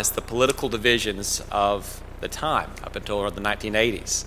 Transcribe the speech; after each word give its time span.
the 0.00 0.20
political 0.20 0.68
divisions 0.68 1.42
of 1.50 2.02
the 2.20 2.28
time 2.28 2.70
up 2.82 2.96
until 2.96 3.30
the 3.30 3.40
1980s. 3.40 4.24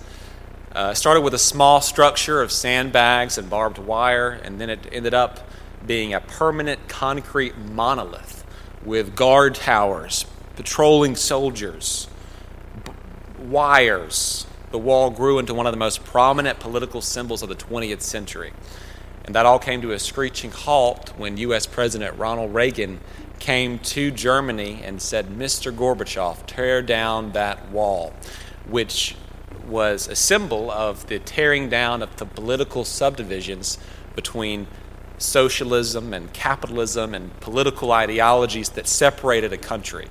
Uh, 0.71 0.93
started 0.93 1.21
with 1.21 1.33
a 1.33 1.39
small 1.39 1.79
structure 1.81 2.41
of 2.41 2.51
sandbags 2.51 3.37
and 3.37 3.49
barbed 3.49 3.77
wire, 3.77 4.29
and 4.29 4.59
then 4.59 4.69
it 4.69 4.87
ended 4.91 5.13
up 5.13 5.49
being 5.87 6.13
a 6.13 6.19
permanent 6.19 6.87
concrete 6.87 7.57
monolith 7.57 8.45
with 8.83 9.15
guard 9.15 9.55
towers, 9.55 10.25
patrolling 10.55 11.15
soldiers, 11.15 12.07
b- 12.83 12.91
wires. 13.39 14.45
The 14.71 14.77
wall 14.77 15.09
grew 15.09 15.39
into 15.39 15.53
one 15.53 15.65
of 15.65 15.71
the 15.71 15.79
most 15.79 16.03
prominent 16.03 16.59
political 16.59 17.01
symbols 17.01 17.41
of 17.41 17.49
the 17.49 17.55
20th 17.55 18.01
century. 18.01 18.51
And 19.23 19.33
that 19.33 19.45
all 19.45 19.59
came 19.59 19.81
to 19.81 19.91
a 19.91 19.99
screeching 19.99 20.51
halt 20.51 21.13
when 21.17 21.37
U.S. 21.37 21.65
President 21.65 22.17
Ronald 22.17 22.53
Reagan 22.53 22.99
came 23.39 23.79
to 23.79 24.11
Germany 24.11 24.81
and 24.83 25.01
said, 25.01 25.27
Mr. 25.27 25.75
Gorbachev, 25.75 26.45
tear 26.45 26.81
down 26.81 27.31
that 27.33 27.69
wall, 27.71 28.13
which 28.67 29.15
was 29.67 30.07
a 30.07 30.15
symbol 30.15 30.69
of 30.71 31.07
the 31.07 31.19
tearing 31.19 31.69
down 31.69 32.01
of 32.01 32.15
the 32.17 32.25
political 32.25 32.85
subdivisions 32.85 33.77
between 34.15 34.67
socialism 35.17 36.13
and 36.13 36.31
capitalism 36.33 37.13
and 37.13 37.39
political 37.39 37.91
ideologies 37.91 38.69
that 38.69 38.87
separated 38.87 39.53
a 39.53 39.57
country. 39.57 40.07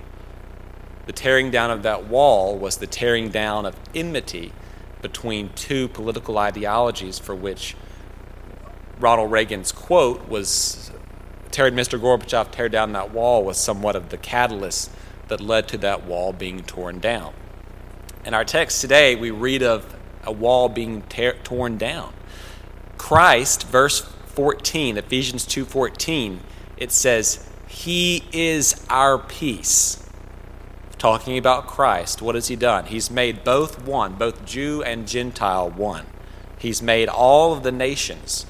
The 1.07 1.13
tearing 1.13 1.51
down 1.51 1.71
of 1.71 1.83
that 1.83 2.07
wall 2.07 2.57
was 2.57 2.79
the 2.79 2.87
tearing 2.87 3.29
down 3.29 3.67
of 3.67 3.77
enmity 3.95 4.53
between 5.03 5.51
two 5.51 5.89
political 5.89 6.39
ideologies 6.39 7.19
for 7.19 7.35
which 7.35 7.77
Ronald 8.99 9.31
Reagan's 9.31 9.71
quote 9.71 10.29
was 10.29 10.91
tear 11.55 11.71
Mr. 11.71 12.01
Gorbachev 12.01 12.51
tear 12.51 12.69
down 12.69 12.93
that 12.95 13.13
wall 13.13 13.45
was 13.45 13.57
somewhat 13.57 13.95
of 13.95 14.09
the 14.09 14.17
catalyst 14.17 14.91
that 15.29 15.41
led 15.41 15.69
to 15.69 15.79
that 15.79 16.05
wall 16.05 16.33
being 16.33 16.65
torn 16.65 16.99
down. 16.99 17.33
In 18.25 18.35
our 18.35 18.45
text 18.45 18.81
today, 18.81 19.15
we 19.15 19.31
read 19.31 19.63
of 19.63 19.95
a 20.25 20.33
wall 20.33 20.69
being 20.69 21.03
tear, 21.03 21.35
torn 21.45 21.79
down. 21.79 22.13
Christ, 22.99 23.69
verse 23.69 24.01
14, 24.01 24.97
Ephesians 24.97 25.47
2:14, 25.47 26.41
it 26.77 26.91
says, 26.91 27.47
"He 27.69 28.25
is 28.33 28.85
our 28.91 29.17
peace." 29.17 29.99
Talking 30.99 31.39
about 31.39 31.69
Christ, 31.69 32.21
what 32.21 32.35
has 32.35 32.49
he 32.49 32.57
done? 32.57 32.87
He's 32.87 33.13
made 33.13 33.45
both 33.45 33.81
one, 33.87 34.15
both 34.15 34.45
Jew 34.45 34.83
and 34.83 35.07
Gentile 35.07 35.71
one. 35.71 36.07
He's 36.59 36.83
made 36.83 37.09
all 37.09 37.53
of 37.53 37.63
the 37.63 37.71
nations 37.71 38.45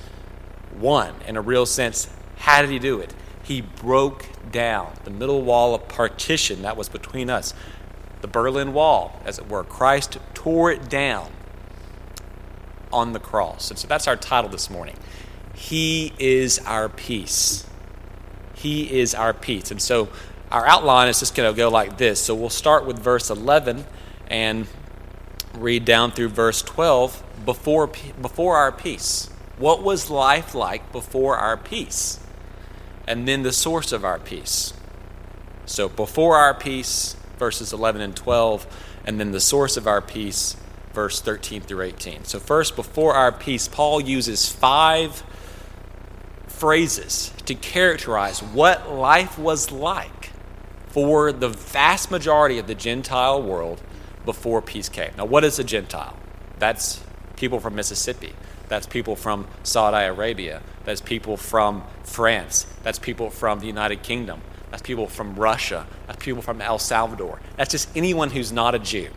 one 0.72 1.16
in 1.26 1.36
a 1.36 1.42
real 1.42 1.66
sense. 1.66 2.08
How 2.44 2.60
did 2.60 2.70
he 2.70 2.78
do 2.78 3.00
it? 3.00 3.14
He 3.42 3.62
broke 3.62 4.26
down 4.52 4.92
the 5.04 5.10
middle 5.10 5.40
wall 5.40 5.74
of 5.74 5.88
partition 5.88 6.60
that 6.60 6.76
was 6.76 6.90
between 6.90 7.30
us 7.30 7.54
the 8.20 8.28
Berlin 8.28 8.74
Wall, 8.74 9.18
as 9.24 9.38
it 9.38 9.48
were. 9.48 9.64
Christ 9.64 10.18
tore 10.34 10.70
it 10.70 10.90
down 10.90 11.30
on 12.92 13.14
the 13.14 13.18
cross. 13.18 13.70
And 13.70 13.78
so 13.78 13.88
that's 13.88 14.06
our 14.06 14.16
title 14.16 14.50
this 14.50 14.68
morning. 14.68 14.96
He 15.54 16.12
is 16.18 16.58
our 16.66 16.90
peace. 16.90 17.66
He 18.52 19.00
is 19.00 19.14
our 19.14 19.32
peace. 19.32 19.70
And 19.70 19.80
so 19.80 20.10
our 20.52 20.66
outline 20.66 21.08
is 21.08 21.20
just 21.20 21.34
going 21.34 21.50
to 21.50 21.56
go 21.56 21.70
like 21.70 21.96
this. 21.96 22.20
So 22.20 22.34
we'll 22.34 22.50
start 22.50 22.84
with 22.84 22.98
verse 22.98 23.30
11 23.30 23.86
and 24.28 24.66
read 25.54 25.86
down 25.86 26.10
through 26.10 26.28
verse 26.28 26.60
12 26.60 27.22
before, 27.46 27.86
before 27.86 28.58
our 28.58 28.70
peace. 28.70 29.30
What 29.56 29.82
was 29.82 30.10
life 30.10 30.54
like 30.54 30.92
before 30.92 31.36
our 31.36 31.56
peace? 31.56 32.20
And 33.06 33.28
then 33.28 33.42
the 33.42 33.52
source 33.52 33.92
of 33.92 34.04
our 34.04 34.18
peace. 34.18 34.72
So 35.66 35.88
before 35.88 36.36
our 36.36 36.54
peace, 36.54 37.16
verses 37.38 37.72
11 37.72 38.00
and 38.00 38.16
12, 38.16 38.66
and 39.04 39.20
then 39.20 39.32
the 39.32 39.40
source 39.40 39.76
of 39.76 39.86
our 39.86 40.00
peace, 40.00 40.56
verse 40.92 41.20
13 41.20 41.60
through 41.62 41.82
18. 41.82 42.24
So, 42.24 42.38
first, 42.38 42.76
before 42.76 43.14
our 43.14 43.32
peace, 43.32 43.68
Paul 43.68 44.00
uses 44.00 44.48
five 44.48 45.22
phrases 46.46 47.32
to 47.46 47.54
characterize 47.54 48.42
what 48.42 48.90
life 48.90 49.38
was 49.38 49.70
like 49.70 50.30
for 50.88 51.32
the 51.32 51.48
vast 51.48 52.10
majority 52.10 52.58
of 52.58 52.66
the 52.66 52.74
Gentile 52.74 53.42
world 53.42 53.82
before 54.24 54.62
peace 54.62 54.88
came. 54.88 55.10
Now, 55.18 55.24
what 55.24 55.44
is 55.44 55.58
a 55.58 55.64
Gentile? 55.64 56.16
That's 56.58 57.02
people 57.36 57.60
from 57.60 57.74
Mississippi. 57.74 58.32
That's 58.68 58.86
people 58.86 59.16
from 59.16 59.46
Saudi 59.62 60.06
Arabia. 60.06 60.62
That's 60.84 61.00
people 61.00 61.36
from 61.36 61.84
France. 62.04 62.66
That's 62.84 62.98
people 62.98 63.30
from 63.30 63.58
the 63.58 63.66
United 63.66 64.02
Kingdom. 64.02 64.42
That's 64.70 64.82
people 64.82 65.08
from 65.08 65.34
Russia. 65.34 65.86
That's 66.06 66.22
people 66.22 66.42
from 66.42 66.60
El 66.60 66.78
Salvador. 66.78 67.40
That's 67.56 67.72
just 67.72 67.88
anyone 67.96 68.30
who's 68.30 68.52
not 68.52 68.74
a 68.74 68.78
Jew. 68.78 69.10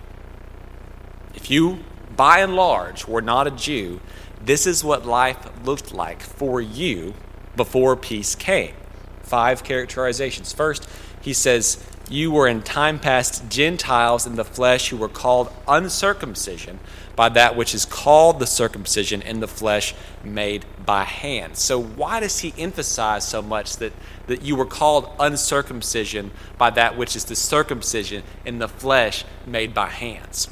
If 1.35 1.51
you, 1.51 1.79
by 2.15 2.39
and 2.39 2.55
large, 2.55 3.07
were 3.07 3.21
not 3.21 3.45
a 3.45 3.51
Jew, 3.51 3.99
this 4.41 4.65
is 4.65 4.83
what 4.83 5.05
life 5.05 5.37
looked 5.65 5.93
like 5.93 6.21
for 6.21 6.61
you 6.61 7.13
before 7.55 7.95
peace 7.95 8.35
came. 8.35 8.73
Five 9.21 9.63
characterizations. 9.63 10.53
First, 10.53 10.87
he 11.21 11.33
says, 11.33 11.83
You 12.09 12.31
were 12.31 12.47
in 12.47 12.61
time 12.61 12.99
past 12.99 13.49
Gentiles 13.49 14.25
in 14.25 14.35
the 14.35 14.45
flesh 14.45 14.89
who 14.89 14.97
were 14.97 15.09
called 15.09 15.51
uncircumcision 15.67 16.79
by 17.17 17.27
that 17.29 17.55
which 17.55 17.73
is 17.73 17.83
called 17.83 18.39
the 18.39 18.45
circumcision 18.45 19.23
in 19.23 19.39
the 19.39 19.47
flesh 19.47 19.95
made 20.23 20.63
by 20.85 21.03
hand. 21.03 21.57
So, 21.57 21.81
why 21.81 22.19
does 22.21 22.39
he 22.39 22.53
emphasize 22.57 23.27
so 23.27 23.41
much 23.41 23.77
that, 23.77 23.91
that 24.27 24.43
you 24.43 24.55
were 24.55 24.67
called 24.67 25.09
uncircumcision 25.19 26.31
by 26.59 26.69
that 26.69 26.95
which 26.95 27.15
is 27.15 27.25
the 27.25 27.35
circumcision 27.35 28.23
in 28.45 28.59
the 28.59 28.69
flesh 28.69 29.25
made 29.47 29.73
by 29.73 29.87
hands? 29.89 30.47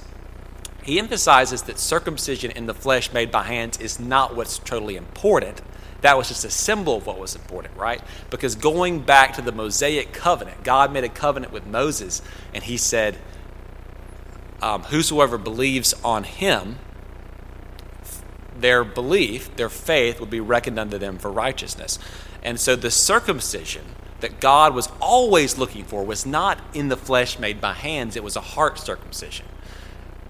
He 0.84 0.98
emphasizes 1.00 1.62
that 1.64 1.80
circumcision 1.80 2.50
in 2.52 2.66
the 2.66 2.74
flesh 2.74 3.14
made 3.14 3.32
by 3.32 3.44
hands 3.44 3.78
is 3.80 4.00
not 4.00 4.36
what's 4.36 4.58
totally 4.58 4.96
important. 4.96 5.62
That 6.02 6.18
was 6.18 6.30
just 6.30 6.46
a 6.46 6.50
symbol 6.50 6.98
of 6.98 7.06
what 7.06 7.20
was 7.20 7.36
important, 7.36 7.76
right? 7.78 8.02
Because 8.32 8.56
going 8.56 9.02
back 9.02 9.34
to 9.34 9.42
the 9.42 9.52
Mosaic 9.52 10.14
covenant, 10.14 10.64
God 10.64 10.92
made 10.92 11.04
a 11.04 11.10
covenant 11.10 11.54
with 11.54 11.66
Moses, 11.66 12.24
and 12.54 12.64
he 12.64 12.78
said, 12.78 13.18
um, 14.62 14.84
whosoever 14.84 15.38
believes 15.38 15.94
on 16.04 16.24
him, 16.24 16.78
their 18.58 18.84
belief, 18.84 19.56
their 19.56 19.70
faith 19.70 20.20
will 20.20 20.28
be 20.28 20.40
reckoned 20.40 20.80
unto 20.80 20.98
them 20.98 21.18
for 21.18 21.32
righteousness. 21.32 22.00
And 22.42 22.60
so 22.60 22.76
the 22.76 22.92
circumcision 22.92 23.84
that 24.22 24.40
God 24.40 24.74
was 24.74 24.90
always 25.02 25.58
looking 25.58 25.84
for 25.84 26.04
was 26.04 26.26
not 26.26 26.60
in 26.74 26.88
the 26.88 26.98
flesh 26.98 27.38
made 27.38 27.60
by 27.60 27.74
hands, 27.74 28.16
it 28.16 28.24
was 28.24 28.36
a 28.36 28.42
heart 28.42 28.80
circumcision. 28.80 29.46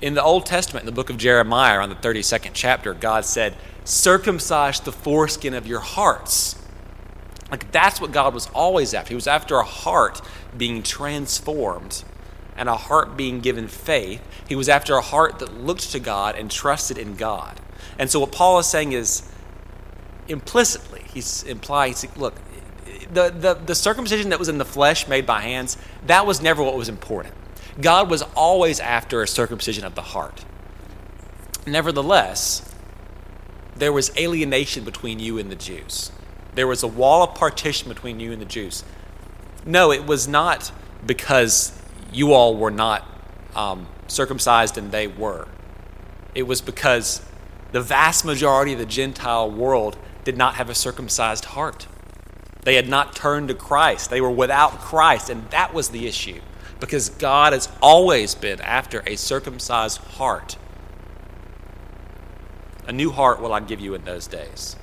In 0.02 0.16
the 0.16 0.24
Old 0.24 0.46
Testament, 0.46 0.84
in 0.84 0.86
the 0.88 0.92
book 0.92 1.10
of 1.10 1.18
Jeremiah, 1.18 1.80
on 1.80 1.90
the 1.90 1.96
32nd 1.96 2.52
chapter, 2.54 2.94
God 2.94 3.26
said, 3.26 3.56
Circumcise 3.86 4.80
the 4.80 4.92
foreskin 4.92 5.54
of 5.54 5.68
your 5.68 5.80
hearts. 5.80 6.56
Like 7.52 7.72
that's 7.72 8.02
what 8.02 8.12
God 8.12 8.34
was 8.34 8.48
always 8.48 8.94
after. 8.94 9.10
He 9.10 9.16
was 9.16 9.28
after 9.28 9.58
a 9.58 9.64
heart 9.64 10.22
being 10.58 10.82
transformed 10.82 12.04
and 12.58 12.70
a 12.70 12.76
heart 12.76 13.18
being 13.18 13.40
given 13.40 13.68
faith. 13.68 14.22
He 14.48 14.56
was 14.56 14.70
after 14.70 14.96
a 14.96 15.02
heart 15.02 15.40
that 15.40 15.54
looked 15.54 15.92
to 15.92 16.00
God 16.00 16.36
and 16.36 16.50
trusted 16.50 16.98
in 16.98 17.16
God. 17.16 17.60
And 17.98 18.10
so, 18.10 18.20
what 18.20 18.32
Paul 18.32 18.60
is 18.60 18.68
saying 18.68 18.94
is 18.94 19.24
implicitly, 20.28 21.04
he's 21.14 21.44
implying, 21.44 21.96
look, 22.16 22.36
the, 23.12 23.30
the, 23.30 23.54
the 23.54 23.76
circumcision 23.76 24.30
that 24.30 24.40
was 24.40 24.50
in 24.50 24.58
the 24.58 24.66
flesh 24.66 25.08
made 25.08 25.26
by 25.26 25.42
hands, 25.42 25.78
that 26.08 26.26
was 26.26 26.42
never 26.42 26.64
what 26.64 26.76
was 26.76 26.90
important. 26.90 27.34
God 27.80 28.10
was 28.10 28.22
always 28.36 28.80
after 28.80 29.22
a 29.22 29.28
circumcision 29.28 29.84
of 29.84 29.96
the 29.96 30.02
heart. 30.02 30.46
Nevertheless, 31.68 32.74
there 33.76 33.92
was 33.92 34.16
alienation 34.18 34.84
between 34.84 35.20
you 35.20 35.38
and 35.38 35.52
the 35.52 35.56
Jews. 35.56 36.12
There 36.54 36.68
was 36.68 36.84
a 36.84 36.88
wall 36.88 37.24
of 37.24 37.36
partition 37.36 37.90
between 37.90 38.20
you 38.20 38.32
and 38.32 38.42
the 38.42 38.46
Jews. 38.46 38.84
No, 39.66 39.92
it 39.92 40.06
was 40.06 40.28
not 40.28 40.72
because 41.06 41.78
you 42.16 42.34
all 42.34 42.56
were 42.56 42.72
not 42.72 43.06
um, 43.56 43.88
circumcised 44.08 44.78
and 44.78 44.92
they 44.92 45.08
were. 45.08 45.48
It 46.34 46.44
was 46.44 46.62
because 46.62 47.22
the 47.72 47.82
vast 47.82 48.26
majority 48.26 48.74
of 48.74 48.80
the 48.80 48.86
Gentile 48.86 49.50
world 49.50 49.98
did 50.24 50.38
not 50.38 50.56
have 50.56 50.70
a 50.70 50.76
circumcised 50.76 51.46
heart. 51.46 51.88
They 52.64 52.76
had 52.76 52.90
not 52.90 53.16
turned 53.16 53.50
to 53.50 53.54
Christ. 53.54 54.10
They 54.10 54.22
were 54.22 54.32
without 54.32 54.80
Christ, 54.80 55.30
and 55.30 55.50
that 55.52 55.74
was 55.74 55.90
the 55.90 56.08
issue. 56.08 56.42
Because 56.80 57.10
God 57.10 57.54
has 57.54 57.70
always 57.82 58.34
been 58.34 58.60
after 58.62 59.04
a 59.06 59.16
circumcised 59.16 60.00
heart. 60.00 60.58
A 62.88 62.92
new 62.92 63.12
heart 63.12 63.40
will 63.40 63.54
I 63.54 63.60
give 63.60 63.80
you 63.80 63.94
in 63.94 64.04
those 64.04 64.28
days. 64.28 64.76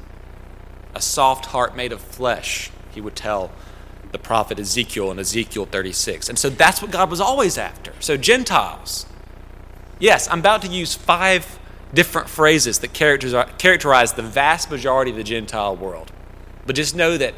A 0.94 1.00
soft 1.00 1.46
heart 1.46 1.76
made 1.76 1.92
of 1.92 2.00
flesh, 2.00 2.70
he 2.92 3.00
would 3.00 3.16
tell 3.16 3.50
the 4.12 4.18
prophet 4.18 4.58
Ezekiel 4.58 5.10
in 5.10 5.18
Ezekiel 5.18 5.66
36. 5.66 6.28
And 6.28 6.38
so 6.38 6.50
that's 6.50 6.80
what 6.80 6.90
God 6.90 7.10
was 7.10 7.20
always 7.20 7.58
after. 7.58 7.92
So, 8.00 8.16
Gentiles. 8.16 9.06
Yes, 9.98 10.28
I'm 10.28 10.40
about 10.40 10.62
to 10.62 10.68
use 10.68 10.94
five 10.94 11.58
different 11.94 12.28
phrases 12.28 12.78
that 12.80 12.92
characterize 12.92 14.12
the 14.12 14.22
vast 14.22 14.70
majority 14.70 15.10
of 15.10 15.16
the 15.16 15.24
Gentile 15.24 15.76
world. 15.76 16.10
But 16.66 16.76
just 16.76 16.94
know 16.94 17.16
that 17.18 17.34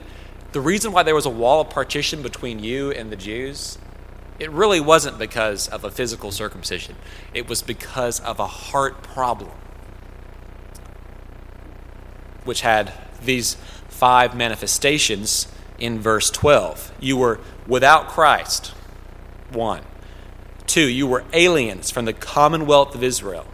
the 0.52 0.60
reason 0.60 0.92
why 0.92 1.02
there 1.02 1.14
was 1.14 1.26
a 1.26 1.30
wall 1.30 1.60
of 1.60 1.70
partition 1.70 2.22
between 2.22 2.60
you 2.60 2.90
and 2.92 3.10
the 3.10 3.16
Jews 3.16 3.78
it 4.38 4.50
really 4.50 4.80
wasn't 4.80 5.18
because 5.18 5.68
of 5.68 5.84
a 5.84 5.90
physical 5.90 6.32
circumcision, 6.32 6.96
it 7.32 7.48
was 7.48 7.62
because 7.62 8.20
of 8.20 8.40
a 8.40 8.46
heart 8.46 9.02
problem, 9.02 9.52
which 12.44 12.62
had 12.62 12.92
these 13.22 13.54
five 13.88 14.36
manifestations 14.36 15.46
in 15.78 16.00
verse 16.00 16.30
12. 16.30 16.92
You 17.00 17.16
were 17.16 17.40
without 17.66 18.08
Christ, 18.08 18.68
one. 19.50 19.82
Two, 20.66 20.88
you 20.88 21.06
were 21.06 21.24
aliens 21.32 21.90
from 21.90 22.04
the 22.04 22.12
commonwealth 22.12 22.94
of 22.94 23.02
Israel. 23.02 23.46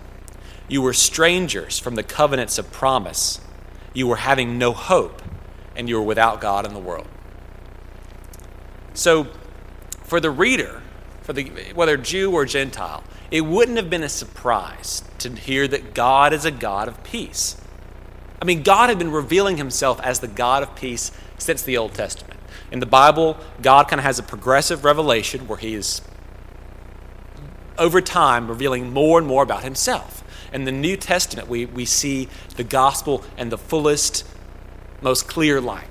You 0.69 0.83
were 0.83 0.93
strangers 0.93 1.79
from 1.79 1.97
the 1.97 2.03
covenants 2.03 2.59
of 2.59 2.71
promise. 2.71 3.41
You 3.93 4.07
were 4.07 4.17
having 4.17 4.59
no 4.59 4.73
hope, 4.73 5.21
and 5.75 5.89
you 5.89 5.97
were 5.97 6.03
without 6.03 6.41
God 6.41 6.65
in 6.65 6.73
the 6.73 6.81
world. 6.81 7.09
So, 8.95 9.29
for 10.05 10.21
the 10.21 10.31
reader, 10.31 10.83
for 11.23 11.33
the, 11.33 11.45
whether 11.75 11.97
Jew 11.97 12.33
or 12.33 12.45
Gentile, 12.45 13.03
it 13.31 13.43
wouldn't 13.43 13.77
have 13.77 13.91
been 13.91 14.03
a 14.03 14.09
surprise 14.09 15.03
to 15.19 15.31
hear 15.31 15.69
that 15.69 15.95
God 15.95 16.33
is 16.33 16.45
a 16.45 16.51
God 16.51 16.89
of 16.89 17.03
peace. 17.03 17.57
I 18.41 18.45
mean, 18.45 18.63
God 18.63 18.89
had 18.89 18.99
been 18.99 19.13
revealing 19.13 19.59
himself 19.59 20.01
as 20.01 20.21
the 20.21 20.29
God 20.29 20.63
of 20.63 20.75
peace 20.75 21.13
since 21.39 21.63
the 21.63 21.77
Old 21.77 21.95
Testament. 21.95 22.41
In 22.71 22.81
the 22.81 22.87
Bible, 22.87 23.37
God 23.61 23.89
kind 23.89 24.01
of 24.01 24.05
has 24.05 24.19
a 24.19 24.23
progressive 24.23 24.85
revelation 24.85 25.47
where 25.47 25.59
he 25.59 25.75
is, 25.75 26.01
over 27.77 28.01
time, 28.01 28.49
revealing 28.49 28.93
more 28.93 29.19
and 29.19 29.27
more 29.27 29.43
about 29.43 29.63
himself. 29.63 30.25
In 30.53 30.65
the 30.65 30.73
New 30.73 30.97
Testament, 30.97 31.49
we, 31.49 31.67
we 31.67 31.85
see 31.85 32.29
the 32.57 32.65
gospel 32.65 33.25
in 33.37 33.51
the 33.51 33.59
fullest, 33.59 34.25
most 35.01 35.29
clear 35.29 35.61
light. 35.61 35.89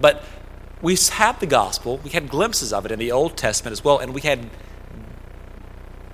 But 0.00 0.24
we 0.80 0.96
have 1.12 1.38
the 1.38 1.46
gospel, 1.46 1.98
we 1.98 2.10
had 2.10 2.28
glimpses 2.28 2.72
of 2.72 2.84
it 2.84 2.92
in 2.92 2.98
the 2.98 3.12
Old 3.12 3.36
Testament 3.36 3.72
as 3.72 3.84
well, 3.84 3.98
and 3.98 4.12
we 4.12 4.22
had 4.22 4.50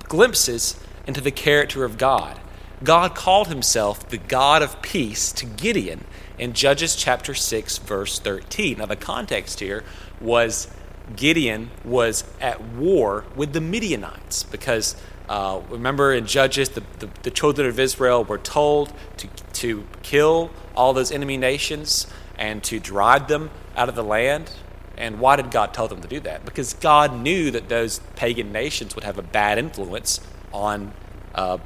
glimpses 0.03 0.79
into 1.07 1.21
the 1.21 1.31
character 1.31 1.83
of 1.83 1.97
God. 1.97 2.38
God 2.83 3.13
called 3.13 3.47
himself 3.49 4.07
the 4.07 4.17
God 4.17 4.61
of 4.61 4.81
peace 4.81 5.31
to 5.33 5.45
Gideon 5.45 6.05
in 6.37 6.53
Judges 6.53 6.95
chapter 6.95 7.33
6, 7.33 7.77
verse 7.79 8.19
13. 8.19 8.77
Now, 8.77 8.85
the 8.85 8.95
context 8.95 9.59
here 9.59 9.83
was 10.21 10.69
Gideon 11.15 11.71
was 11.83 12.23
at 12.39 12.61
war 12.61 13.25
with 13.35 13.53
the 13.53 13.61
Midianites 13.61 14.43
because 14.43 14.95
uh, 15.27 15.61
remember 15.69 16.13
in 16.13 16.25
Judges, 16.25 16.69
the, 16.69 16.83
the, 16.99 17.09
the, 17.21 17.29
children 17.29 17.67
of 17.67 17.79
Israel 17.79 18.23
were 18.23 18.39
told 18.39 18.91
to, 19.17 19.27
to 19.53 19.85
kill 20.01 20.49
all 20.75 20.91
those 20.93 21.11
enemy 21.11 21.37
nations 21.37 22.07
and 22.37 22.63
to 22.63 22.79
drive 22.79 23.27
them 23.27 23.51
out 23.75 23.89
of 23.89 23.95
the 23.95 24.03
land. 24.03 24.51
And 24.97 25.19
why 25.19 25.35
did 25.35 25.51
God 25.51 25.71
tell 25.73 25.87
them 25.87 26.01
to 26.01 26.07
do 26.07 26.19
that? 26.21 26.45
Because 26.45 26.73
God 26.73 27.13
knew 27.15 27.51
that 27.51 27.69
those 27.69 27.99
pagan 28.15 28.51
nations 28.51 28.95
would 28.95 29.03
have 29.03 29.19
a 29.19 29.21
bad 29.21 29.59
influence 29.59 30.19
on 30.51 30.93
uh, 31.35 31.59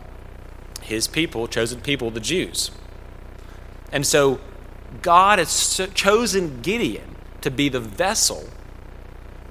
his 0.83 1.07
people, 1.07 1.47
chosen 1.47 1.81
people, 1.81 2.11
the 2.11 2.19
Jews. 2.19 2.71
And 3.91 4.05
so 4.05 4.39
God 5.01 5.39
has 5.39 5.81
chosen 5.93 6.61
Gideon 6.61 7.15
to 7.41 7.51
be 7.51 7.69
the 7.69 7.79
vessel 7.79 8.49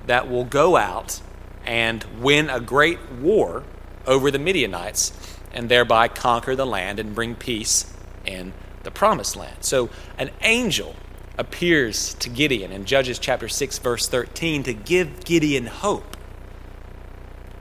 that 0.07 0.29
will 0.29 0.45
go 0.45 0.77
out 0.77 1.21
and 1.65 2.05
win 2.21 2.51
a 2.51 2.61
great 2.61 3.11
war 3.11 3.65
over 4.07 4.31
the 4.31 4.39
Midianites 4.39 5.13
and 5.53 5.69
thereby 5.69 6.09
conquer 6.09 6.57
the 6.57 6.67
land 6.67 6.99
and 6.99 7.15
bring 7.15 7.35
peace 7.35 7.93
in 8.25 8.53
the 8.83 8.91
promised 8.91 9.37
land. 9.37 9.59
So 9.61 9.91
an 10.19 10.31
angel 10.43 10.97
appears 11.39 12.15
to 12.15 12.29
Gideon 12.29 12.73
in 12.73 12.85
Judges 12.85 13.19
chapter 13.19 13.49
6 13.49 13.79
verse 13.79 14.09
13 14.09 14.65
to 14.65 14.75
give 14.75 15.25
Gideon 15.25 15.67
hope 15.67 16.17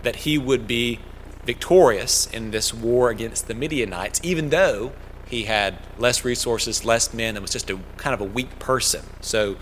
that 0.03 0.17
he 0.17 0.37
would 0.37 0.67
be 0.67 0.99
victorious 1.45 2.27
in 2.27 2.51
this 2.51 2.73
war 2.73 3.09
against 3.09 3.47
the 3.47 3.53
Midianites 3.53 4.19
even 4.23 4.49
though 4.49 4.93
he 5.31 5.43
had 5.43 5.77
less 5.97 6.25
resources, 6.25 6.83
less 6.83 7.13
men, 7.13 7.35
and 7.37 7.41
was 7.41 7.51
just 7.51 7.69
a 7.69 7.79
kind 7.95 8.13
of 8.13 8.19
a 8.19 8.25
weak 8.25 8.59
person. 8.59 9.05
So 9.21 9.55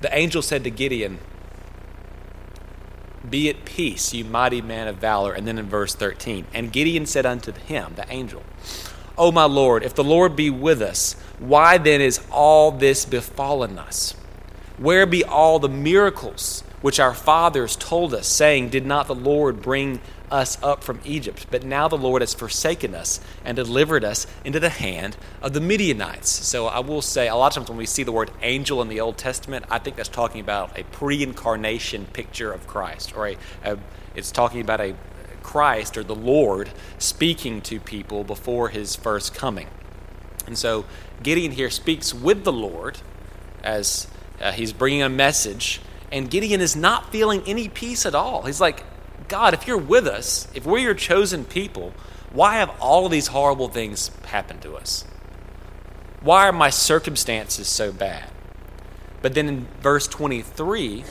the 0.00 0.16
angel 0.16 0.42
said 0.42 0.62
to 0.62 0.70
Gideon, 0.70 1.18
Be 3.28 3.50
at 3.50 3.64
peace, 3.64 4.14
you 4.14 4.24
mighty 4.24 4.62
man 4.62 4.86
of 4.86 4.98
valor. 4.98 5.32
And 5.32 5.46
then 5.46 5.58
in 5.58 5.68
verse 5.68 5.96
13, 5.96 6.46
and 6.54 6.72
Gideon 6.72 7.06
said 7.06 7.26
unto 7.26 7.52
him, 7.52 7.94
the 7.96 8.06
angel, 8.10 8.44
O 9.18 9.32
my 9.32 9.44
Lord, 9.44 9.82
if 9.82 9.92
the 9.92 10.04
Lord 10.04 10.36
be 10.36 10.50
with 10.50 10.80
us, 10.80 11.14
why 11.40 11.78
then 11.78 12.00
is 12.00 12.20
all 12.30 12.70
this 12.70 13.04
befallen 13.04 13.80
us? 13.80 14.12
Where 14.78 15.04
be 15.04 15.24
all 15.24 15.58
the 15.58 15.68
miracles 15.68 16.62
which 16.80 17.00
our 17.00 17.14
fathers 17.14 17.74
told 17.76 18.14
us, 18.14 18.28
saying, 18.28 18.68
Did 18.68 18.86
not 18.86 19.08
the 19.08 19.14
Lord 19.14 19.62
bring 19.62 20.00
us 20.32 20.60
up 20.62 20.82
from 20.82 21.00
Egypt. 21.04 21.46
But 21.50 21.62
now 21.62 21.86
the 21.86 21.98
Lord 21.98 22.22
has 22.22 22.32
forsaken 22.32 22.94
us 22.94 23.20
and 23.44 23.54
delivered 23.54 24.02
us 24.02 24.26
into 24.44 24.58
the 24.58 24.70
hand 24.70 25.16
of 25.42 25.52
the 25.52 25.60
Midianites. 25.60 26.30
So 26.30 26.66
I 26.66 26.80
will 26.80 27.02
say, 27.02 27.28
a 27.28 27.36
lot 27.36 27.48
of 27.48 27.54
times 27.54 27.68
when 27.68 27.78
we 27.78 27.86
see 27.86 28.02
the 28.02 28.12
word 28.12 28.30
angel 28.40 28.80
in 28.80 28.88
the 28.88 29.00
Old 29.00 29.18
Testament, 29.18 29.66
I 29.70 29.78
think 29.78 29.96
that's 29.96 30.08
talking 30.08 30.40
about 30.40 30.76
a 30.78 30.84
pre 30.84 31.22
incarnation 31.22 32.06
picture 32.06 32.50
of 32.50 32.66
Christ, 32.66 33.14
or 33.14 33.28
a, 33.28 33.36
a, 33.62 33.78
it's 34.14 34.32
talking 34.32 34.62
about 34.62 34.80
a 34.80 34.96
Christ 35.42 35.98
or 35.98 36.02
the 36.02 36.14
Lord 36.14 36.70
speaking 36.98 37.60
to 37.62 37.78
people 37.78 38.24
before 38.24 38.70
his 38.70 38.96
first 38.96 39.34
coming. 39.34 39.66
And 40.46 40.56
so 40.56 40.84
Gideon 41.22 41.52
here 41.52 41.70
speaks 41.70 42.14
with 42.14 42.44
the 42.44 42.52
Lord 42.52 42.98
as 43.62 44.08
uh, 44.40 44.52
he's 44.52 44.72
bringing 44.72 45.02
a 45.02 45.08
message, 45.08 45.80
and 46.10 46.30
Gideon 46.30 46.60
is 46.60 46.74
not 46.74 47.12
feeling 47.12 47.42
any 47.46 47.68
peace 47.68 48.06
at 48.06 48.14
all. 48.14 48.42
He's 48.42 48.60
like, 48.60 48.84
God, 49.32 49.54
if 49.54 49.66
you're 49.66 49.78
with 49.78 50.06
us, 50.06 50.46
if 50.54 50.66
we're 50.66 50.80
your 50.80 50.92
chosen 50.92 51.46
people, 51.46 51.94
why 52.32 52.56
have 52.56 52.68
all 52.78 53.06
of 53.06 53.12
these 53.12 53.28
horrible 53.28 53.68
things 53.68 54.10
happened 54.26 54.60
to 54.60 54.74
us? 54.74 55.06
Why 56.20 56.46
are 56.46 56.52
my 56.52 56.68
circumstances 56.68 57.66
so 57.66 57.92
bad? 57.92 58.28
But 59.22 59.32
then 59.32 59.48
in 59.48 59.68
verse 59.80 60.06
23, 60.06 61.04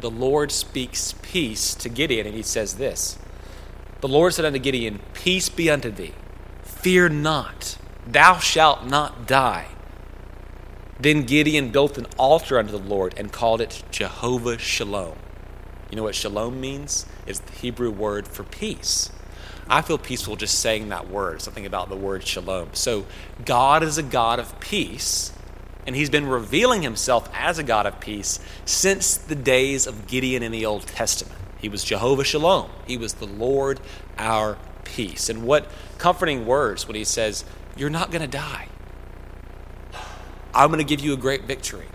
the 0.00 0.10
Lord 0.10 0.50
speaks 0.50 1.14
peace 1.20 1.74
to 1.74 1.90
Gideon, 1.90 2.26
and 2.26 2.34
he 2.34 2.42
says 2.42 2.76
this 2.76 3.18
The 4.00 4.08
Lord 4.08 4.32
said 4.32 4.46
unto 4.46 4.58
Gideon, 4.58 5.00
Peace 5.12 5.50
be 5.50 5.68
unto 5.68 5.90
thee, 5.90 6.14
fear 6.62 7.10
not, 7.10 7.76
thou 8.06 8.38
shalt 8.38 8.86
not 8.86 9.26
die. 9.26 9.66
Then 10.98 11.24
Gideon 11.24 11.68
built 11.68 11.98
an 11.98 12.06
altar 12.16 12.58
unto 12.58 12.72
the 12.72 12.78
Lord 12.78 13.12
and 13.18 13.30
called 13.30 13.60
it 13.60 13.82
Jehovah 13.90 14.56
Shalom. 14.56 15.18
You 15.90 15.96
know 15.96 16.04
what 16.04 16.14
shalom 16.14 16.60
means? 16.60 17.04
It's 17.30 17.38
the 17.40 17.52
Hebrew 17.52 17.90
word 17.90 18.28
for 18.28 18.44
peace. 18.44 19.10
I 19.68 19.82
feel 19.82 19.98
peaceful 19.98 20.36
just 20.36 20.58
saying 20.58 20.88
that 20.88 21.08
word, 21.08 21.40
something 21.40 21.64
about 21.64 21.88
the 21.88 21.96
word 21.96 22.26
shalom. 22.26 22.70
So, 22.72 23.06
God 23.44 23.82
is 23.82 23.98
a 23.98 24.02
God 24.02 24.40
of 24.40 24.58
peace, 24.58 25.32
and 25.86 25.94
He's 25.94 26.10
been 26.10 26.26
revealing 26.26 26.82
Himself 26.82 27.30
as 27.32 27.58
a 27.58 27.62
God 27.62 27.86
of 27.86 28.00
peace 28.00 28.40
since 28.64 29.16
the 29.16 29.36
days 29.36 29.86
of 29.86 30.08
Gideon 30.08 30.42
in 30.42 30.50
the 30.50 30.66
Old 30.66 30.82
Testament. 30.82 31.38
He 31.60 31.68
was 31.68 31.84
Jehovah 31.84 32.24
Shalom, 32.24 32.68
He 32.86 32.96
was 32.96 33.14
the 33.14 33.26
Lord 33.26 33.80
our 34.18 34.58
peace. 34.84 35.28
And 35.28 35.44
what 35.44 35.70
comforting 35.98 36.46
words 36.46 36.88
when 36.88 36.96
He 36.96 37.04
says, 37.04 37.44
You're 37.76 37.90
not 37.90 38.10
going 38.10 38.22
to 38.22 38.28
die. 38.28 38.66
I'm 40.52 40.68
going 40.68 40.78
to 40.78 40.84
give 40.84 41.00
you 41.00 41.12
a 41.12 41.16
great 41.16 41.44
victory. 41.44 41.86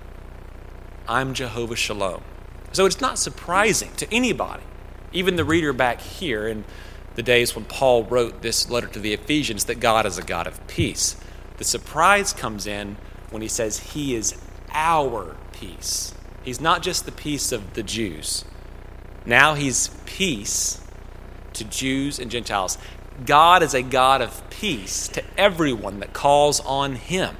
I'm 1.07 1.33
Jehovah 1.33 1.75
Shalom. 1.75 2.21
So 2.71 2.85
it's 2.85 3.01
not 3.01 3.19
surprising 3.19 3.91
to 3.97 4.13
anybody, 4.13 4.63
even 5.15 5.35
the 5.35 5.45
reader 5.45 5.73
back 5.73 6.01
here 6.01 6.47
in 6.47 6.65
the 7.15 7.23
days 7.23 7.55
when 7.55 7.65
Paul 7.65 8.03
wrote 8.03 8.41
this 8.41 8.69
letter 8.69 8.87
to 8.87 8.99
the 8.99 9.13
Ephesians, 9.13 9.65
that 9.65 9.79
God 9.79 10.05
is 10.05 10.17
a 10.17 10.23
God 10.23 10.47
of 10.47 10.65
peace. 10.67 11.15
The 11.57 11.63
surprise 11.63 12.33
comes 12.33 12.67
in 12.67 12.97
when 13.29 13.41
he 13.41 13.47
says 13.47 13.79
he 13.93 14.15
is 14.15 14.35
our 14.71 15.35
peace. 15.53 16.13
He's 16.43 16.59
not 16.59 16.83
just 16.83 17.05
the 17.05 17.11
peace 17.11 17.51
of 17.51 17.73
the 17.73 17.83
Jews. 17.83 18.45
Now 19.25 19.55
he's 19.55 19.89
peace 20.05 20.81
to 21.53 21.63
Jews 21.63 22.19
and 22.19 22.29
Gentiles. 22.29 22.77
God 23.25 23.63
is 23.63 23.73
a 23.73 23.81
God 23.81 24.21
of 24.21 24.47
peace 24.49 25.07
to 25.09 25.23
everyone 25.37 26.01
that 26.01 26.13
calls 26.13 26.59
on 26.59 26.95
him. 26.95 27.37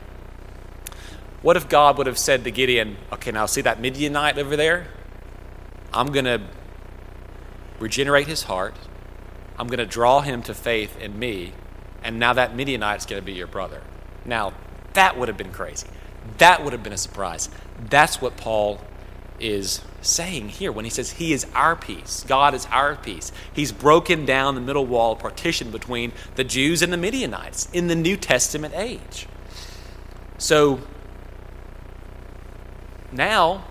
What 1.41 1.57
if 1.57 1.69
God 1.69 1.97
would 1.97 2.07
have 2.07 2.17
said 2.17 2.45
to 2.45 2.51
Gideon, 2.51 2.97
okay, 3.11 3.31
now 3.31 3.45
see 3.45 3.61
that 3.61 3.79
Midianite 3.79 4.39
over 4.39 4.55
there? 4.55 4.87
I'm 5.93 6.07
going 6.07 6.25
to 6.25 6.41
regenerate 7.79 8.27
his 8.27 8.43
heart. 8.43 8.75
I'm 9.57 9.67
going 9.67 9.79
to 9.79 9.85
draw 9.85 10.21
him 10.21 10.41
to 10.43 10.53
faith 10.53 10.97
in 10.99 11.17
me. 11.17 11.53
And 12.03 12.19
now 12.19 12.33
that 12.33 12.55
Midianite's 12.55 13.05
going 13.05 13.21
to 13.21 13.25
be 13.25 13.33
your 13.33 13.47
brother. 13.47 13.81
Now, 14.25 14.53
that 14.93 15.17
would 15.17 15.27
have 15.27 15.37
been 15.37 15.51
crazy. 15.51 15.87
That 16.37 16.63
would 16.63 16.73
have 16.73 16.83
been 16.83 16.93
a 16.93 16.97
surprise. 16.97 17.49
That's 17.89 18.21
what 18.21 18.37
Paul 18.37 18.81
is 19.39 19.81
saying 20.01 20.49
here 20.49 20.71
when 20.71 20.85
he 20.85 20.91
says 20.91 21.11
he 21.11 21.33
is 21.33 21.45
our 21.53 21.75
peace. 21.75 22.23
God 22.27 22.53
is 22.53 22.65
our 22.67 22.95
peace. 22.95 23.31
He's 23.53 23.71
broken 23.71 24.25
down 24.25 24.55
the 24.55 24.61
middle 24.61 24.85
wall 24.85 25.15
partition 25.15 25.71
between 25.71 26.13
the 26.35 26.43
Jews 26.43 26.81
and 26.81 26.93
the 26.93 26.97
Midianites 26.97 27.67
in 27.73 27.87
the 27.87 27.95
New 27.95 28.15
Testament 28.15 28.73
age. 28.75 29.27
So 30.37 30.81
now 33.11 33.65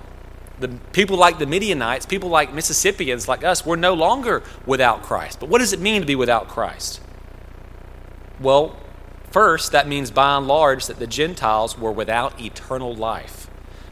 The 0.61 0.69
people 0.93 1.17
like 1.17 1.39
the 1.39 1.47
Midianites, 1.47 2.07
people 2.07 2.29
like 2.29 2.55
Mississippians, 2.55 3.27
like 3.29 3.43
us, 3.43 3.67
we're 3.67 3.77
no 3.77 3.95
longer 3.95 4.43
without 4.67 5.03
Christ. 5.03 5.41
But 5.41 5.49
what 5.49 5.59
does 5.59 5.73
it 5.73 5.81
mean 5.81 6.01
to 6.01 6.07
be 6.07 6.15
without 6.15 6.49
Christ? 6.49 7.01
Well, 8.41 8.77
first, 9.31 9.73
that 9.73 9.89
means 9.89 10.11
by 10.11 10.37
and 10.37 10.47
large 10.47 10.87
that 10.87 10.99
the 10.99 11.07
Gentiles 11.07 11.79
were 11.79 11.93
without 11.93 12.41
eternal 12.41 12.95
life. 12.95 13.51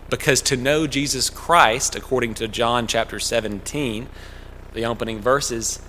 Because 0.08 0.40
to 0.42 0.56
know 0.56 0.86
Jesus 0.86 1.30
Christ, 1.30 1.96
according 1.96 2.34
to 2.34 2.46
John 2.46 2.86
chapter 2.86 3.18
17, 3.18 4.08
the 4.72 4.84
opening 4.84 5.20
verses, 5.20 5.80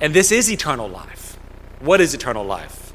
and 0.00 0.14
this 0.14 0.32
is 0.32 0.50
eternal 0.50 0.88
life. 0.88 1.38
What 1.78 2.00
is 2.00 2.14
eternal 2.14 2.44
life? 2.44 2.92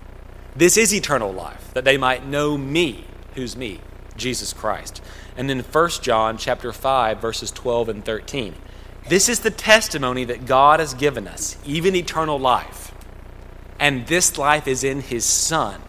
This 0.55 0.77
is 0.77 0.93
eternal 0.93 1.31
life, 1.31 1.74
that 1.74 1.86
they 1.86 1.98
might 1.98 2.25
know 2.25 2.57
me. 2.57 3.05
Who's 3.36 3.55
me? 3.55 3.81
Jesus 4.15 4.53
Christ. 4.53 5.01
And 5.38 5.50
then 5.50 5.60
1 5.60 5.89
John 6.01 6.38
chapter 6.38 6.72
5 6.72 7.20
verses 7.20 7.51
12 7.51 7.89
and 7.89 8.06
13. 8.06 8.56
This 9.08 9.30
is 9.30 9.42
the 9.42 9.51
testimony 9.51 10.24
that 10.25 10.46
God 10.46 10.80
has 10.80 10.94
given 10.94 11.27
us, 11.27 11.58
even 11.65 11.96
eternal 11.96 12.39
life. 12.39 12.94
And 13.80 14.08
this 14.08 14.38
life 14.38 14.68
is 14.68 14.84
in 14.84 15.01
his 15.01 15.25
son. 15.25 15.82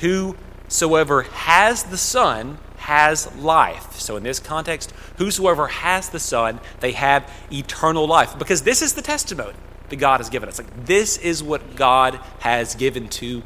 Whosoever 0.00 1.22
has 1.22 1.84
the 1.84 1.96
son 1.96 2.58
has 2.84 3.34
life. 3.36 3.98
So, 3.98 4.16
in 4.16 4.24
this 4.24 4.38
context, 4.38 4.92
whosoever 5.16 5.68
has 5.68 6.10
the 6.10 6.20
Son, 6.20 6.60
they 6.80 6.92
have 6.92 7.30
eternal 7.50 8.06
life. 8.06 8.38
Because 8.38 8.60
this 8.60 8.82
is 8.82 8.92
the 8.92 9.00
testimony 9.00 9.54
that 9.88 9.96
God 9.96 10.20
has 10.20 10.28
given 10.28 10.50
us. 10.50 10.58
Like, 10.58 10.84
this 10.84 11.16
is 11.16 11.42
what 11.42 11.76
God 11.76 12.20
has 12.40 12.74
given 12.74 13.08
to 13.08 13.42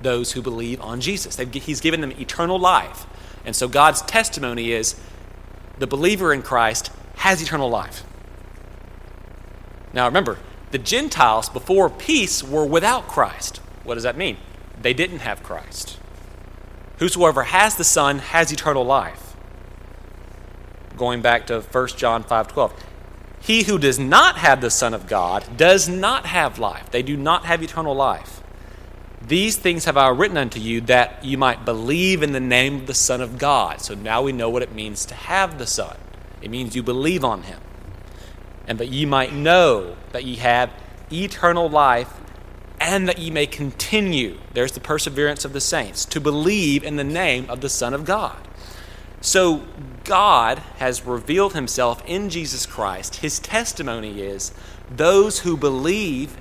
those 0.00 0.32
who 0.32 0.40
believe 0.40 0.80
on 0.80 1.02
Jesus. 1.02 1.36
He's 1.36 1.82
given 1.82 2.00
them 2.00 2.12
eternal 2.12 2.58
life. 2.58 3.04
And 3.44 3.56
so, 3.56 3.68
God's 3.68 4.02
testimony 4.02 4.72
is 4.72 4.94
the 5.78 5.86
believer 5.86 6.32
in 6.32 6.42
Christ 6.42 6.90
has 7.16 7.42
eternal 7.42 7.70
life. 7.70 8.04
Now, 9.92 10.06
remember, 10.06 10.38
the 10.70 10.78
Gentiles 10.78 11.48
before 11.48 11.90
peace 11.90 12.42
were 12.42 12.64
without 12.64 13.08
Christ. 13.08 13.58
What 13.82 13.94
does 13.94 14.04
that 14.04 14.16
mean? 14.16 14.36
They 14.80 14.94
didn't 14.94 15.20
have 15.20 15.42
Christ. 15.42 15.98
Whosoever 16.98 17.44
has 17.44 17.76
the 17.76 17.84
Son 17.84 18.18
has 18.18 18.52
eternal 18.52 18.84
life. 18.84 19.34
Going 20.96 21.22
back 21.22 21.46
to 21.46 21.62
1 21.62 21.96
John 21.96 22.22
5:12. 22.22 22.72
He 23.40 23.62
who 23.62 23.78
does 23.78 23.98
not 23.98 24.36
have 24.36 24.60
the 24.60 24.70
Son 24.70 24.92
of 24.92 25.06
God 25.06 25.56
does 25.56 25.88
not 25.88 26.26
have 26.26 26.58
life. 26.58 26.90
They 26.90 27.02
do 27.02 27.16
not 27.16 27.46
have 27.46 27.62
eternal 27.62 27.94
life. 27.94 28.39
These 29.30 29.58
things 29.58 29.84
have 29.84 29.96
I 29.96 30.08
written 30.08 30.36
unto 30.36 30.58
you 30.58 30.80
that 30.82 31.24
you 31.24 31.38
might 31.38 31.64
believe 31.64 32.24
in 32.24 32.32
the 32.32 32.40
name 32.40 32.74
of 32.74 32.88
the 32.88 32.94
Son 32.94 33.20
of 33.20 33.38
God. 33.38 33.80
So 33.80 33.94
now 33.94 34.22
we 34.22 34.32
know 34.32 34.50
what 34.50 34.62
it 34.62 34.74
means 34.74 35.04
to 35.04 35.14
have 35.14 35.56
the 35.56 35.68
Son. 35.68 35.96
It 36.42 36.50
means 36.50 36.74
you 36.74 36.82
believe 36.82 37.24
on 37.24 37.44
him. 37.44 37.60
And 38.66 38.80
that 38.80 38.88
ye 38.88 39.06
might 39.06 39.32
know 39.32 39.96
that 40.10 40.24
ye 40.24 40.34
have 40.36 40.72
eternal 41.12 41.70
life 41.70 42.12
and 42.80 43.08
that 43.08 43.20
ye 43.20 43.30
may 43.30 43.46
continue, 43.46 44.36
there's 44.52 44.72
the 44.72 44.80
perseverance 44.80 45.44
of 45.44 45.52
the 45.52 45.60
saints, 45.60 46.04
to 46.06 46.20
believe 46.20 46.82
in 46.82 46.96
the 46.96 47.04
name 47.04 47.48
of 47.48 47.60
the 47.60 47.68
Son 47.68 47.94
of 47.94 48.04
God. 48.04 48.48
So, 49.20 49.62
God 50.02 50.58
has 50.78 51.06
revealed 51.06 51.52
himself 51.52 52.02
in 52.04 52.30
Jesus 52.30 52.66
Christ. 52.66 53.16
His 53.16 53.38
testimony 53.38 54.22
is 54.22 54.52
those 54.90 55.40
who 55.40 55.56
believe 55.56 56.36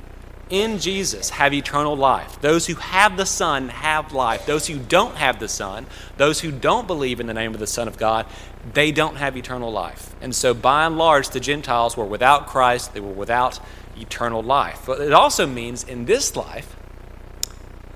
in 0.50 0.80
Jesus 0.80 1.30
have 1.32 1.54
eternal 1.54 1.96
life. 1.96 2.42
Those 2.42 2.68
who 2.68 2.76
have 2.76 3.18
the 3.18 3.26
Son 3.26 3.70
have 3.70 4.14
life. 4.14 4.46
Those 4.46 4.68
who 4.68 4.80
don't 4.80 5.16
have 5.16 5.40
the 5.40 5.48
Son, 5.48 5.86
those 6.18 6.42
who 6.42 6.52
don't 6.52 6.88
believe 6.88 7.20
in 7.20 7.28
the 7.28 7.34
name 7.34 7.54
of 7.54 7.60
the 7.60 7.68
Son 7.68 7.88
of 7.88 7.98
God, 7.98 8.26
they 8.74 8.92
don't 8.92 9.16
have 9.18 9.38
eternal 9.38 9.72
life. 9.72 10.16
And 10.22 10.36
so, 10.36 10.54
by 10.54 10.86
and 10.86 10.98
large, 10.98 11.30
the 11.30 11.40
Gentiles 11.40 11.96
were 11.96 12.06
without 12.06 12.48
Christ, 12.48 12.94
they 12.94 13.00
were 13.00 13.10
without 13.10 13.60
eternal 13.98 14.42
life. 14.42 14.84
But 14.86 15.02
it 15.02 15.14
also 15.14 15.46
means 15.46 15.84
in 15.84 16.06
this 16.06 16.36
life, 16.36 16.76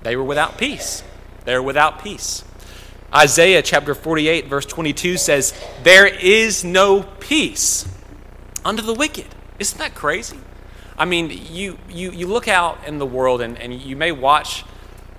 they 0.02 0.16
were 0.16 0.24
without 0.24 0.58
peace. 0.58 1.02
They 1.44 1.54
were 1.54 1.62
without 1.62 2.02
peace. 2.02 2.44
Isaiah 3.14 3.62
chapter 3.62 3.94
48, 3.94 4.48
verse 4.48 4.66
22 4.66 5.16
says, 5.18 5.54
There 5.82 6.06
is 6.06 6.64
no 6.64 7.02
peace 7.02 7.86
unto 8.64 8.82
the 8.82 8.94
wicked. 8.94 9.26
Isn't 9.58 9.78
that 9.78 9.94
crazy? 9.94 10.38
I 10.96 11.04
mean, 11.04 11.30
you, 11.30 11.78
you, 11.88 12.12
you 12.12 12.26
look 12.26 12.48
out 12.48 12.86
in 12.86 12.98
the 12.98 13.06
world 13.06 13.40
and, 13.40 13.58
and 13.58 13.74
you 13.74 13.96
may 13.96 14.12
watch 14.12 14.64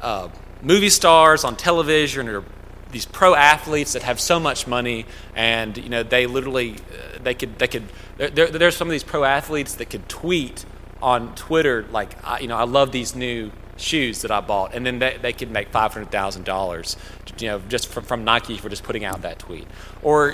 uh, 0.01 0.29
movie 0.61 0.89
stars 0.89 1.43
on 1.43 1.55
television 1.55 2.27
or 2.29 2.43
these 2.91 3.05
pro 3.05 3.35
athletes 3.35 3.93
that 3.93 4.03
have 4.03 4.19
so 4.19 4.39
much 4.39 4.67
money 4.67 5.05
and 5.35 5.77
you 5.77 5.89
know 5.89 6.01
they 6.01 6.27
literally 6.27 6.75
uh, 6.75 7.19
they 7.21 7.33
could 7.33 7.59
they 7.59 7.67
could 7.67 7.83
there, 8.17 8.47
there's 8.47 8.77
some 8.77 8.87
of 8.87 8.91
these 8.93 9.03
pro 9.03 9.25
athletes 9.25 9.75
that 9.75 9.89
could 9.89 10.07
tweet 10.07 10.63
on 11.01 11.35
Twitter, 11.35 11.85
like, 11.91 12.17
I, 12.25 12.39
you 12.39 12.47
know, 12.47 12.57
I 12.57 12.63
love 12.63 12.91
these 12.91 13.15
new 13.15 13.51
shoes 13.77 14.21
that 14.21 14.31
I 14.31 14.39
bought, 14.39 14.73
and 14.73 14.85
then 14.85 14.99
they, 14.99 15.17
they 15.21 15.33
could 15.33 15.51
make 15.51 15.69
five 15.69 15.93
hundred 15.93 16.11
thousand 16.11 16.45
dollars, 16.45 16.97
you 17.37 17.47
know, 17.47 17.61
just 17.67 17.89
from, 17.89 18.03
from 18.05 18.23
Nike 18.23 18.57
for 18.57 18.69
just 18.69 18.83
putting 18.83 19.03
out 19.03 19.21
that 19.23 19.39
tweet. 19.39 19.67
Or 20.01 20.33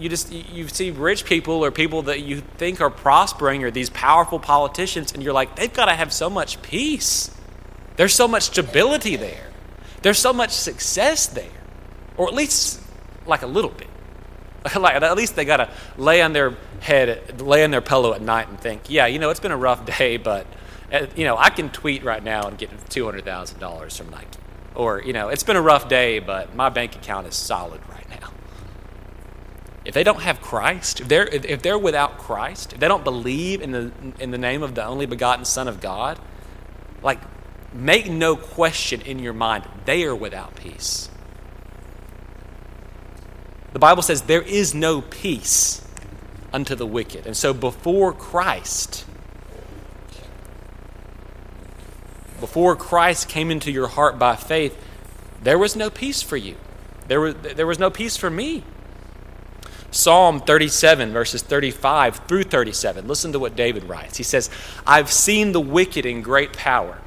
you, 0.00 0.08
just 0.08 0.32
you 0.32 0.66
see 0.68 0.90
rich 0.90 1.24
people 1.24 1.64
or 1.64 1.70
people 1.70 2.02
that 2.02 2.20
you 2.20 2.40
think 2.56 2.80
are 2.80 2.90
prospering 2.90 3.62
or 3.64 3.70
these 3.70 3.90
powerful 3.90 4.38
politicians, 4.38 5.12
and 5.12 5.22
you're 5.22 5.32
like, 5.32 5.56
they've 5.56 5.72
got 5.72 5.86
to 5.86 5.94
have 5.94 6.12
so 6.12 6.30
much 6.30 6.60
peace. 6.62 7.30
There's 7.96 8.14
so 8.14 8.26
much 8.26 8.44
stability 8.44 9.16
there. 9.16 9.48
There's 10.02 10.18
so 10.18 10.32
much 10.32 10.50
success 10.50 11.26
there, 11.26 11.44
or 12.16 12.28
at 12.28 12.34
least 12.34 12.80
like 13.26 13.42
a 13.42 13.46
little 13.46 13.70
bit. 13.70 13.88
like 14.76 14.94
at 14.94 15.16
least 15.16 15.36
they 15.36 15.44
got 15.44 15.58
to 15.58 15.70
lay 15.96 16.22
on 16.22 16.32
their 16.32 16.56
head, 16.80 17.40
lay 17.40 17.64
on 17.64 17.70
their 17.70 17.80
pillow 17.80 18.14
at 18.14 18.22
night 18.22 18.48
and 18.48 18.60
think, 18.60 18.88
yeah, 18.88 19.06
you 19.06 19.18
know, 19.18 19.30
it's 19.30 19.40
been 19.40 19.52
a 19.52 19.56
rough 19.56 19.84
day, 19.98 20.16
but 20.16 20.46
uh, 20.92 21.06
you 21.14 21.24
know, 21.24 21.36
I 21.36 21.50
can 21.50 21.70
tweet 21.70 22.02
right 22.04 22.22
now 22.22 22.48
and 22.48 22.58
get 22.58 22.70
two 22.90 23.04
hundred 23.04 23.24
thousand 23.24 23.60
dollars 23.60 23.96
from 23.96 24.10
Nike, 24.10 24.26
or 24.74 25.02
you 25.02 25.12
know, 25.12 25.28
it's 25.28 25.44
been 25.44 25.56
a 25.56 25.62
rough 25.62 25.88
day, 25.88 26.18
but 26.18 26.54
my 26.54 26.68
bank 26.68 26.96
account 26.96 27.26
is 27.26 27.34
solid. 27.34 27.80
If 29.84 29.94
they 29.94 30.04
don't 30.04 30.20
have 30.20 30.40
Christ, 30.42 31.00
if 31.00 31.08
they're 31.08 31.26
if 31.26 31.62
they're 31.62 31.78
without 31.78 32.18
Christ, 32.18 32.74
if 32.74 32.80
they 32.80 32.88
don't 32.88 33.04
believe 33.04 33.62
in 33.62 33.72
the 33.72 33.92
in 34.18 34.30
the 34.30 34.38
name 34.38 34.62
of 34.62 34.74
the 34.74 34.84
only 34.84 35.06
begotten 35.06 35.44
Son 35.44 35.68
of 35.68 35.80
God, 35.80 36.18
like 37.02 37.18
make 37.72 38.08
no 38.08 38.36
question 38.36 39.00
in 39.00 39.18
your 39.18 39.32
mind, 39.32 39.64
they 39.86 40.04
are 40.04 40.14
without 40.14 40.54
peace. 40.54 41.08
The 43.72 43.78
Bible 43.78 44.02
says 44.02 44.22
there 44.22 44.42
is 44.42 44.74
no 44.74 45.00
peace 45.00 45.82
unto 46.52 46.74
the 46.74 46.86
wicked. 46.86 47.26
And 47.26 47.36
so 47.36 47.54
before 47.54 48.12
Christ, 48.12 49.06
before 52.40 52.74
Christ 52.76 53.28
came 53.28 53.50
into 53.50 53.70
your 53.70 53.88
heart 53.88 54.18
by 54.18 54.36
faith, 54.36 54.76
there 55.42 55.58
was 55.58 55.76
no 55.76 55.88
peace 55.88 56.22
for 56.22 56.36
you. 56.36 56.56
There 57.06 57.20
was, 57.20 57.34
there 57.36 57.66
was 57.66 57.78
no 57.78 57.90
peace 57.90 58.16
for 58.16 58.30
me. 58.30 58.64
Psalm 59.90 60.40
37, 60.40 61.12
verses 61.12 61.42
35 61.42 62.16
through 62.28 62.44
37. 62.44 63.08
Listen 63.08 63.32
to 63.32 63.38
what 63.38 63.56
David 63.56 63.84
writes. 63.84 64.16
He 64.16 64.22
says, 64.22 64.48
I've 64.86 65.10
seen 65.10 65.52
the 65.52 65.60
wicked 65.60 66.06
in 66.06 66.22
great 66.22 66.52
power, 66.52 66.98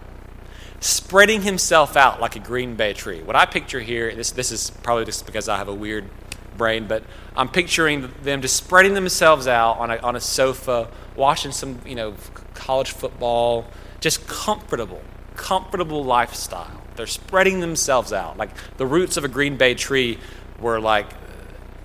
spreading 0.80 1.44
himself 1.44 1.96
out 1.96 2.20
like 2.20 2.36
a 2.36 2.40
green 2.40 2.76
bay 2.76 2.94
tree. 2.94 3.22
What 3.22 3.36
I 3.36 3.46
picture 3.46 3.80
here, 3.80 4.14
this, 4.14 4.32
this 4.32 4.52
is 4.52 4.70
probably 4.70 5.06
just 5.06 5.26
because 5.26 5.48
I 5.48 5.58
have 5.58 5.70
a 5.70 5.74
weird 5.74 6.10
brain, 6.58 6.88
but 6.88 7.04
I'm 7.36 7.50
picturing 7.50 8.12
them 8.22 8.42
just 8.42 8.58
spreading 8.58 8.94
themselves 8.94 9.48
out 9.48 9.80
on 9.80 9.90
a, 9.90 9.98
on 9.98 10.16
a 10.16 10.22
sofa, 10.22 10.90
watching 11.16 11.52
some, 11.52 11.80
you 11.86 11.96
know, 11.96 12.16
college 12.54 12.92
football, 12.92 13.66
just 14.02 14.28
comfortable, 14.28 15.02
comfortable 15.36 16.04
lifestyle. 16.04 16.82
They're 16.96 17.08
spreading 17.08 17.60
themselves 17.62 18.14
out. 18.14 18.38
Like 18.38 18.52
the 18.78 18.86
roots 18.86 19.18
of 19.18 19.24
a 19.24 19.28
Green 19.28 19.58
Bay 19.58 19.74
tree 19.74 20.20
were 20.60 20.80
like, 20.80 21.08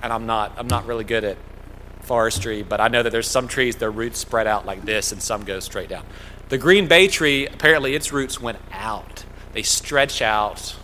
and 0.02 0.12
I'm 0.12 0.26
not, 0.26 0.52
I'm 0.56 0.68
not 0.68 0.86
really 0.86 1.04
good 1.04 1.24
at 1.24 1.36
forestry, 2.02 2.62
but 2.62 2.80
I 2.80 2.88
know 2.88 3.02
that 3.02 3.10
there's 3.10 3.28
some 3.28 3.48
trees, 3.48 3.76
their 3.76 3.90
roots 3.90 4.18
spread 4.18 4.46
out 4.46 4.66
like 4.66 4.84
this, 4.84 5.12
and 5.12 5.22
some 5.22 5.44
go 5.44 5.60
straight 5.60 5.88
down. 5.88 6.04
The 6.48 6.58
Green 6.58 6.88
Bay 6.88 7.08
tree, 7.08 7.46
apparently 7.46 7.94
its 7.94 8.12
roots 8.12 8.40
went 8.40 8.58
out. 8.72 9.24
They 9.52 9.62
stretch 9.62 10.22
out, 10.22 10.76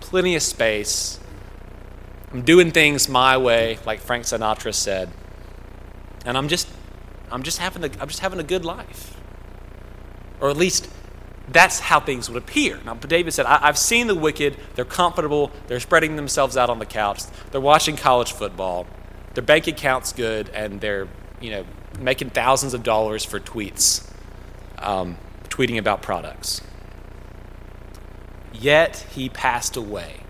plenty 0.00 0.36
of 0.36 0.42
space, 0.42 1.18
I'm 2.32 2.42
doing 2.42 2.70
things 2.70 3.10
my 3.10 3.36
way, 3.36 3.78
like 3.84 4.00
Frank 4.00 4.24
Sinatra 4.24 4.72
said. 4.72 5.10
And 6.24 6.38
I'm 6.38 6.48
just 6.48 6.66
I'm 7.30 7.42
just 7.42 7.58
having 7.58 7.84
a, 7.84 7.90
I'm 8.00 8.08
just 8.08 8.20
having 8.20 8.40
a 8.40 8.44
good 8.44 8.64
life. 8.64 9.18
Or 10.40 10.48
at 10.48 10.56
least 10.56 10.88
that's 11.48 11.80
how 11.80 12.00
things 12.00 12.28
would 12.30 12.40
appear. 12.42 12.78
Now, 12.84 12.94
David 12.94 13.32
said, 13.32 13.46
I, 13.46 13.58
have 13.66 13.78
seen 13.78 14.06
the 14.06 14.14
wicked. 14.14 14.56
They're 14.74 14.84
comfortable. 14.84 15.50
They're 15.66 15.80
spreading 15.80 16.16
themselves 16.16 16.56
out 16.56 16.70
on 16.70 16.78
the 16.78 16.86
couch. 16.86 17.22
They're 17.50 17.60
watching 17.60 17.96
college 17.96 18.32
football. 18.32 18.86
Their 19.34 19.42
bank 19.42 19.66
account's 19.66 20.12
good, 20.12 20.50
and 20.50 20.80
they're, 20.80 21.08
you 21.40 21.50
know, 21.50 21.64
making 21.98 22.30
thousands 22.30 22.74
of 22.74 22.82
dollars 22.82 23.24
for 23.24 23.40
tweets, 23.40 24.08
um, 24.78 25.16
tweeting 25.48 25.78
about 25.78 26.02
products. 26.02 26.60
Yet 28.52 29.06
he 29.10 29.28
passed 29.28 29.76
away. 29.76 30.20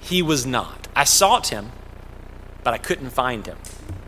He 0.00 0.22
was 0.22 0.46
not. 0.46 0.88
I 0.96 1.04
sought 1.04 1.48
him, 1.48 1.72
but 2.64 2.74
I 2.74 2.78
couldn't 2.78 3.10
find 3.10 3.46
him. 3.46 3.58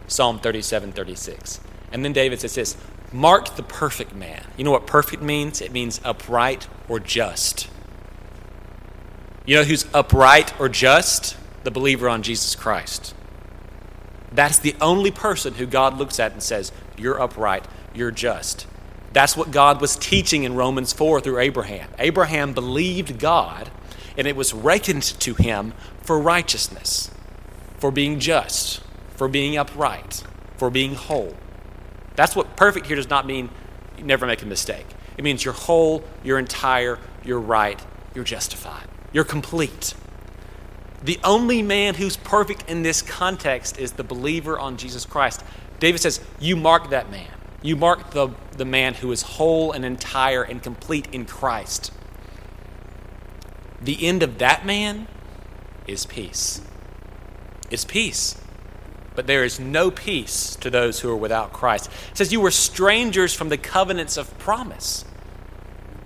Psalm 0.08 0.38
37 0.40 0.92
36. 0.92 1.60
And 1.92 2.04
then 2.04 2.12
David 2.12 2.40
says 2.40 2.54
this 2.54 2.76
Mark 3.12 3.56
the 3.56 3.62
perfect 3.62 4.14
man. 4.14 4.44
You 4.56 4.64
know 4.64 4.70
what 4.70 4.86
perfect 4.86 5.22
means? 5.22 5.60
It 5.60 5.72
means 5.72 6.00
upright 6.04 6.66
or 6.88 6.98
just. 6.98 7.68
You 9.44 9.56
know 9.56 9.64
who's 9.64 9.86
upright 9.92 10.58
or 10.60 10.68
just? 10.68 11.36
The 11.64 11.70
believer 11.70 12.08
on 12.08 12.22
Jesus 12.22 12.54
Christ. 12.54 13.14
That's 14.32 14.58
the 14.58 14.74
only 14.80 15.10
person 15.10 15.54
who 15.54 15.66
God 15.66 15.98
looks 15.98 16.18
at 16.18 16.32
and 16.32 16.42
says, 16.42 16.72
You're 16.96 17.20
upright, 17.20 17.66
you're 17.94 18.10
just. 18.10 18.66
That's 19.12 19.36
what 19.36 19.50
God 19.50 19.80
was 19.80 19.96
teaching 19.96 20.44
in 20.44 20.54
Romans 20.54 20.92
4 20.92 21.20
through 21.20 21.38
Abraham. 21.38 21.90
Abraham 21.98 22.54
believed 22.54 23.18
God, 23.18 23.70
and 24.16 24.26
it 24.26 24.36
was 24.36 24.54
reckoned 24.54 25.02
to 25.02 25.34
him 25.34 25.74
for 26.02 26.18
righteousness, 26.18 27.10
for 27.76 27.90
being 27.90 28.18
just, 28.20 28.80
for 29.10 29.28
being 29.28 29.58
upright, 29.58 30.22
for 30.56 30.70
being 30.70 30.94
whole. 30.94 31.36
That's 32.16 32.36
what 32.36 32.56
perfect 32.56 32.86
here 32.86 32.96
does 32.96 33.10
not 33.10 33.26
mean 33.26 33.50
you 33.96 34.04
never 34.04 34.26
make 34.26 34.42
a 34.42 34.46
mistake. 34.46 34.86
It 35.16 35.24
means 35.24 35.44
you're 35.44 35.54
whole, 35.54 36.04
you're 36.22 36.38
entire, 36.38 36.98
you're 37.24 37.40
right, 37.40 37.80
you're 38.14 38.24
justified, 38.24 38.86
you're 39.12 39.24
complete. 39.24 39.94
The 41.02 41.18
only 41.24 41.62
man 41.62 41.94
who's 41.94 42.16
perfect 42.16 42.68
in 42.70 42.82
this 42.82 43.02
context 43.02 43.78
is 43.78 43.92
the 43.92 44.04
believer 44.04 44.58
on 44.58 44.76
Jesus 44.76 45.04
Christ. 45.04 45.42
David 45.80 46.00
says, 46.00 46.20
You 46.38 46.56
mark 46.56 46.90
that 46.90 47.10
man. 47.10 47.28
You 47.60 47.76
mark 47.76 48.10
the, 48.10 48.30
the 48.56 48.64
man 48.64 48.94
who 48.94 49.10
is 49.12 49.22
whole 49.22 49.72
and 49.72 49.84
entire 49.84 50.42
and 50.42 50.62
complete 50.62 51.08
in 51.12 51.26
Christ. 51.26 51.92
The 53.80 54.06
end 54.06 54.22
of 54.22 54.38
that 54.38 54.64
man 54.64 55.08
is 55.86 56.06
peace. 56.06 56.60
It's 57.70 57.84
peace. 57.84 58.41
But 59.14 59.26
there 59.26 59.44
is 59.44 59.60
no 59.60 59.90
peace 59.90 60.56
to 60.56 60.70
those 60.70 61.00
who 61.00 61.10
are 61.10 61.16
without 61.16 61.52
Christ. 61.52 61.90
It 62.10 62.16
says, 62.16 62.32
You 62.32 62.40
were 62.40 62.50
strangers 62.50 63.34
from 63.34 63.48
the 63.48 63.58
covenants 63.58 64.16
of 64.16 64.36
promise. 64.38 65.04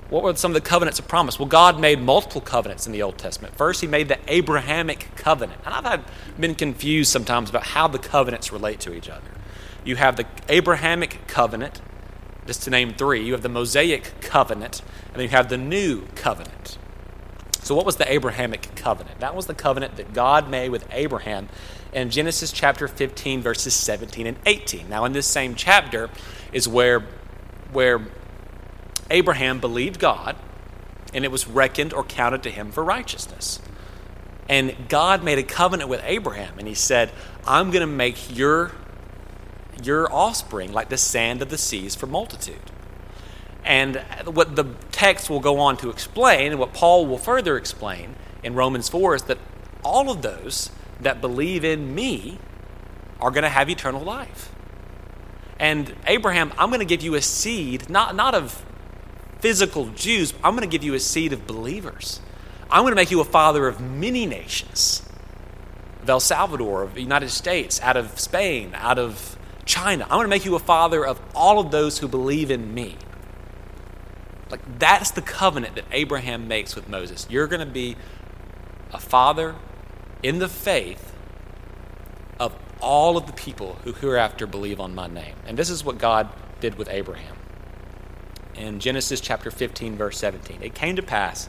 What 0.09 0.23
were 0.23 0.37
some 0.37 0.53
of 0.53 0.55
the 0.55 0.69
covenants 0.69 0.99
of 0.99 1.09
promise? 1.09 1.39
Well, 1.39 1.49
God 1.49 1.81
made 1.81 2.01
multiple 2.01 2.41
covenants 2.41 2.87
in 2.87 2.93
the 2.93 3.03
Old 3.03 3.19
Testament. 3.19 3.57
First, 3.57 3.81
He 3.81 3.87
made 3.87 4.09
the 4.09 4.19
Abrahamic 4.29 5.11
covenant. 5.17 5.61
And 5.65 5.87
I've 5.87 6.05
been 6.39 6.55
confused 6.55 7.11
sometimes 7.11 7.51
about 7.51 7.65
how 7.65 7.89
the 7.89 7.99
covenants 7.99 8.53
relate 8.53 8.81
to 8.81 8.95
each 8.95 9.09
other. 9.09 9.31
You 9.85 9.97
have 9.97 10.17
the 10.17 10.27
Abrahamic 10.49 11.27
covenant, 11.29 11.81
just 12.47 12.63
to 12.63 12.71
name 12.71 12.95
three. 12.95 13.25
You 13.25 13.33
have 13.33 13.43
the 13.43 13.49
Mosaic 13.49 14.21
covenant, 14.21 14.83
and 15.07 15.17
then 15.17 15.23
you 15.23 15.29
have 15.29 15.49
the 15.49 15.59
New 15.59 16.07
covenant. 16.17 16.79
So, 17.67 17.75
what 17.75 17.85
was 17.85 17.97
the 17.97 18.09
Abrahamic 18.09 18.77
covenant? 18.77 19.19
That 19.19 19.35
was 19.35 19.47
the 19.47 19.55
covenant 19.55 19.97
that 19.97 20.13
God 20.13 20.49
made 20.49 20.69
with 20.69 20.87
Abraham 20.93 21.49
in 21.93 22.11
Genesis 22.11 22.53
chapter 22.53 22.87
15, 22.87 23.43
verses 23.43 23.75
17 23.75 24.25
and 24.25 24.37
18. 24.47 24.89
Now, 24.89 25.05
in 25.05 25.13
this 25.13 25.27
same 25.27 25.57
chapter 25.57 26.09
is 26.53 26.69
where, 26.69 27.01
where 27.73 28.07
Abraham 29.11 29.59
believed 29.59 29.99
God, 29.99 30.37
and 31.13 31.25
it 31.25 31.33
was 31.33 31.49
reckoned 31.49 31.93
or 31.93 32.05
counted 32.05 32.45
to 32.45 32.51
him 32.51 32.71
for 32.71 32.85
righteousness. 32.85 33.59
And 34.49 34.89
God 34.89 35.25
made 35.25 35.41
a 35.41 35.43
covenant 35.43 35.91
with 35.91 36.03
Abraham, 36.05 36.61
and 36.61 36.69
he 36.69 36.75
said, 36.75 37.11
I'm 37.49 37.73
going 37.73 37.81
to 37.81 37.93
make 37.93 38.37
your, 38.37 38.71
your 39.83 40.09
offspring 40.13 40.73
like 40.73 40.89
the 40.89 40.99
sand 40.99 41.43
of 41.43 41.49
the 41.49 41.59
seas 41.59 41.97
for 41.97 42.07
multitude. 42.07 42.71
And 43.67 43.97
what 44.25 44.55
the 44.55 44.65
text 44.93 45.29
will 45.29 45.41
go 45.41 45.59
on 45.59 45.77
to 45.79 45.91
explain, 45.91 46.53
and 46.53 46.61
what 46.61 46.73
Paul 46.73 47.07
will 47.07 47.19
further 47.19 47.57
explain 47.57 48.15
in 48.43 48.55
Romans 48.55 48.89
4, 48.89 49.17
is 49.17 49.23
that 49.25 49.39
all 49.85 50.09
of 50.09 50.23
those 50.23 50.71
that 51.01 51.21
believe 51.21 51.65
in 51.65 51.95
me 51.95 52.39
are 53.21 53.31
going 53.31 53.43
to 53.43 53.49
have 53.49 53.69
eternal 53.69 54.03
life. 54.03 54.53
And 55.59 55.95
Abraham, 56.07 56.53
I'm 56.59 56.69
going 56.69 56.81
to 56.81 56.87
give 56.87 57.03
you 57.03 57.15
a 57.17 57.23
seed, 57.23 57.91
not, 57.91 58.15
not 58.15 58.35
of 58.35 58.65
physical 59.41 59.87
Jews, 59.89 60.33
I'm 60.45 60.55
going 60.55 60.69
to 60.69 60.73
give 60.73 60.85
you 60.85 60.95
a 60.95 61.01
seed 61.01 61.33
of 61.33 61.47
believers. 61.47 62.21
I'm 62.71 62.83
going 62.83 62.93
to 62.93 62.97
make 62.97 63.11
you 63.11 63.21
a 63.21 63.25
father 63.25 63.67
of 63.67 63.81
many 63.81 64.27
nations 64.27 65.03
of 66.03 66.11
El 66.11 66.21
Salvador, 66.21 66.83
of 66.83 66.95
the 66.95 67.03
United 67.03 67.31
States, 67.31 67.81
out 67.81 67.97
of 67.97 68.19
Spain, 68.21 68.73
out 68.75 68.99
of 68.99 69.37
China. 69.65 70.05
I'm 70.05 70.11
going 70.11 70.25
to 70.25 70.29
make 70.29 70.45
you 70.45 70.55
a 70.55 70.61
father 70.61 71.05
of 71.05 71.21
all 71.35 71.59
of 71.59 71.71
those 71.71 71.99
who 71.99 72.07
believe 72.07 72.51
in 72.51 72.73
me. 72.73 72.97
Like, 74.51 74.79
that's 74.79 75.11
the 75.11 75.23
covenant 75.23 75.75
that 75.75 75.85
Abraham 75.91 76.47
makes 76.47 76.77
with 76.77 76.89
Moses. 76.89 77.27
You're 77.29 77.49
going 77.49 77.67
to 77.67 77.73
be 77.73 77.97
a 78.93 78.99
father 78.99 79.57
in 80.23 80.39
the 80.39 80.49
faith 80.49 81.15
of 82.39 82.57
all 82.81 83.17
of 83.17 83.27
the 83.27 83.33
people 83.33 83.79
who 83.85 83.93
hereafter 83.93 84.47
believe 84.47 84.81
on 84.81 84.95
my 84.95 85.09
name. 85.09 85.35
And 85.47 85.59
this 85.59 85.71
is 85.71 85.85
what 85.85 85.99
God 85.99 86.29
did 86.61 86.77
with 86.77 86.89
Abraham 86.89 87.37
in 88.57 88.81
Genesis 88.81 89.21
chapter 89.21 89.51
15, 89.51 89.97
verse 89.97 90.19
17. 90.19 90.63
It 90.63 90.75
came 90.75 90.97
to 90.97 91.03
pass 91.03 91.49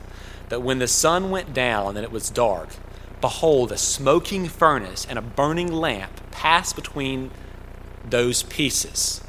that 0.49 0.61
when 0.61 0.79
the 0.79 0.87
sun 0.87 1.29
went 1.29 1.53
down 1.53 1.97
and 1.97 2.03
it 2.03 2.11
was 2.11 2.29
dark, 2.29 2.69
behold, 3.21 3.71
a 3.71 3.77
smoking 3.77 4.47
furnace 4.47 5.05
and 5.09 5.17
a 5.17 5.21
burning 5.21 5.71
lamp 5.71 6.11
passed 6.31 6.75
between 6.75 7.31
those 8.09 8.43
pieces. 8.43 9.21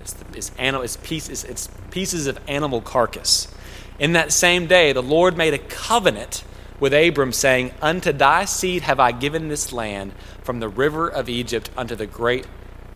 It's, 0.00 0.12
the, 0.12 0.36
it's, 0.36 0.52
it's, 0.58 0.96
pieces, 0.96 1.44
it's 1.44 1.68
pieces 1.90 2.26
of 2.26 2.38
animal 2.48 2.80
carcass. 2.80 3.52
In 3.98 4.12
that 4.12 4.32
same 4.32 4.66
day, 4.66 4.92
the 4.92 5.02
Lord 5.02 5.36
made 5.36 5.54
a 5.54 5.58
covenant 5.58 6.44
with 6.80 6.94
Abram, 6.94 7.32
saying, 7.32 7.72
Unto 7.82 8.12
thy 8.12 8.44
seed 8.44 8.82
have 8.82 9.00
I 9.00 9.12
given 9.12 9.48
this 9.48 9.72
land, 9.72 10.12
from 10.42 10.60
the 10.60 10.68
river 10.68 11.08
of 11.08 11.28
Egypt 11.28 11.70
unto 11.76 11.94
the 11.94 12.06
great 12.06 12.46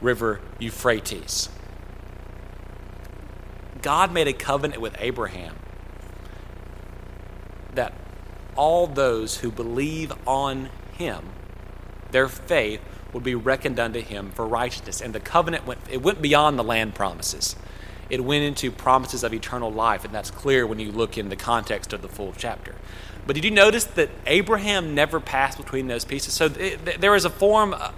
river 0.01 0.41
Euphrates. 0.59 1.49
God 3.83 4.13
made 4.13 4.29
a 4.29 4.33
covenant 4.33 4.81
with 4.81 4.97
Abraham 5.01 5.57
that 7.75 7.93
all 8.55 8.87
those 8.87 9.39
who 9.39 9.51
believe 9.51 10.13
on 10.27 10.69
him, 10.93 11.31
their 12.11 12.29
faith 12.29 12.81
would 13.13 13.23
be 13.25 13.35
reckoned 13.35 13.81
unto 13.81 14.01
him 14.01 14.31
for 14.31 14.47
righteousness. 14.47 15.01
And 15.01 15.15
the 15.15 15.21
covenant 15.21 15.67
went 15.67 15.81
it 15.91 16.03
went 16.03 16.23
beyond 16.23 16.59
the 16.59 16.65
land 16.65 16.95
promises. 16.95 17.57
It 18.13 18.23
went 18.23 18.45
into 18.45 18.71
promises 18.71 19.25
of 19.25 19.33
eternal 19.33 19.73
life, 19.73 20.05
and 20.05 20.15
that's 20.15 20.31
clear 20.31 20.67
when 20.67 20.79
you 20.79 20.93
look 20.93 21.17
in 21.17 21.31
the 21.31 21.35
context 21.35 21.95
of 21.95 22.03
the 22.03 22.11
full 22.11 22.35
chapter. 22.37 22.75
But 23.27 23.37
did 23.37 23.43
you 23.43 23.51
notice 23.51 23.85
that 23.85 24.11
Abraham 24.27 24.95
never 24.95 25.19
passed 25.19 25.57
between 25.57 25.87
those 25.87 26.05
pieces? 26.05 26.35
So 26.35 26.49
there 26.49 27.15
is 27.15 27.25
a 27.25 27.31
form, 27.31 27.73
uh, 27.73 27.93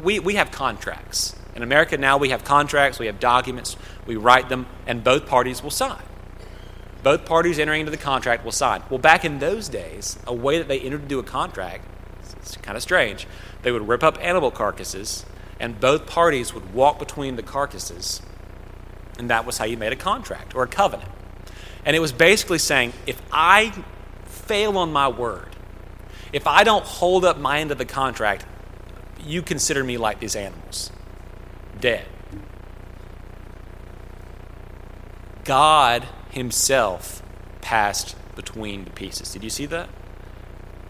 we, 0.00 0.20
we 0.20 0.36
have 0.36 0.52
contracts. 0.52 1.34
In 1.56 1.64
America 1.64 1.98
now, 1.98 2.18
we 2.18 2.28
have 2.28 2.44
contracts, 2.44 3.00
we 3.00 3.06
have 3.06 3.18
documents, 3.18 3.76
we 4.06 4.14
write 4.14 4.48
them, 4.48 4.66
and 4.86 5.02
both 5.02 5.26
parties 5.26 5.60
will 5.60 5.72
sign. 5.72 6.04
Both 7.02 7.24
parties 7.24 7.58
entering 7.58 7.80
into 7.80 7.90
the 7.90 7.96
contract 7.96 8.44
will 8.44 8.52
sign. 8.52 8.84
Well, 8.90 9.00
back 9.00 9.24
in 9.24 9.40
those 9.40 9.68
days, 9.68 10.20
a 10.24 10.32
way 10.32 10.58
that 10.58 10.68
they 10.68 10.78
entered 10.78 11.02
into 11.02 11.18
a 11.18 11.24
contract, 11.24 11.84
it's 12.36 12.56
kind 12.58 12.76
of 12.76 12.82
strange, 12.84 13.26
they 13.62 13.72
would 13.72 13.88
rip 13.88 14.04
up 14.04 14.18
animal 14.24 14.52
carcasses, 14.52 15.26
and 15.58 15.80
both 15.80 16.06
parties 16.06 16.54
would 16.54 16.72
walk 16.72 17.00
between 17.00 17.34
the 17.34 17.42
carcasses, 17.42 18.22
and 19.18 19.30
that 19.30 19.44
was 19.46 19.58
how 19.58 19.64
you 19.64 19.76
made 19.76 19.92
a 19.92 19.96
contract 19.96 20.54
or 20.54 20.62
a 20.62 20.68
covenant. 20.68 21.10
And 21.84 21.96
it 21.96 22.00
was 22.00 22.12
basically 22.12 22.58
saying, 22.58 22.92
if 23.06 23.20
I 23.32 23.72
fail 24.24 24.78
on 24.78 24.92
my 24.92 25.08
word, 25.08 25.48
if 26.32 26.46
I 26.46 26.64
don't 26.64 26.84
hold 26.84 27.24
up 27.24 27.38
my 27.38 27.58
end 27.58 27.70
of 27.70 27.78
the 27.78 27.84
contract, 27.84 28.46
you 29.24 29.42
consider 29.42 29.84
me 29.84 29.98
like 29.98 30.20
these 30.20 30.36
animals 30.36 30.90
dead. 31.80 32.06
God 35.44 36.06
Himself 36.30 37.22
passed 37.60 38.16
between 38.36 38.84
the 38.84 38.90
pieces. 38.90 39.32
Did 39.32 39.44
you 39.44 39.50
see 39.50 39.66
that? 39.66 39.88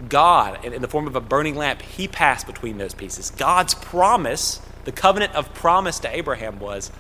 God, 0.09 0.65
in 0.65 0.83
the 0.83 0.89
form 0.89 1.07
of 1.07 1.17
a 1.17 1.21
burning 1.21 1.55
lamp, 1.57 1.83
He 1.83 2.09
passed 2.09 2.47
between 2.47 2.79
those 2.79 2.95
pieces. 2.95 3.31
God's 3.31 3.75
promise, 3.75 4.61
the 4.85 4.93
covenant 4.93 5.35
of 5.35 5.53
promise 5.55 5.99
to 6.01 6.15
Abraham 6.15 6.59
was 6.59 6.91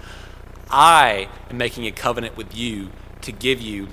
I 0.72 1.28
am 1.50 1.58
making 1.58 1.86
a 1.86 1.92
covenant 1.92 2.36
with 2.36 2.56
you 2.56 2.90
to 3.20 3.30
give 3.30 3.60
you 3.60 3.88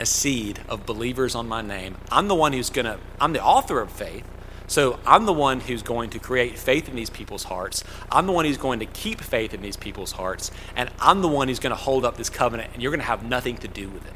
a 0.00 0.06
seed 0.06 0.60
of 0.66 0.86
believers 0.86 1.34
on 1.34 1.46
my 1.46 1.60
name. 1.60 1.98
I'm 2.10 2.26
the 2.26 2.34
one 2.34 2.54
who's 2.54 2.70
going 2.70 2.86
to, 2.86 2.98
I'm 3.20 3.34
the 3.34 3.44
author 3.44 3.80
of 3.80 3.92
faith. 3.92 4.24
So 4.66 4.98
I'm 5.04 5.26
the 5.26 5.32
one 5.32 5.60
who's 5.60 5.82
going 5.82 6.10
to 6.10 6.18
create 6.18 6.56
faith 6.56 6.88
in 6.88 6.94
these 6.94 7.10
people's 7.10 7.44
hearts. 7.44 7.84
I'm 8.10 8.26
the 8.26 8.32
one 8.32 8.44
who's 8.44 8.56
going 8.56 8.78
to 8.78 8.86
keep 8.86 9.20
faith 9.20 9.52
in 9.52 9.62
these 9.62 9.76
people's 9.76 10.12
hearts. 10.12 10.50
And 10.74 10.90
I'm 11.00 11.22
the 11.22 11.28
one 11.28 11.48
who's 11.48 11.58
going 11.58 11.72
to 11.72 11.76
hold 11.76 12.04
up 12.04 12.16
this 12.16 12.30
covenant, 12.30 12.70
and 12.72 12.82
you're 12.82 12.92
going 12.92 13.00
to 13.00 13.06
have 13.06 13.24
nothing 13.24 13.58
to 13.58 13.68
do 13.68 13.90
with 13.90 14.06
it. 14.06 14.14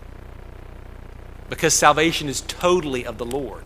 Because 1.51 1.75
salvation 1.75 2.29
is 2.29 2.41
totally 2.43 3.05
of 3.05 3.19
the 3.19 3.27
Lord. 3.27 3.65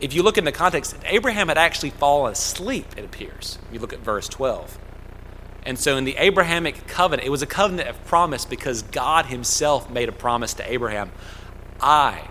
If 0.00 0.14
you 0.14 0.22
look 0.22 0.38
in 0.38 0.44
the 0.44 0.52
context, 0.52 0.96
Abraham 1.04 1.48
had 1.48 1.58
actually 1.58 1.90
fallen 1.90 2.32
asleep, 2.32 2.86
it 2.96 3.04
appears. 3.04 3.58
You 3.72 3.80
look 3.80 3.92
at 3.92 3.98
verse 3.98 4.28
12. 4.28 4.78
And 5.66 5.78
so 5.78 5.96
in 5.96 6.04
the 6.04 6.16
Abrahamic 6.16 6.86
covenant, 6.86 7.26
it 7.26 7.30
was 7.30 7.42
a 7.42 7.46
covenant 7.46 7.88
of 7.88 8.04
promise 8.06 8.44
because 8.44 8.82
God 8.82 9.26
Himself 9.26 9.90
made 9.90 10.08
a 10.08 10.12
promise 10.12 10.54
to 10.54 10.72
Abraham 10.72 11.10
I 11.80 12.28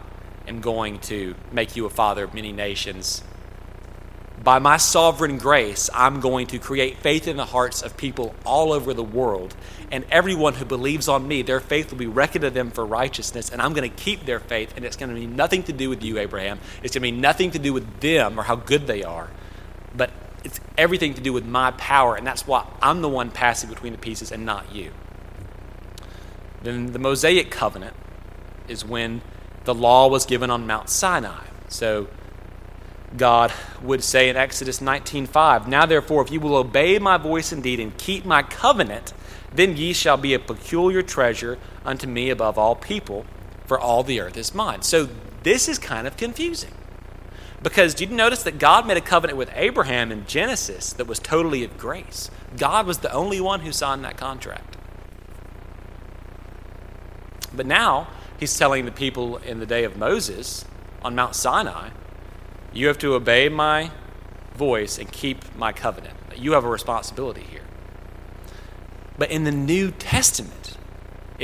am 0.48 0.62
going 0.62 1.00
to 1.00 1.36
make 1.52 1.76
you 1.76 1.86
a 1.86 1.90
father 1.90 2.24
of 2.24 2.34
many 2.34 2.52
nations 2.52 3.24
by 4.44 4.60
my 4.60 4.76
sovereign 4.76 5.38
grace, 5.38 5.90
I'm 5.94 6.20
going 6.20 6.48
to 6.48 6.60
create 6.60 6.98
faith 6.98 7.28
in 7.28 7.38
the 7.38 7.46
hearts 7.46 7.82
of 7.82 7.96
people 7.96 8.36
all 8.46 8.74
over 8.74 8.94
the 8.94 9.04
world. 9.04 9.56
And 9.90 10.04
everyone 10.12 10.56
who 10.56 10.66
believes 10.66 11.08
on 11.08 11.28
me, 11.28 11.44
their 11.44 11.62
faith 11.62 11.92
will 11.92 11.98
be 11.98 12.08
reckoned 12.08 12.42
to 12.42 12.50
them 12.50 12.70
for 12.70 12.86
righteousness. 12.86 13.50
And 13.50 13.62
I'm 13.62 13.74
going 13.74 13.90
to 13.90 13.96
keep 13.96 14.26
their 14.26 14.42
faith. 14.42 14.74
And 14.76 14.84
it's 14.84 14.98
going 14.98 15.14
to 15.14 15.16
be 15.16 15.28
nothing 15.28 15.64
to 15.64 15.74
do 15.74 15.90
with 15.90 16.04
you, 16.04 16.18
Abraham. 16.18 16.60
It's 16.82 16.94
going 16.94 17.04
to 17.04 17.12
be 17.12 17.22
nothing 17.22 17.52
to 17.52 17.60
do 17.60 17.72
with 17.72 18.02
them 18.02 18.38
or 18.38 18.44
how 18.44 18.58
good 18.58 18.86
they 18.86 19.04
are. 19.04 19.30
But 19.96 20.12
it's 20.44 20.60
everything 20.78 21.14
to 21.14 21.22
do 21.22 21.34
with 21.34 21.46
my 21.46 21.72
power. 21.72 22.16
And 22.16 22.26
that's 22.26 22.46
why 22.46 22.66
I'm 22.82 23.02
the 23.02 23.10
one 23.10 23.32
passing 23.32 23.70
between 23.70 23.94
the 23.94 24.00
pieces 24.00 24.32
and 24.32 24.46
not 24.46 24.74
you. 24.74 24.92
Then 26.62 26.94
the 26.94 27.00
Mosaic 27.00 27.52
covenant 27.52 27.96
is 28.68 28.86
when 28.86 29.22
the 29.66 29.74
law 29.74 30.08
was 30.08 30.26
given 30.26 30.50
on 30.50 30.68
Mount 30.68 30.90
Sinai. 30.90 31.46
So 31.70 32.08
God 33.18 33.54
would 33.82 34.04
say 34.04 34.30
in 34.30 34.36
Exodus 34.36 34.82
19:5, 34.82 35.68
"Now 35.68 35.86
therefore 35.86 36.24
if 36.24 36.32
you 36.32 36.40
will 36.40 36.56
obey 36.56 37.00
my 37.00 37.18
voice 37.18 37.52
indeed 37.52 37.80
and 37.80 37.98
keep 37.98 38.26
my 38.26 38.44
covenant, 38.44 39.14
then 39.54 39.78
ye 39.78 39.94
shall 39.94 40.18
be 40.18 40.34
a 40.34 40.40
peculiar 40.40 41.02
treasure 41.02 41.60
unto 41.86 42.08
me 42.08 42.30
above 42.30 42.58
all 42.58 42.76
people, 42.76 43.26
for 43.66 43.80
all 43.80 44.04
the 44.04 44.20
earth 44.20 44.38
is 44.38 44.54
mine." 44.56 44.82
So 44.82 45.10
this 45.44 45.68
is 45.68 45.78
kind 45.78 46.08
of 46.08 46.18
confusing. 46.18 46.72
Because 47.64 47.94
did 47.94 48.10
you 48.10 48.16
notice 48.16 48.44
that 48.44 48.60
God 48.60 48.86
made 48.86 48.98
a 48.98 49.02
covenant 49.02 49.38
with 49.38 49.50
Abraham 49.56 50.12
in 50.12 50.26
Genesis 50.28 50.92
that 50.94 51.08
was 51.08 51.18
totally 51.18 51.64
of 51.64 51.78
grace? 51.78 52.30
God 52.58 52.86
was 52.86 52.98
the 53.00 53.12
only 53.12 53.40
one 53.40 53.62
who 53.62 53.72
signed 53.72 54.04
that 54.04 54.18
contract. 54.18 54.76
But 57.56 57.66
now 57.66 58.10
he's 58.38 58.58
telling 58.58 58.84
the 58.84 58.92
people 58.92 59.38
in 59.38 59.60
the 59.60 59.66
day 59.66 59.86
of 59.86 59.96
Moses 59.96 60.66
on 61.04 61.16
Mount 61.16 61.36
Sinai, 61.36 61.90
you 62.74 62.88
have 62.88 62.98
to 63.00 63.14
obey 63.14 63.48
my 63.48 63.92
voice 64.56 64.98
and 64.98 65.10
keep 65.12 65.56
my 65.56 65.72
covenant. 65.72 66.16
You 66.36 66.54
have 66.54 66.66
a 66.66 66.70
responsibility 66.70 67.44
here. 67.44 67.62
But 69.18 69.32
in 69.32 69.46
the 69.46 69.52
New 69.52 69.92
Testament, 69.92 70.63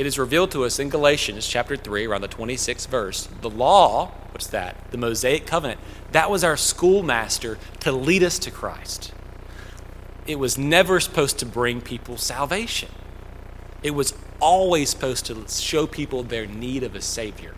it 0.00 0.06
is 0.06 0.18
revealed 0.18 0.50
to 0.50 0.64
us 0.64 0.78
in 0.78 0.88
Galatians 0.88 1.46
chapter 1.46 1.76
3, 1.76 2.06
around 2.06 2.22
the 2.22 2.28
26th 2.28 2.88
verse, 2.88 3.28
the 3.42 3.50
law, 3.50 4.06
what's 4.32 4.46
that? 4.46 4.90
The 4.92 4.96
Mosaic 4.96 5.44
covenant, 5.44 5.78
that 6.12 6.30
was 6.30 6.42
our 6.42 6.56
schoolmaster 6.56 7.58
to 7.80 7.92
lead 7.92 8.22
us 8.22 8.38
to 8.38 8.50
Christ. 8.50 9.12
It 10.26 10.38
was 10.38 10.56
never 10.56 11.00
supposed 11.00 11.38
to 11.40 11.46
bring 11.46 11.82
people 11.82 12.16
salvation. 12.16 12.88
It 13.82 13.90
was 13.90 14.14
always 14.40 14.88
supposed 14.88 15.26
to 15.26 15.46
show 15.48 15.86
people 15.86 16.22
their 16.22 16.46
need 16.46 16.82
of 16.82 16.94
a 16.94 17.02
Savior. 17.02 17.54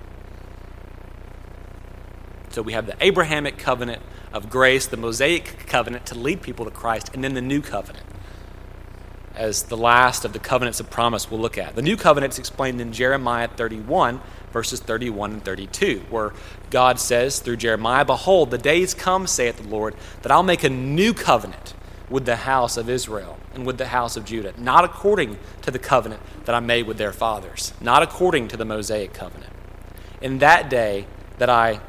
So 2.51 2.61
we 2.61 2.73
have 2.73 2.87
the 2.87 2.97
Abrahamic 3.01 3.57
covenant 3.57 4.03
of 4.33 4.51
grace, 4.51 4.89
the 4.89 4.97
Mosaic 4.97 5.69
covenant 5.69 6.07
to 6.07 6.19
lead 6.19 6.43
people 6.43 6.65
to 6.65 6.73
Christ, 6.73 7.13
and 7.15 7.23
then 7.23 7.35
the 7.35 7.41
new 7.41 7.63
covenant 7.63 8.05
as 9.37 9.65
the 9.65 9.77
last 9.77 10.25
of 10.25 10.33
the 10.33 10.39
covenants 10.39 10.81
of 10.81 10.91
promise 10.91 11.31
we'll 11.31 11.41
look 11.41 11.59
at. 11.59 11.75
The 11.75 11.83
new 11.83 11.97
covenant 11.97 12.35
is 12.35 12.39
explained 12.39 12.81
in 12.81 12.93
Jeremiah 12.93 13.49
31, 13.49 14.21
verses 14.53 14.81
31 14.81 15.33
and 15.33 15.45
32, 15.45 16.05
where 16.11 16.33
God 16.71 17.01
says 17.01 17.41
through 17.41 17.57
Jeremiah, 17.57 18.05
Behold, 18.05 18.51
the 18.51 18.59
days 18.59 18.95
come, 18.95 19.27
saith 19.27 19.57
the 19.57 19.69
Lord, 19.69 19.95
that 20.23 20.33
I'll 20.33 20.43
make 20.43 20.65
a 20.65 20.69
new 20.69 21.15
covenant 21.15 21.75
with 22.11 22.27
the 22.27 22.37
house 22.37 22.77
of 22.77 22.91
Israel 22.91 23.39
and 23.55 23.65
with 23.65 23.79
the 23.79 23.87
house 23.87 24.17
of 24.17 24.25
Judah, 24.25 24.53
not 24.59 24.85
according 24.85 25.39
to 25.63 25.71
the 25.71 25.79
covenant 25.79 26.21
that 26.45 26.55
I 26.55 26.61
made 26.61 26.87
with 26.87 26.99
their 26.99 27.13
fathers, 27.13 27.73
not 27.81 28.03
according 28.03 28.49
to 28.49 28.57
the 28.57 28.67
Mosaic 28.67 29.15
covenant. 29.15 29.53
In 30.21 30.39
that 30.39 30.69
day 30.69 31.07
that 31.39 31.49
I 31.49 31.81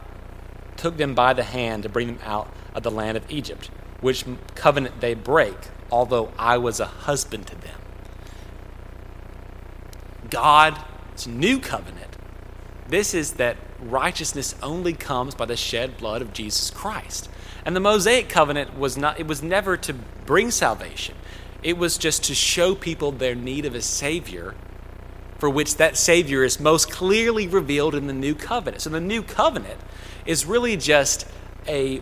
took 0.78 0.98
them 0.98 1.14
by 1.14 1.34
the 1.34 1.44
hand 1.44 1.84
to 1.84 1.90
bring 1.90 2.08
them 2.08 2.20
out 2.24 2.52
of 2.74 2.84
the 2.84 2.92
land 2.92 3.18
of 3.18 3.30
Egypt, 3.30 3.70
which 4.02 4.26
covenant 4.56 5.02
they 5.02 5.14
break, 5.14 5.56
although 5.92 6.32
I 6.38 6.58
was 6.58 6.80
a 6.80 6.86
husband 6.86 7.48
to 7.48 7.56
them. 7.56 7.80
God's 10.30 11.28
new 11.28 11.60
covenant, 11.60 12.18
this 12.88 13.14
is 13.14 13.34
that 13.34 13.58
righteousness 13.80 14.56
only 14.64 14.94
comes 14.94 15.36
by 15.36 15.46
the 15.46 15.58
shed 15.58 15.98
blood 15.98 16.22
of 16.22 16.34
Jesus 16.34 16.70
Christ. 16.72 17.30
And 17.66 17.76
the 17.76 17.80
Mosaic 17.80 18.30
covenant 18.30 18.78
was 18.78 18.98
not 18.98 19.20
it 19.20 19.28
was 19.28 19.42
never 19.42 19.78
to 19.78 19.94
bring 19.94 20.52
salvation. 20.52 21.16
It 21.62 21.78
was 21.78 21.98
just 21.98 22.24
to 22.26 22.36
show 22.36 22.76
people 22.76 23.12
their 23.12 23.36
need 23.36 23.66
of 23.66 23.76
a 23.76 23.82
savior 23.82 24.54
for 25.38 25.50
which 25.50 25.76
that 25.76 25.98
savior 25.98 26.44
is 26.44 26.60
most 26.60 26.90
clearly 26.90 27.48
revealed 27.48 27.96
in 27.96 28.08
the 28.08 28.14
new 28.14 28.34
covenant. 28.36 28.82
So 28.82 28.90
the 28.90 29.02
new 29.02 29.22
covenant 29.22 29.80
is 30.26 30.46
really 30.46 30.78
just 30.78 31.28
a 31.68 32.02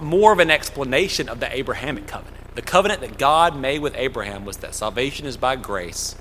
more 0.00 0.32
of 0.32 0.38
an 0.38 0.50
explanation 0.50 1.28
of 1.28 1.40
the 1.40 1.54
Abrahamic 1.54 2.06
covenant. 2.06 2.54
The 2.54 2.62
covenant 2.62 3.02
that 3.02 3.18
God 3.18 3.58
made 3.58 3.80
with 3.80 3.94
Abraham 3.96 4.44
was 4.44 4.58
that 4.58 4.74
salvation 4.74 5.26
is 5.26 5.36
by 5.36 5.56
grace. 5.56 6.16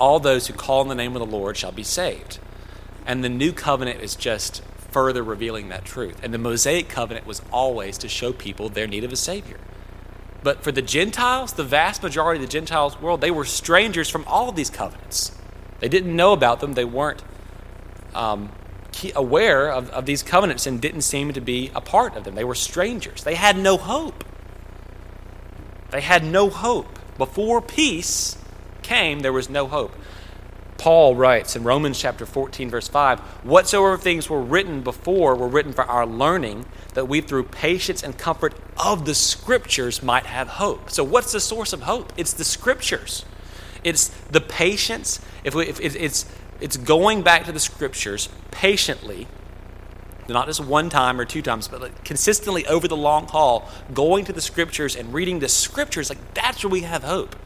All 0.00 0.20
those 0.20 0.46
who 0.46 0.54
call 0.54 0.80
on 0.80 0.88
the 0.88 0.94
name 0.94 1.14
of 1.14 1.20
the 1.20 1.36
Lord 1.36 1.56
shall 1.56 1.72
be 1.72 1.82
saved. 1.82 2.38
And 3.06 3.22
the 3.22 3.28
new 3.28 3.52
covenant 3.52 4.00
is 4.00 4.16
just 4.16 4.62
further 4.90 5.22
revealing 5.22 5.68
that 5.68 5.84
truth. 5.84 6.18
And 6.22 6.32
the 6.32 6.38
Mosaic 6.38 6.88
covenant 6.88 7.26
was 7.26 7.42
always 7.52 7.98
to 7.98 8.08
show 8.08 8.32
people 8.32 8.68
their 8.68 8.86
need 8.86 9.04
of 9.04 9.12
a 9.12 9.16
Savior. 9.16 9.58
But 10.42 10.62
for 10.62 10.72
the 10.72 10.82
Gentiles, 10.82 11.52
the 11.52 11.64
vast 11.64 12.02
majority 12.02 12.42
of 12.42 12.48
the 12.48 12.52
Gentiles 12.52 13.00
world, 13.00 13.20
they 13.20 13.30
were 13.30 13.44
strangers 13.44 14.08
from 14.08 14.24
all 14.26 14.48
of 14.48 14.56
these 14.56 14.70
covenants. 14.70 15.32
They 15.80 15.88
didn't 15.88 16.14
know 16.14 16.32
about 16.32 16.60
them. 16.60 16.72
They 16.72 16.84
weren't 16.84 17.22
um, 18.14 18.50
aware 19.14 19.70
of, 19.70 19.90
of 19.90 20.06
these 20.06 20.22
covenants 20.22 20.66
and 20.66 20.80
didn't 20.80 21.02
seem 21.02 21.32
to 21.32 21.40
be 21.40 21.70
a 21.74 21.80
part 21.80 22.16
of 22.16 22.24
them. 22.24 22.34
They 22.34 22.44
were 22.44 22.54
strangers. 22.54 23.24
They 23.24 23.34
had 23.34 23.58
no 23.58 23.76
hope. 23.76 24.24
They 25.90 26.00
had 26.00 26.24
no 26.24 26.50
hope. 26.50 26.98
Before 27.18 27.62
peace 27.62 28.36
came, 28.82 29.20
there 29.20 29.32
was 29.32 29.48
no 29.48 29.66
hope. 29.66 29.92
Paul 30.78 31.16
writes 31.16 31.56
in 31.56 31.64
Romans 31.64 31.98
chapter 31.98 32.26
14, 32.26 32.70
verse 32.70 32.88
5 32.88 33.20
Whatsoever 33.44 33.96
things 33.96 34.28
were 34.28 34.42
written 34.42 34.82
before 34.82 35.34
were 35.34 35.48
written 35.48 35.72
for 35.72 35.84
our 35.84 36.06
learning, 36.06 36.66
that 36.94 37.08
we 37.08 37.20
through 37.20 37.44
patience 37.44 38.02
and 38.02 38.16
comfort 38.16 38.54
of 38.76 39.04
the 39.04 39.14
Scriptures 39.14 40.02
might 40.02 40.26
have 40.26 40.48
hope. 40.48 40.90
So, 40.90 41.02
what's 41.02 41.32
the 41.32 41.40
source 41.40 41.72
of 41.72 41.82
hope? 41.82 42.12
It's 42.16 42.32
the 42.32 42.44
Scriptures. 42.44 43.24
It's 43.84 44.08
the 44.30 44.40
patience. 44.40 45.20
If, 45.44 45.54
we, 45.54 45.66
if 45.66 45.80
it's 45.80 46.26
it's 46.60 46.76
going 46.76 47.22
back 47.22 47.44
to 47.44 47.52
the 47.52 47.60
scriptures 47.60 48.28
patiently, 48.50 49.26
not 50.28 50.46
just 50.46 50.64
one 50.64 50.88
time 50.88 51.20
or 51.20 51.24
two 51.24 51.42
times, 51.42 51.68
but 51.68 51.80
like 51.80 52.04
consistently 52.04 52.66
over 52.66 52.88
the 52.88 52.96
long 52.96 53.26
haul, 53.28 53.68
going 53.92 54.24
to 54.24 54.32
the 54.32 54.40
scriptures 54.40 54.96
and 54.96 55.12
reading 55.12 55.38
the 55.40 55.48
scriptures, 55.48 56.08
like 56.08 56.34
that's 56.34 56.64
where 56.64 56.70
we 56.70 56.80
have 56.82 57.04
hope. 57.04 57.36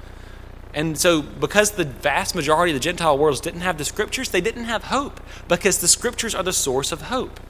And 0.72 0.96
so, 0.96 1.20
because 1.20 1.72
the 1.72 1.84
vast 1.84 2.34
majority 2.34 2.72
of 2.72 2.76
the 2.76 2.80
Gentile 2.82 3.18
worlds 3.18 3.40
didn't 3.40 3.62
have 3.62 3.76
the 3.76 3.84
scriptures, 3.84 4.28
they 4.28 4.40
didn't 4.40 4.64
have 4.64 4.84
hope 4.84 5.20
because 5.48 5.80
the 5.80 5.88
scriptures 5.88 6.34
are 6.34 6.44
the 6.44 6.52
source 6.52 6.92
of 6.92 7.02
hope. 7.02 7.40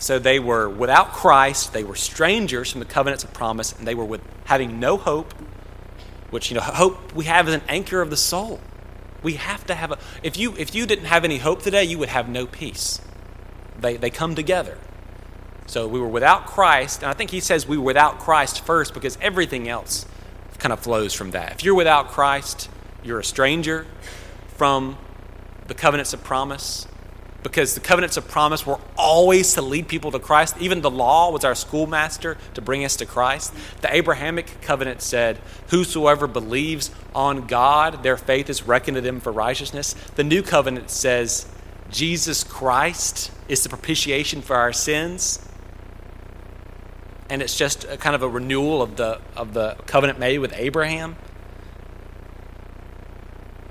So 0.00 0.18
they 0.18 0.40
were 0.40 0.68
without 0.68 1.12
Christ, 1.12 1.72
they 1.72 1.84
were 1.84 1.94
strangers 1.94 2.72
from 2.72 2.80
the 2.80 2.86
covenants 2.86 3.22
of 3.22 3.32
promise, 3.32 3.72
and 3.72 3.86
they 3.86 3.94
were 3.94 4.04
with 4.04 4.20
having 4.46 4.80
no 4.80 4.96
hope, 4.96 5.32
which 6.30 6.50
you 6.50 6.56
know, 6.56 6.60
hope 6.60 7.12
we 7.12 7.26
have 7.26 7.46
is 7.46 7.54
an 7.54 7.62
anchor 7.68 8.02
of 8.02 8.10
the 8.10 8.16
soul. 8.16 8.58
We 9.22 9.34
have 9.34 9.66
to 9.66 9.74
have 9.74 9.92
a 9.92 9.98
if 10.22 10.36
you 10.36 10.54
if 10.56 10.74
you 10.74 10.86
didn't 10.86 11.06
have 11.06 11.24
any 11.24 11.38
hope 11.38 11.62
today, 11.62 11.84
you 11.84 11.98
would 11.98 12.08
have 12.08 12.28
no 12.28 12.46
peace. 12.46 13.00
They 13.78 13.96
they 13.96 14.10
come 14.10 14.34
together. 14.34 14.78
So 15.66 15.86
we 15.86 16.00
were 16.00 16.08
without 16.08 16.46
Christ, 16.46 17.02
and 17.02 17.10
I 17.10 17.14
think 17.14 17.30
he 17.30 17.40
says 17.40 17.66
we 17.66 17.78
were 17.78 17.84
without 17.84 18.18
Christ 18.18 18.64
first 18.64 18.94
because 18.94 19.16
everything 19.20 19.68
else 19.68 20.06
kind 20.58 20.72
of 20.72 20.80
flows 20.80 21.12
from 21.12 21.32
that. 21.32 21.52
If 21.52 21.64
you're 21.64 21.74
without 21.74 22.08
Christ, 22.08 22.68
you're 23.02 23.18
a 23.18 23.24
stranger 23.24 23.86
from 24.48 24.96
the 25.66 25.74
covenants 25.74 26.12
of 26.12 26.22
promise 26.22 26.86
because 27.42 27.74
the 27.74 27.80
covenants 27.80 28.16
of 28.16 28.28
promise 28.28 28.64
were 28.64 28.78
always 28.96 29.54
to 29.54 29.62
lead 29.62 29.88
people 29.88 30.12
to 30.12 30.18
Christ. 30.18 30.56
Even 30.60 30.80
the 30.80 30.90
law 30.90 31.30
was 31.30 31.44
our 31.44 31.54
schoolmaster 31.54 32.38
to 32.54 32.60
bring 32.60 32.84
us 32.84 32.96
to 32.96 33.06
Christ. 33.06 33.52
The 33.80 33.94
Abrahamic 33.94 34.60
covenant 34.60 35.02
said, 35.02 35.38
Whosoever 35.68 36.26
believes 36.26 36.90
on 37.14 37.46
God, 37.46 38.02
their 38.02 38.16
faith 38.16 38.48
is 38.48 38.62
reckoned 38.62 38.94
to 38.94 39.00
them 39.00 39.20
for 39.20 39.32
righteousness. 39.32 39.94
The 40.14 40.24
new 40.24 40.42
covenant 40.42 40.90
says, 40.90 41.46
Jesus 41.90 42.44
Christ 42.44 43.32
is 43.48 43.62
the 43.62 43.68
propitiation 43.68 44.40
for 44.40 44.56
our 44.56 44.72
sins. 44.72 45.44
And 47.28 47.42
it's 47.42 47.56
just 47.56 47.88
kind 47.98 48.14
of 48.14 48.22
a 48.22 48.28
renewal 48.28 48.82
of 48.82 48.96
the, 48.96 49.20
of 49.36 49.52
the 49.52 49.76
covenant 49.86 50.18
made 50.18 50.38
with 50.38 50.52
Abraham. 50.54 51.16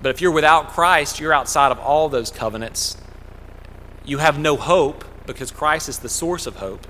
But 0.01 0.09
if 0.09 0.19
you're 0.19 0.31
without 0.31 0.69
Christ, 0.69 1.19
you're 1.19 1.33
outside 1.33 1.71
of 1.71 1.79
all 1.79 2.09
those 2.09 2.31
covenants 2.31 2.97
you 4.05 4.17
have 4.17 4.39
no 4.39 4.55
hope 4.57 5.05
because 5.25 5.51
Christ 5.51 5.87
is 5.89 5.99
the 5.99 6.09
source 6.09 6.47
of 6.47 6.57
hope. 6.57 6.87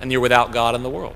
And 0.00 0.10
you're 0.10 0.20
without 0.20 0.52
God 0.52 0.74
in 0.74 0.82
the 0.82 0.90
world. 0.90 1.14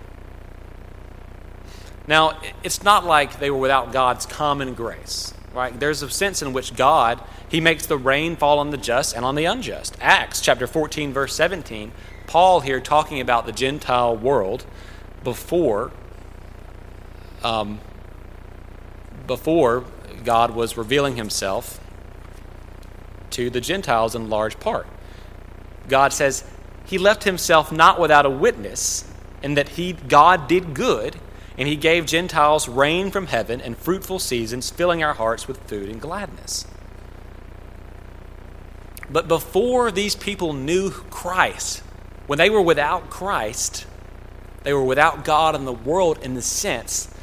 Now, 2.06 2.38
it's 2.62 2.82
not 2.82 3.06
like 3.06 3.38
they 3.38 3.50
were 3.50 3.58
without 3.58 3.92
God's 3.92 4.26
common 4.26 4.74
grace. 4.74 5.32
right? 5.54 5.78
There's 5.78 6.02
a 6.02 6.10
sense 6.10 6.42
in 6.42 6.52
which 6.52 6.76
God, 6.76 7.22
He 7.48 7.60
makes 7.60 7.86
the 7.86 7.96
rain 7.96 8.36
fall 8.36 8.58
on 8.58 8.70
the 8.70 8.76
just 8.76 9.16
and 9.16 9.24
on 9.24 9.36
the 9.36 9.46
unjust. 9.46 9.96
Acts 10.00 10.40
chapter 10.40 10.66
14, 10.66 11.12
verse 11.12 11.34
17, 11.34 11.92
Paul 12.26 12.60
here 12.60 12.80
talking 12.80 13.20
about 13.20 13.46
the 13.46 13.52
Gentile 13.52 14.16
world 14.16 14.66
before, 15.22 15.92
um, 17.42 17.80
before 19.26 19.84
God 20.24 20.52
was 20.52 20.76
revealing 20.76 21.16
Himself 21.16 21.80
to 23.30 23.50
the 23.50 23.60
Gentiles 23.60 24.14
in 24.14 24.30
large 24.30 24.58
part. 24.58 24.86
God 25.88 26.12
says, 26.12 26.44
He 26.84 26.98
left 26.98 27.24
Himself 27.24 27.70
not 27.70 28.00
without 28.00 28.26
a 28.26 28.30
witness, 28.30 29.10
and 29.42 29.56
that 29.56 29.70
He, 29.70 29.92
God 29.92 30.48
did 30.48 30.74
good 30.74 31.16
and 31.56 31.68
he 31.68 31.76
gave 31.76 32.06
Gentiles 32.06 32.68
rain 32.68 33.10
from 33.10 33.28
heaven 33.28 33.60
and 33.60 33.76
fruitful 33.76 34.18
seasons, 34.18 34.70
filling 34.70 35.02
our 35.02 35.14
hearts 35.14 35.46
with 35.46 35.58
food 35.68 35.88
and 35.88 36.00
gladness. 36.00 36.66
But 39.08 39.28
before 39.28 39.92
these 39.92 40.16
people 40.16 40.52
knew 40.52 40.90
Christ, 40.90 41.82
when 42.26 42.38
they 42.38 42.50
were 42.50 42.62
without 42.62 43.10
Christ, 43.10 43.86
they 44.64 44.72
were 44.72 44.82
without 44.82 45.24
God 45.24 45.54
in 45.54 45.64
the 45.64 45.72
world 45.72 46.18
in 46.22 46.34
the 46.34 46.42
sense 46.42 47.13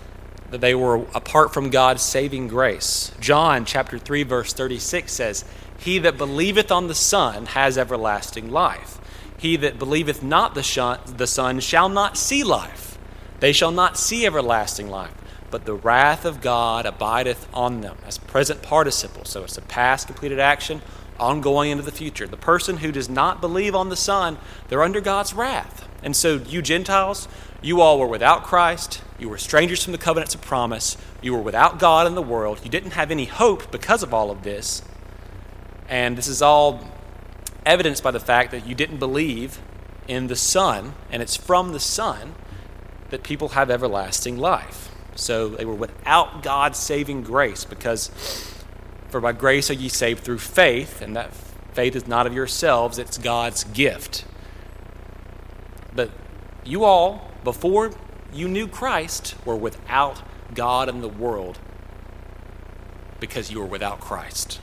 that 0.51 0.61
they 0.61 0.75
were 0.75 0.97
apart 1.15 1.53
from 1.53 1.69
God's 1.69 2.03
saving 2.03 2.47
grace. 2.47 3.11
John 3.19 3.65
chapter 3.65 3.97
3 3.97 4.23
verse 4.23 4.53
36 4.53 5.11
says, 5.11 5.45
"He 5.77 5.97
that 5.99 6.17
believeth 6.17 6.71
on 6.71 6.87
the 6.87 6.95
Son 6.95 7.47
has 7.47 7.77
everlasting 7.77 8.51
life. 8.51 8.99
He 9.37 9.55
that 9.57 9.79
believeth 9.79 10.21
not 10.21 10.53
the 10.53 10.99
the 11.17 11.27
Son 11.27 11.59
shall 11.59 11.89
not 11.89 12.17
see 12.17 12.43
life." 12.43 12.97
They 13.39 13.53
shall 13.53 13.71
not 13.71 13.97
see 13.97 14.25
everlasting 14.25 14.89
life, 14.89 15.15
but 15.49 15.65
the 15.65 15.73
wrath 15.73 16.25
of 16.25 16.41
God 16.41 16.85
abideth 16.85 17.47
on 17.53 17.81
them. 17.81 17.97
As 18.05 18.19
present 18.19 18.61
participle, 18.61 19.25
so 19.25 19.43
it's 19.43 19.57
a 19.57 19.61
past 19.61 20.05
completed 20.05 20.39
action, 20.39 20.83
ongoing 21.19 21.71
into 21.71 21.83
the 21.83 21.91
future. 21.91 22.27
The 22.27 22.37
person 22.37 22.77
who 22.77 22.91
does 22.91 23.09
not 23.09 23.41
believe 23.41 23.75
on 23.75 23.89
the 23.89 23.95
Son, 23.95 24.37
they're 24.69 24.83
under 24.83 25.01
God's 25.01 25.33
wrath. 25.33 25.87
And 26.03 26.15
so, 26.15 26.35
you 26.47 26.61
Gentiles, 26.61 27.27
you 27.61 27.81
all 27.81 27.97
were 27.99 28.07
without 28.07 28.43
Christ. 28.43 29.01
You 29.21 29.29
were 29.29 29.37
strangers 29.37 29.83
from 29.83 29.91
the 29.91 29.99
covenants 29.99 30.33
of 30.33 30.41
promise. 30.41 30.97
You 31.21 31.33
were 31.33 31.41
without 31.41 31.77
God 31.77 32.07
in 32.07 32.15
the 32.15 32.23
world. 32.23 32.59
You 32.63 32.71
didn't 32.71 32.91
have 32.91 33.11
any 33.11 33.25
hope 33.25 33.71
because 33.71 34.01
of 34.01 34.15
all 34.15 34.31
of 34.31 34.41
this. 34.41 34.81
And 35.87 36.17
this 36.17 36.27
is 36.27 36.41
all 36.41 36.81
evidenced 37.63 38.01
by 38.01 38.09
the 38.09 38.19
fact 38.19 38.49
that 38.49 38.65
you 38.65 38.73
didn't 38.73 38.97
believe 38.97 39.61
in 40.07 40.25
the 40.25 40.35
Son, 40.35 40.95
and 41.11 41.21
it's 41.21 41.37
from 41.37 41.71
the 41.71 41.79
Son 41.79 42.33
that 43.11 43.21
people 43.21 43.49
have 43.49 43.69
everlasting 43.69 44.39
life. 44.39 44.89
So 45.13 45.49
they 45.49 45.65
were 45.65 45.75
without 45.75 46.41
God's 46.41 46.79
saving 46.79 47.21
grace 47.21 47.63
because 47.63 48.09
for 49.09 49.21
by 49.21 49.33
grace 49.33 49.69
are 49.69 49.73
ye 49.73 49.87
saved 49.87 50.23
through 50.23 50.39
faith, 50.39 50.99
and 50.99 51.15
that 51.15 51.31
faith 51.73 51.95
is 51.95 52.07
not 52.07 52.25
of 52.25 52.33
yourselves, 52.33 52.97
it's 52.97 53.19
God's 53.19 53.65
gift. 53.65 54.25
But 55.93 56.09
you 56.63 56.85
all, 56.85 57.29
before 57.43 57.91
you 58.33 58.47
knew 58.47 58.67
Christ, 58.67 59.35
were 59.45 59.55
without 59.55 60.21
God 60.53 60.89
in 60.89 61.01
the 61.01 61.07
world 61.07 61.59
because 63.19 63.51
you 63.51 63.59
were 63.59 63.65
without 63.65 63.99
Christ. 63.99 64.59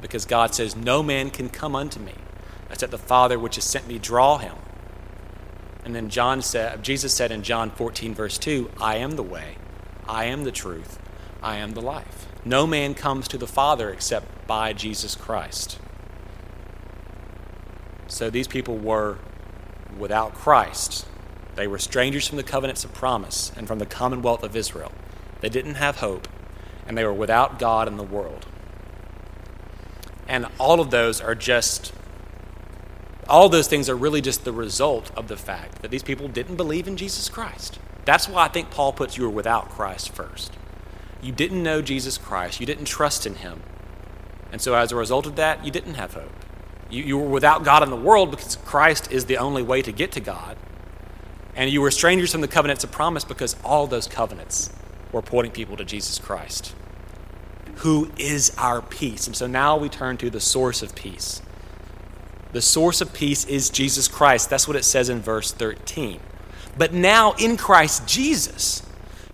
Because 0.00 0.24
God 0.24 0.54
says, 0.54 0.76
No 0.76 1.02
man 1.02 1.30
can 1.30 1.48
come 1.48 1.74
unto 1.74 2.00
me, 2.00 2.14
except 2.70 2.92
the 2.92 2.98
Father 2.98 3.38
which 3.38 3.56
has 3.56 3.64
sent 3.64 3.88
me 3.88 3.98
draw 3.98 4.38
him. 4.38 4.54
And 5.84 5.94
then 5.94 6.08
John 6.08 6.42
said, 6.42 6.82
Jesus 6.82 7.14
said 7.14 7.32
in 7.32 7.42
John 7.42 7.70
14, 7.70 8.14
verse 8.14 8.38
2, 8.38 8.70
I 8.80 8.96
am 8.96 9.12
the 9.12 9.22
way, 9.22 9.56
I 10.06 10.24
am 10.24 10.44
the 10.44 10.52
truth, 10.52 10.98
I 11.42 11.56
am 11.56 11.72
the 11.72 11.80
life. 11.80 12.26
No 12.44 12.66
man 12.66 12.94
comes 12.94 13.26
to 13.28 13.38
the 13.38 13.46
Father 13.46 13.90
except 13.90 14.46
by 14.46 14.72
Jesus 14.72 15.14
Christ. 15.14 15.78
So 18.06 18.30
these 18.30 18.48
people 18.48 18.76
were 18.76 19.18
without 19.98 20.34
Christ. 20.34 21.06
They 21.58 21.66
were 21.66 21.80
strangers 21.80 22.28
from 22.28 22.36
the 22.36 22.44
covenants 22.44 22.84
of 22.84 22.94
promise 22.94 23.50
and 23.56 23.66
from 23.66 23.80
the 23.80 23.84
commonwealth 23.84 24.44
of 24.44 24.54
Israel. 24.54 24.92
They 25.40 25.48
didn't 25.48 25.74
have 25.74 25.96
hope, 25.96 26.28
and 26.86 26.96
they 26.96 27.02
were 27.02 27.12
without 27.12 27.58
God 27.58 27.88
in 27.88 27.96
the 27.96 28.04
world. 28.04 28.46
And 30.28 30.46
all 30.60 30.78
of 30.78 30.92
those 30.92 31.20
are 31.20 31.34
just 31.34 31.92
all 33.28 33.48
those 33.48 33.66
things 33.66 33.90
are 33.90 33.96
really 33.96 34.20
just 34.20 34.44
the 34.44 34.52
result 34.52 35.10
of 35.16 35.26
the 35.26 35.36
fact 35.36 35.82
that 35.82 35.90
these 35.90 36.04
people 36.04 36.28
didn't 36.28 36.54
believe 36.54 36.86
in 36.86 36.96
Jesus 36.96 37.28
Christ. 37.28 37.80
That's 38.04 38.28
why 38.28 38.44
I 38.44 38.48
think 38.48 38.70
Paul 38.70 38.92
puts 38.92 39.16
you 39.16 39.24
were 39.24 39.28
without 39.28 39.68
Christ 39.68 40.10
first. 40.10 40.56
You 41.20 41.32
didn't 41.32 41.64
know 41.64 41.82
Jesus 41.82 42.18
Christ, 42.18 42.60
you 42.60 42.66
didn't 42.66 42.84
trust 42.84 43.26
in 43.26 43.34
him. 43.34 43.64
And 44.52 44.62
so, 44.62 44.74
as 44.76 44.92
a 44.92 44.96
result 44.96 45.26
of 45.26 45.34
that, 45.34 45.64
you 45.64 45.72
didn't 45.72 45.94
have 45.94 46.14
hope. 46.14 46.44
You, 46.88 47.02
you 47.02 47.18
were 47.18 47.28
without 47.28 47.64
God 47.64 47.82
in 47.82 47.90
the 47.90 47.96
world 47.96 48.30
because 48.30 48.54
Christ 48.54 49.10
is 49.10 49.24
the 49.24 49.38
only 49.38 49.62
way 49.64 49.82
to 49.82 49.90
get 49.90 50.12
to 50.12 50.20
God. 50.20 50.56
And 51.58 51.68
you 51.68 51.82
were 51.82 51.90
strangers 51.90 52.30
from 52.30 52.40
the 52.40 52.48
covenants 52.48 52.84
of 52.84 52.92
promise 52.92 53.24
because 53.24 53.56
all 53.64 53.88
those 53.88 54.06
covenants 54.06 54.70
were 55.10 55.22
pointing 55.22 55.50
people 55.50 55.76
to 55.76 55.84
Jesus 55.84 56.20
Christ, 56.20 56.72
who 57.78 58.12
is 58.16 58.52
our 58.56 58.80
peace. 58.80 59.26
And 59.26 59.34
so 59.34 59.48
now 59.48 59.76
we 59.76 59.88
turn 59.88 60.16
to 60.18 60.30
the 60.30 60.38
source 60.38 60.82
of 60.82 60.94
peace. 60.94 61.42
The 62.52 62.62
source 62.62 63.00
of 63.00 63.12
peace 63.12 63.44
is 63.44 63.70
Jesus 63.70 64.06
Christ. 64.06 64.48
That's 64.48 64.68
what 64.68 64.76
it 64.76 64.84
says 64.84 65.08
in 65.08 65.20
verse 65.20 65.50
13. 65.50 66.20
But 66.78 66.92
now 66.92 67.32
in 67.32 67.56
Christ 67.56 68.06
Jesus, 68.06 68.86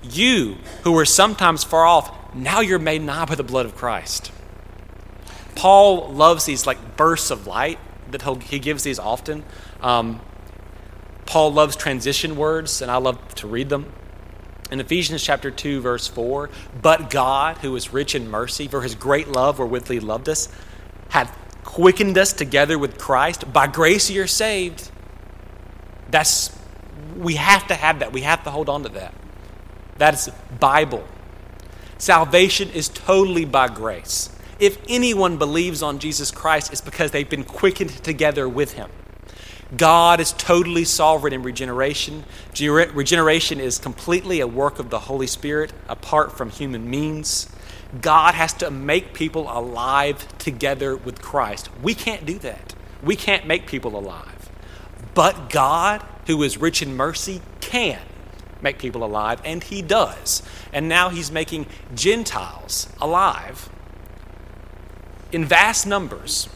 you 0.03 0.57
who 0.83 0.93
were 0.93 1.05
sometimes 1.05 1.63
far 1.63 1.85
off, 1.85 2.35
now 2.35 2.61
you're 2.61 2.79
made 2.79 3.03
nigh 3.03 3.27
by 3.27 3.35
the 3.35 3.45
blood 3.45 3.67
of 3.67 3.77
Christ. 3.77 4.33
Paul 5.57 6.11
loves 6.11 6.47
these 6.47 6.67
like 6.67 6.97
bursts 6.97 7.31
of 7.31 7.47
light 7.47 7.79
that 8.13 8.23
he 8.45 8.59
gives 8.59 8.83
these 8.83 8.99
often. 8.99 9.45
Um, 9.83 10.23
Paul 11.27 11.53
loves 11.53 11.77
transition 11.77 12.37
words, 12.37 12.83
and 12.83 12.91
I 12.91 12.97
love 12.97 13.35
to 13.37 13.47
read 13.47 13.69
them. 13.69 13.93
In 14.71 14.81
Ephesians 14.81 15.23
chapter 15.23 15.51
2, 15.51 15.81
verse 15.81 16.09
4, 16.09 16.51
but 16.81 17.11
God, 17.11 17.59
who 17.59 17.75
is 17.77 17.93
rich 17.93 18.15
in 18.15 18.31
mercy, 18.31 18.67
for 18.67 18.83
his 18.83 18.95
great 18.95 19.29
love 19.29 19.59
wherewith 19.59 19.89
he 19.89 20.01
loved 20.01 20.29
us, 20.29 20.49
hath 21.11 21.37
quickened 21.65 22.17
us 22.17 22.33
together 22.33 22.79
with 22.79 22.99
Christ. 22.99 23.53
By 23.53 23.67
grace 23.67 24.11
you're 24.11 24.27
saved. 24.27 24.91
That's 26.11 26.57
we 27.17 27.35
have 27.35 27.67
to 27.69 27.75
have 27.75 28.01
that. 28.01 28.13
We 28.13 28.23
have 28.23 28.45
to 28.45 28.51
hold 28.51 28.69
on 28.69 28.85
to 28.85 28.89
that. 28.91 29.15
That 29.99 30.15
is 30.15 30.31
Bible. 30.59 31.05
Salvation 31.99 32.71
is 32.71 32.89
totally 32.89 33.45
by 33.45 33.69
grace. 33.69 34.31
If 34.59 34.79
anyone 34.89 35.37
believes 35.37 35.83
on 35.83 35.99
Jesus 35.99 36.31
Christ, 36.31 36.73
it's 36.73 36.81
because 36.81 37.11
they've 37.11 37.29
been 37.29 37.45
quickened 37.45 37.91
together 38.03 38.49
with 38.49 38.73
him. 38.73 38.91
God 39.77 40.21
is 40.21 40.33
totally 40.33 40.85
sovereign 40.85 41.33
in 41.33 41.43
regeneration. 41.43 42.25
Regeneration 42.61 43.61
is 43.61 43.79
completely 43.79 44.41
a 44.41 44.47
work 44.47 44.79
of 44.79 44.91
the 44.91 45.01
Holy 45.01 45.27
Spirit 45.27 45.73
apart 45.89 46.37
from 46.37 46.51
human 46.51 46.89
means. 46.89 47.49
God 48.01 48.35
has 48.35 48.53
to 48.55 48.71
make 48.71 49.15
people 49.15 49.47
alive 49.49 50.27
together 50.39 50.97
with 50.97 51.23
Christ. 51.23 51.71
We 51.83 51.95
can't 51.95 52.27
do 52.27 52.39
that. 52.41 52.75
We 53.03 53.17
can't 53.17 53.47
make 53.47 53.67
people 53.67 53.99
alive. 53.99 54.51
But 55.15 55.51
God, 55.51 56.05
who 56.27 56.43
is 56.43 56.59
rich 56.59 56.83
in 56.83 56.97
mercy, 56.97 57.41
can 57.61 58.01
make 58.61 58.79
people 58.79 59.05
alive, 59.05 59.41
and 59.45 59.63
He 59.63 59.83
does. 59.83 60.43
And 60.73 60.89
now 60.89 61.09
He's 61.09 61.31
making 61.31 61.67
Gentiles 61.95 62.89
alive 63.01 63.69
in 65.33 65.45
vast 65.45 65.87
numbers 65.87 66.49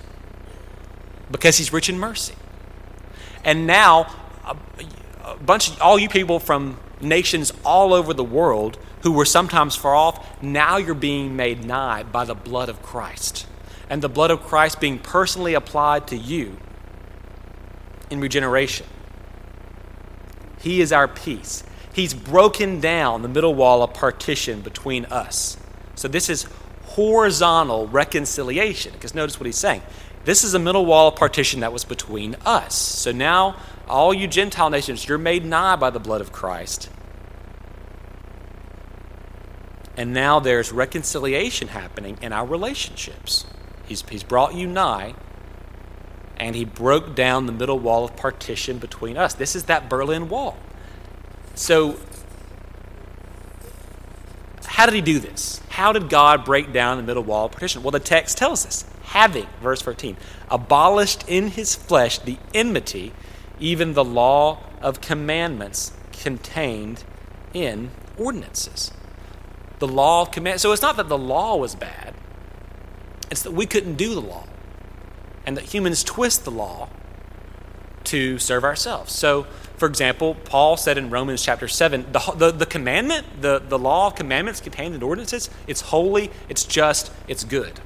because 1.30 1.58
He's 1.58 1.72
rich 1.72 1.88
in 1.88 1.98
mercy. 1.98 2.34
And 3.44 3.66
now, 3.66 4.12
a, 4.44 4.56
a 5.24 5.36
bunch 5.36 5.70
of 5.70 5.80
all 5.80 5.98
you 5.98 6.08
people 6.08 6.38
from 6.38 6.78
nations 7.00 7.52
all 7.64 7.94
over 7.94 8.12
the 8.12 8.24
world 8.24 8.78
who 9.02 9.12
were 9.12 9.24
sometimes 9.24 9.76
far 9.76 9.94
off, 9.94 10.42
now 10.42 10.76
you're 10.76 10.94
being 10.94 11.36
made 11.36 11.64
nigh 11.64 12.02
by 12.02 12.24
the 12.24 12.34
blood 12.34 12.68
of 12.68 12.82
Christ. 12.82 13.46
And 13.88 14.02
the 14.02 14.08
blood 14.08 14.30
of 14.30 14.42
Christ 14.42 14.80
being 14.80 14.98
personally 14.98 15.54
applied 15.54 16.08
to 16.08 16.16
you 16.16 16.56
in 18.10 18.20
regeneration. 18.20 18.86
He 20.60 20.80
is 20.80 20.92
our 20.92 21.08
peace. 21.08 21.62
He's 21.92 22.14
broken 22.14 22.80
down 22.80 23.22
the 23.22 23.28
middle 23.28 23.54
wall 23.54 23.82
of 23.82 23.94
partition 23.94 24.60
between 24.60 25.04
us. 25.06 25.56
So 25.94 26.08
this 26.08 26.28
is 26.28 26.46
horizontal 26.84 27.86
reconciliation. 27.88 28.92
Because 28.92 29.14
notice 29.14 29.38
what 29.38 29.46
he's 29.46 29.58
saying. 29.58 29.82
This 30.28 30.44
is 30.44 30.52
a 30.52 30.58
middle 30.58 30.84
wall 30.84 31.08
of 31.08 31.16
partition 31.16 31.60
that 31.60 31.72
was 31.72 31.86
between 31.86 32.36
us. 32.44 32.76
So 32.76 33.12
now, 33.12 33.56
all 33.88 34.12
you 34.12 34.28
Gentile 34.28 34.68
nations, 34.68 35.08
you're 35.08 35.16
made 35.16 35.42
nigh 35.42 35.76
by 35.76 35.88
the 35.88 35.98
blood 35.98 36.20
of 36.20 36.32
Christ. 36.32 36.90
And 39.96 40.12
now 40.12 40.38
there's 40.38 40.70
reconciliation 40.70 41.68
happening 41.68 42.18
in 42.20 42.34
our 42.34 42.44
relationships. 42.44 43.46
He's, 43.86 44.06
he's 44.10 44.22
brought 44.22 44.54
you 44.54 44.66
nigh, 44.66 45.14
and 46.36 46.54
he 46.54 46.66
broke 46.66 47.14
down 47.14 47.46
the 47.46 47.52
middle 47.52 47.78
wall 47.78 48.04
of 48.04 48.14
partition 48.14 48.76
between 48.76 49.16
us. 49.16 49.32
This 49.32 49.56
is 49.56 49.64
that 49.64 49.88
Berlin 49.88 50.28
Wall. 50.28 50.58
So, 51.54 51.96
how 54.66 54.84
did 54.84 54.94
he 54.94 55.00
do 55.00 55.20
this? 55.20 55.62
How 55.70 55.94
did 55.94 56.10
God 56.10 56.44
break 56.44 56.70
down 56.70 56.98
the 56.98 57.02
middle 57.02 57.24
wall 57.24 57.46
of 57.46 57.52
partition? 57.52 57.82
Well, 57.82 57.92
the 57.92 57.98
text 57.98 58.36
tells 58.36 58.66
us 58.66 58.84
having, 59.08 59.46
verse 59.62 59.80
14, 59.82 60.16
abolished 60.50 61.24
in 61.28 61.48
his 61.48 61.74
flesh 61.74 62.18
the 62.18 62.38
enmity, 62.52 63.12
even 63.58 63.94
the 63.94 64.04
law 64.04 64.58
of 64.82 65.00
commandments 65.00 65.92
contained 66.12 67.04
in 67.54 67.90
ordinances. 68.18 68.92
The 69.78 69.88
law 69.88 70.22
of 70.22 70.30
command. 70.30 70.60
So 70.60 70.72
it's 70.72 70.82
not 70.82 70.96
that 70.96 71.08
the 71.08 71.18
law 71.18 71.56
was 71.56 71.74
bad, 71.74 72.14
it's 73.30 73.42
that 73.42 73.52
we 73.52 73.66
couldn't 73.66 73.94
do 73.94 74.14
the 74.14 74.20
law. 74.20 74.44
And 75.46 75.56
that 75.56 75.64
humans 75.64 76.04
twist 76.04 76.44
the 76.44 76.50
law 76.50 76.90
to 78.04 78.38
serve 78.38 78.64
ourselves. 78.64 79.12
So, 79.12 79.44
for 79.76 79.86
example, 79.86 80.34
Paul 80.34 80.76
said 80.76 80.98
in 80.98 81.08
Romans 81.08 81.42
chapter 81.42 81.68
7 81.68 82.06
the, 82.12 82.32
the, 82.36 82.50
the 82.50 82.66
commandment, 82.66 83.40
the, 83.40 83.58
the 83.58 83.78
law 83.78 84.08
of 84.08 84.14
commandments 84.14 84.60
contained 84.60 84.94
in 84.94 85.02
ordinances, 85.02 85.48
it's 85.66 85.80
holy, 85.80 86.30
it's 86.50 86.64
just, 86.64 87.10
it's 87.28 87.44
good. 87.44 87.80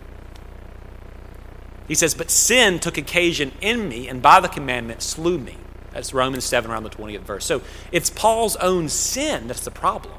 He 1.89 1.95
says, 1.95 2.15
But 2.15 2.31
sin 2.31 2.79
took 2.79 2.97
occasion 2.97 3.53
in 3.61 3.89
me, 3.89 4.09
and 4.09 4.23
by 4.23 4.41
the 4.41 4.49
commandment 4.49 5.03
slew 5.03 5.39
me. 5.39 5.57
That's 5.93 6.15
Romans 6.15 6.45
7, 6.45 6.71
around 6.71 6.85
the 6.85 6.91
20th 6.91 7.21
verse. 7.21 7.45
So 7.45 7.63
it's 7.91 8.11
Paul's 8.11 8.57
own 8.57 8.89
sin 8.89 9.47
that's 9.47 9.65
the 9.65 9.71
problem. 9.71 10.15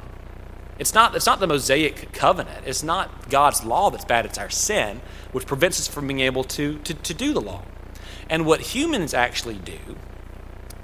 It's 0.80 0.94
not, 0.94 1.16
it's 1.16 1.26
not 1.26 1.40
the 1.40 1.48
Mosaic 1.48 2.12
covenant. 2.14 2.64
It's 2.66 2.84
not 2.84 3.30
God's 3.30 3.64
law 3.64 3.90
that's 3.90 4.06
bad. 4.06 4.26
It's 4.26 4.38
our 4.38 4.50
sin, 4.50 5.02
which 5.32 5.46
prevents 5.46 5.80
us 5.80 5.88
from 5.88 6.08
being 6.08 6.20
able 6.20 6.44
to, 6.46 6.78
to, 6.80 6.94
to 6.94 7.14
do 7.14 7.34
the 7.34 7.42
law. 7.42 7.64
And 8.30 8.46
what 8.46 8.62
humans 8.62 9.14
actually 9.14 9.56
do 9.56 9.78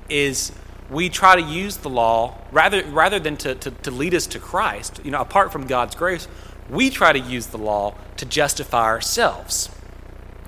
is 0.10 0.52
we 0.90 1.10
try 1.10 1.36
to 1.36 1.42
use 1.42 1.78
the 1.78 1.90
law 1.90 2.38
rather, 2.52 2.84
rather 2.86 3.20
than 3.20 3.38
to, 3.38 3.56
to, 3.56 3.72
to 3.72 3.92
lead 3.92 4.14
us 4.14 4.28
to 4.28 4.40
Christ, 4.40 5.02
you 5.04 5.12
know, 5.12 5.22
apart 5.22 5.52
from 5.52 5.68
God's 5.68 5.96
grace, 5.96 6.28
we 6.70 6.90
try 6.90 7.12
to 7.12 7.20
use 7.20 7.48
the 7.48 7.58
law 7.58 7.96
to 8.18 8.26
justify 8.26 8.86
ourselves. 8.86 9.70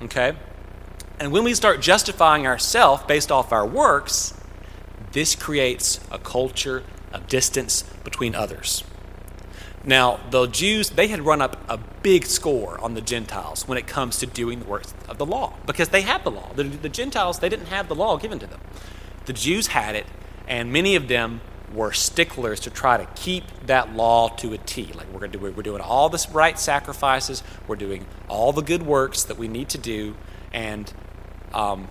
Okay? 0.04 0.34
And 1.20 1.32
when 1.32 1.44
we 1.44 1.54
start 1.54 1.82
justifying 1.82 2.48
ourselves 2.48 3.04
based 3.04 3.32
off 3.32 3.52
our 3.52 3.66
works, 3.66 4.34
this 5.12 5.36
creates 5.36 6.00
a 6.12 6.18
culture 6.18 6.84
of 7.14 7.28
distance 7.28 7.84
between 8.04 8.34
others. 8.34 8.84
Now, 9.84 10.20
the 10.30 10.48
Jews, 10.48 10.92
they 10.92 11.08
had 11.08 11.22
run 11.22 11.42
up 11.42 11.58
a 11.70 11.78
big 11.78 12.26
score 12.26 12.80
on 12.82 12.94
the 12.94 13.02
Gentiles 13.02 13.68
when 13.68 13.78
it 13.78 13.88
comes 13.88 14.20
to 14.20 14.28
doing 14.28 14.60
the 14.60 14.66
works 14.66 14.94
of 15.08 15.18
the 15.18 15.26
law 15.26 15.54
because 15.66 15.90
they 15.90 16.02
had 16.02 16.24
the 16.24 16.32
law. 16.32 16.52
The, 16.56 16.64
the, 16.64 16.90
Gentiles, 16.90 17.40
they 17.40 17.50
didn't 17.50 17.68
have 17.68 17.88
the 17.88 17.96
law 17.96 18.18
given 18.18 18.38
to 18.40 18.48
them. 18.48 18.62
The 19.26 19.34
Jews 19.34 19.68
had 19.68 19.96
it, 19.96 20.06
and 20.48 20.72
many 20.72 20.96
of 20.96 21.08
them 21.08 21.42
were 21.73 21.91
sticklers 21.91 22.60
to 22.62 22.69
try 22.69 22.97
to 22.97 23.05
keep 23.15 23.43
that 23.65 23.95
law 23.95 24.29
to 24.29 24.53
a 24.53 24.57
T. 24.57 24.91
Like 24.93 25.07
we're 25.12 25.19
going 25.19 25.31
to 25.31 25.38
do, 25.38 25.51
we're 25.51 25.63
doing 25.63 25.81
all 25.81 26.10
the 26.10 26.25
right 26.31 26.60
sacrifices, 26.60 27.43
we're 27.67 27.75
doing 27.75 28.05
all 28.27 28.51
the 28.51 28.62
good 28.62 28.84
works 28.84 29.23
that 29.23 29.38
we 29.38 29.47
need 29.47 29.69
to 29.69 29.77
do, 29.77 30.15
and 30.53 30.91
um, 31.53 31.88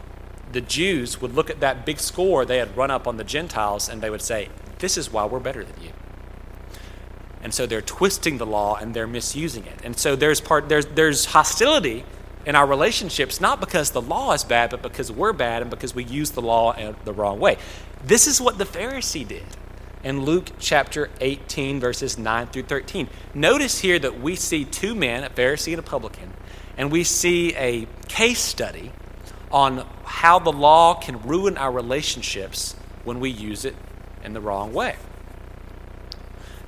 the 0.52 0.60
Jews 0.60 1.20
would 1.20 1.34
look 1.34 1.50
at 1.50 1.60
that 1.60 1.86
big 1.86 2.00
score 2.00 2.44
they 2.44 2.58
had 2.58 2.76
run 2.76 2.90
up 2.90 3.06
on 3.06 3.16
the 3.16 3.24
Gentiles, 3.24 3.88
and 3.88 4.02
they 4.02 4.10
would 4.10 4.22
say, 4.22 4.48
"This 4.78 4.96
is 4.96 5.12
why 5.12 5.24
we're 5.24 5.40
better 5.40 5.64
than 5.64 5.82
you." 5.82 5.92
And 7.42 7.54
so 7.54 7.66
they're 7.66 7.80
twisting 7.80 8.38
the 8.38 8.46
law 8.46 8.76
and 8.76 8.92
they're 8.92 9.06
misusing 9.06 9.64
it. 9.64 9.80
And 9.82 9.98
so 9.98 10.14
there's 10.14 10.40
part 10.40 10.68
there's 10.68 10.86
there's 10.86 11.26
hostility 11.26 12.04
in 12.46 12.54
our 12.54 12.66
relationships 12.66 13.40
not 13.40 13.60
because 13.60 13.90
the 13.92 14.02
law 14.02 14.32
is 14.32 14.44
bad, 14.44 14.70
but 14.70 14.82
because 14.82 15.10
we're 15.10 15.32
bad 15.32 15.62
and 15.62 15.70
because 15.70 15.94
we 15.94 16.04
use 16.04 16.30
the 16.32 16.42
law 16.42 16.72
in 16.72 16.96
the 17.04 17.12
wrong 17.12 17.40
way. 17.40 17.56
This 18.04 18.26
is 18.26 18.40
what 18.40 18.58
the 18.58 18.64
Pharisee 18.64 19.26
did 19.26 19.44
in 20.02 20.22
Luke 20.22 20.50
chapter 20.58 21.10
18, 21.20 21.80
verses 21.80 22.18
9 22.18 22.46
through 22.48 22.62
13. 22.64 23.08
Notice 23.34 23.80
here 23.80 23.98
that 23.98 24.20
we 24.20 24.36
see 24.36 24.64
two 24.64 24.94
men, 24.94 25.24
a 25.24 25.30
Pharisee 25.30 25.72
and 25.72 25.78
a 25.78 25.82
publican, 25.82 26.32
and 26.76 26.90
we 26.90 27.04
see 27.04 27.54
a 27.56 27.86
case 28.08 28.40
study 28.40 28.92
on 29.50 29.86
how 30.04 30.38
the 30.38 30.52
law 30.52 30.94
can 30.94 31.20
ruin 31.22 31.58
our 31.58 31.72
relationships 31.72 32.74
when 33.04 33.20
we 33.20 33.30
use 33.30 33.64
it 33.64 33.74
in 34.24 34.32
the 34.32 34.40
wrong 34.40 34.72
way. 34.72 34.96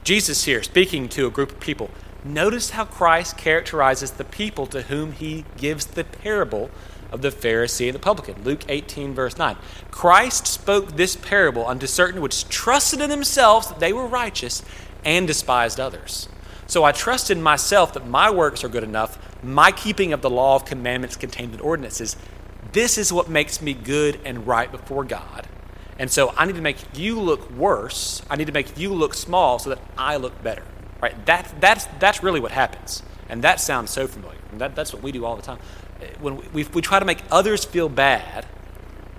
Jesus 0.05 0.45
here, 0.45 0.63
speaking 0.63 1.09
to 1.11 1.27
a 1.27 1.31
group 1.31 1.53
of 1.53 1.61
people, 1.61 1.91
notice 2.25 2.71
how 2.71 2.85
Christ 2.85 3.37
characterizes 3.37 4.13
the 4.13 4.25
people 4.25 4.67
to 4.67 4.83
whom 4.83 5.13
he 5.13 5.45
gives 5.57 5.87
the 5.87 6.05
parable 6.05 6.71
of 7.13 7.23
the 7.23 7.31
Pharisee 7.31 7.87
and 7.87 7.95
the 7.95 8.01
publican. 8.01 8.43
Luke 8.43 8.65
18, 8.69 9.15
verse 9.15 9.39
9. 9.39 9.57
Christ 9.91 10.47
spoke 10.47 10.97
this 10.97 11.15
parable 11.15 11.67
unto 11.67 11.87
certain 11.87 12.21
which 12.21 12.49
trusted 12.49 13.01
in 13.01 13.11
themselves 13.11 13.69
that 13.69 13.81
they 13.81 13.93
were 13.93 14.07
righteous 14.07 14.63
and 15.05 15.27
despised 15.27 15.79
others. 15.79 16.29
So 16.67 16.85
I 16.85 16.93
trust 16.93 17.31
in 17.31 17.43
myself 17.43 17.93
that 17.95 18.07
my 18.07 18.31
works 18.31 18.65
are 18.65 18.69
good 18.69 18.85
enough, 18.85 19.19
my 19.43 19.73
keeping 19.73 20.13
of 20.13 20.23
the 20.23 20.31
law 20.31 20.57
of 20.57 20.65
commandments 20.65 21.17
contained 21.17 21.55
in 21.55 21.61
ordinances. 21.61 22.17
This 22.73 22.97
is 22.97 23.13
what 23.13 23.29
makes 23.29 23.61
me 23.61 23.75
good 23.75 24.19
and 24.25 24.47
right 24.47 24.71
before 24.71 25.05
God. 25.05 25.47
And 25.99 26.11
so 26.11 26.33
I 26.37 26.47
need 26.47 26.57
to 26.57 26.63
make 26.63 26.79
you 26.97 27.21
look 27.21 27.51
worse. 27.51 28.23
I 28.31 28.37
need 28.37 28.47
to 28.47 28.53
make 28.53 28.79
you 28.79 28.95
look 28.95 29.15
small 29.15 29.59
so 29.59 29.71
that 29.71 29.81
I 29.99 30.17
look 30.17 30.43
better. 30.43 30.63
Right? 31.01 31.27
That, 31.27 31.53
that's, 31.61 31.87
that's 31.99 32.23
really 32.23 32.41
what 32.41 32.53
happens. 32.53 33.03
And 33.29 33.43
that 33.45 33.61
sounds 33.61 33.91
so 33.91 34.07
familiar. 34.07 34.39
That, 34.55 34.75
that's 34.75 34.93
what 34.93 35.03
we 35.03 35.13
do 35.13 35.25
all 35.25 35.37
the 35.37 35.43
time. 35.43 35.59
When 36.21 36.37
we, 36.53 36.65
we, 36.65 36.83
try 36.83 36.99
to 36.99 37.05
make 37.05 37.19
others 37.31 37.65
feel 37.65 37.89
bad, 37.89 38.47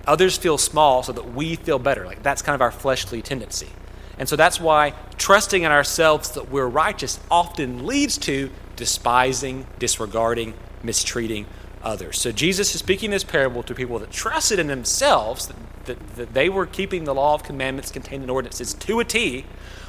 others 0.05 0.37
feel 0.37 0.57
small 0.57 1.03
so 1.03 1.11
that 1.11 1.33
we 1.33 1.55
feel 1.55 1.79
better. 1.79 2.05
Like 2.05 2.23
that's 2.23 2.41
kind 2.41 2.55
of 2.55 2.61
our 2.61 2.71
fleshly 2.71 3.21
tendency. 3.21 3.69
And 4.17 4.29
so 4.29 4.35
that's 4.35 4.59
why 4.59 4.93
trusting 5.17 5.63
in 5.63 5.71
ourselves 5.71 6.31
that 6.31 6.51
we're 6.51 6.67
righteous 6.67 7.19
often 7.31 7.85
leads 7.85 8.17
to 8.19 8.51
despising, 8.75 9.65
disregarding, 9.79 10.53
mistreating 10.83 11.47
others. 11.81 12.19
So 12.19 12.31
Jesus 12.31 12.73
is 12.75 12.79
speaking 12.79 13.11
this 13.11 13.23
parable 13.23 13.63
to 13.63 13.73
people 13.73 13.99
that 13.99 14.11
trusted 14.11 14.59
in 14.59 14.67
themselves, 14.67 15.47
that 15.47 15.55
that, 15.85 16.15
that 16.15 16.33
they 16.33 16.49
were 16.49 16.65
keeping 16.65 17.03
the 17.03 17.13
law 17.13 17.33
of 17.33 17.43
commandments 17.43 17.91
contained 17.91 18.23
in 18.23 18.29
ordinances 18.29 18.73
to 18.73 18.99
a 18.99 19.05
T, 19.05 19.45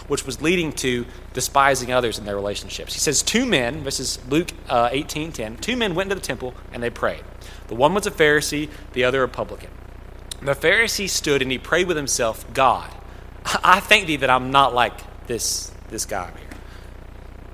which 0.08 0.26
was 0.26 0.42
leading 0.42 0.72
to 0.72 1.06
despising 1.32 1.92
others 1.92 2.18
in 2.18 2.24
their 2.24 2.36
relationships. 2.36 2.94
He 2.94 3.00
says, 3.00 3.22
Two 3.22 3.46
men, 3.46 3.84
this 3.84 4.00
is 4.00 4.18
Luke 4.28 4.50
uh, 4.68 4.88
18 4.92 5.32
10, 5.32 5.56
two 5.58 5.76
men 5.76 5.94
went 5.94 6.10
into 6.10 6.20
the 6.20 6.26
temple 6.26 6.54
and 6.72 6.82
they 6.82 6.90
prayed. 6.90 7.22
The 7.68 7.74
one 7.74 7.94
was 7.94 8.06
a 8.06 8.10
Pharisee, 8.10 8.68
the 8.92 9.04
other 9.04 9.22
a 9.22 9.28
publican. 9.28 9.70
The 10.40 10.54
Pharisee 10.54 11.08
stood 11.08 11.40
and 11.40 11.50
he 11.50 11.58
prayed 11.58 11.86
with 11.86 11.96
himself, 11.96 12.44
God, 12.52 12.90
I 13.44 13.80
thank 13.80 14.06
thee 14.06 14.16
that 14.16 14.30
I'm 14.30 14.50
not 14.50 14.74
like 14.74 15.26
this, 15.26 15.72
this 15.88 16.04
guy 16.04 16.30
here. 16.30 16.58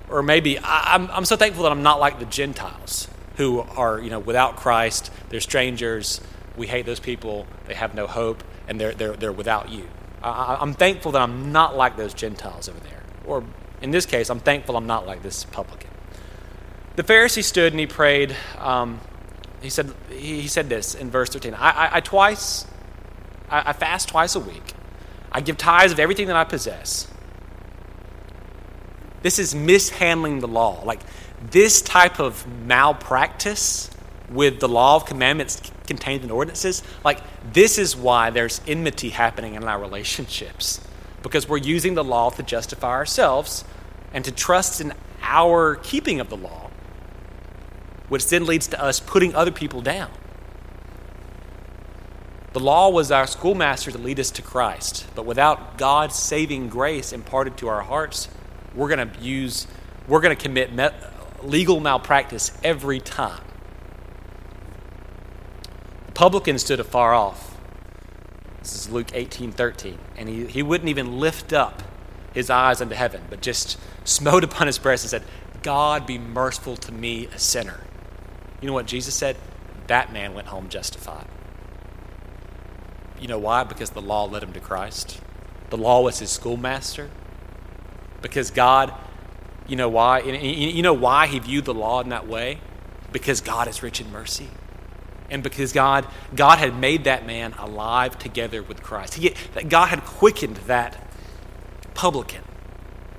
Or 0.08 0.22
maybe 0.22 0.58
I'm, 0.62 1.08
I'm 1.10 1.24
so 1.24 1.36
thankful 1.36 1.62
that 1.64 1.72
I'm 1.72 1.82
not 1.82 2.00
like 2.00 2.18
the 2.18 2.24
Gentiles 2.26 3.08
who 3.36 3.60
are, 3.60 4.00
you 4.00 4.10
know, 4.10 4.18
without 4.18 4.56
Christ, 4.56 5.10
they're 5.28 5.40
strangers, 5.40 6.20
we 6.56 6.66
hate 6.66 6.84
those 6.84 7.00
people, 7.00 7.46
they 7.66 7.74
have 7.74 7.94
no 7.94 8.06
hope, 8.06 8.42
and 8.68 8.80
they're, 8.80 8.92
they're, 8.92 9.16
they're 9.16 9.32
without 9.32 9.70
you. 9.70 9.88
I, 10.22 10.58
I'm 10.60 10.74
thankful 10.74 11.12
that 11.12 11.22
I'm 11.22 11.52
not 11.52 11.76
like 11.76 11.96
those 11.96 12.14
Gentiles 12.14 12.68
over 12.68 12.80
there. 12.80 13.02
Or 13.26 13.44
in 13.80 13.90
this 13.90 14.06
case, 14.06 14.30
I'm 14.30 14.40
thankful 14.40 14.76
I'm 14.76 14.86
not 14.86 15.06
like 15.06 15.22
this 15.22 15.44
publican. 15.44 15.90
The 16.96 17.02
Pharisee 17.02 17.44
stood 17.44 17.72
and 17.72 17.80
he 17.80 17.86
prayed. 17.86 18.36
Um, 18.58 19.00
he, 19.62 19.70
said, 19.70 19.92
he 20.10 20.48
said 20.48 20.68
this 20.68 20.94
in 20.94 21.10
verse 21.10 21.30
13 21.30 21.54
I, 21.54 21.70
I, 21.70 21.96
I 21.96 22.00
twice, 22.00 22.66
I, 23.48 23.70
I 23.70 23.72
fast 23.72 24.08
twice 24.08 24.34
a 24.34 24.40
week. 24.40 24.74
I 25.32 25.40
give 25.40 25.56
tithes 25.56 25.92
of 25.92 26.00
everything 26.00 26.26
that 26.26 26.36
I 26.36 26.44
possess. 26.44 27.10
This 29.22 29.38
is 29.38 29.54
mishandling 29.54 30.40
the 30.40 30.48
law. 30.48 30.82
Like 30.84 31.00
this 31.50 31.80
type 31.80 32.18
of 32.18 32.46
malpractice 32.46 33.90
with 34.28 34.60
the 34.60 34.68
law 34.68 34.96
of 34.96 35.06
commandments 35.06 35.70
contained 35.90 36.22
in 36.22 36.30
ordinances, 36.30 36.84
like 37.04 37.18
this 37.52 37.76
is 37.76 37.96
why 37.96 38.30
there's 38.30 38.60
enmity 38.64 39.08
happening 39.08 39.54
in 39.54 39.64
our 39.64 39.80
relationships. 39.80 40.80
Because 41.20 41.48
we're 41.48 41.56
using 41.56 41.94
the 41.94 42.04
law 42.04 42.30
to 42.30 42.44
justify 42.44 42.90
ourselves 42.90 43.64
and 44.14 44.24
to 44.24 44.30
trust 44.30 44.80
in 44.80 44.94
our 45.20 45.74
keeping 45.74 46.20
of 46.20 46.30
the 46.30 46.36
law, 46.36 46.70
which 48.08 48.24
then 48.28 48.46
leads 48.46 48.68
to 48.68 48.80
us 48.80 49.00
putting 49.00 49.34
other 49.34 49.50
people 49.50 49.82
down. 49.82 50.12
The 52.52 52.60
law 52.60 52.88
was 52.88 53.10
our 53.10 53.26
schoolmaster 53.26 53.90
to 53.90 53.98
lead 53.98 54.20
us 54.20 54.30
to 54.32 54.42
Christ, 54.42 55.08
but 55.16 55.26
without 55.26 55.76
God's 55.76 56.14
saving 56.14 56.68
grace 56.68 57.12
imparted 57.12 57.56
to 57.58 57.68
our 57.68 57.82
hearts, 57.82 58.28
we're 58.76 58.88
going 58.88 59.10
to 59.10 59.20
use, 59.20 59.66
we're 60.06 60.20
going 60.20 60.36
to 60.36 60.40
commit 60.40 60.72
me- 60.72 60.88
legal 61.42 61.80
malpractice 61.80 62.52
every 62.62 63.00
time 63.00 63.42
publican 66.20 66.58
stood 66.58 66.78
afar 66.78 67.14
off. 67.14 67.58
This 68.58 68.76
is 68.76 68.90
Luke 68.90 69.08
18 69.14 69.52
13. 69.52 69.98
And 70.18 70.28
he, 70.28 70.44
he 70.44 70.62
wouldn't 70.62 70.90
even 70.90 71.18
lift 71.18 71.50
up 71.54 71.82
his 72.34 72.50
eyes 72.50 72.82
unto 72.82 72.94
heaven, 72.94 73.22
but 73.30 73.40
just 73.40 73.78
smote 74.04 74.44
upon 74.50 74.66
his 74.66 74.78
breast 74.78 75.02
and 75.02 75.10
said, 75.10 75.22
God 75.62 76.06
be 76.06 76.18
merciful 76.18 76.76
to 76.76 76.92
me, 76.92 77.24
a 77.34 77.38
sinner. 77.38 77.80
You 78.60 78.66
know 78.68 78.74
what 78.74 78.84
Jesus 78.84 79.14
said? 79.14 79.38
That 79.86 80.12
man 80.12 80.34
went 80.34 80.48
home 80.48 80.68
justified. 80.68 81.24
You 83.18 83.26
know 83.26 83.38
why? 83.38 83.64
Because 83.64 83.88
the 83.88 84.02
law 84.02 84.24
led 84.24 84.42
him 84.42 84.52
to 84.52 84.60
Christ. 84.60 85.22
The 85.70 85.78
law 85.78 86.02
was 86.02 86.18
his 86.18 86.28
schoolmaster. 86.28 87.08
Because 88.20 88.50
God 88.50 88.92
You 89.66 89.76
know 89.76 89.88
why? 89.88 90.20
You 90.20 90.82
know 90.82 90.92
why 90.92 91.28
he 91.28 91.38
viewed 91.38 91.64
the 91.64 91.72
law 91.72 92.02
in 92.02 92.10
that 92.10 92.28
way? 92.28 92.58
Because 93.10 93.40
God 93.40 93.68
is 93.68 93.82
rich 93.82 94.02
in 94.02 94.12
mercy. 94.12 94.50
And 95.30 95.42
because 95.42 95.72
God, 95.72 96.06
God 96.34 96.58
had 96.58 96.76
made 96.78 97.04
that 97.04 97.24
man 97.26 97.54
alive 97.54 98.18
together 98.18 98.62
with 98.62 98.82
Christ. 98.82 99.14
He, 99.14 99.34
God 99.68 99.86
had 99.86 100.04
quickened 100.04 100.56
that 100.66 101.10
publican, 101.94 102.42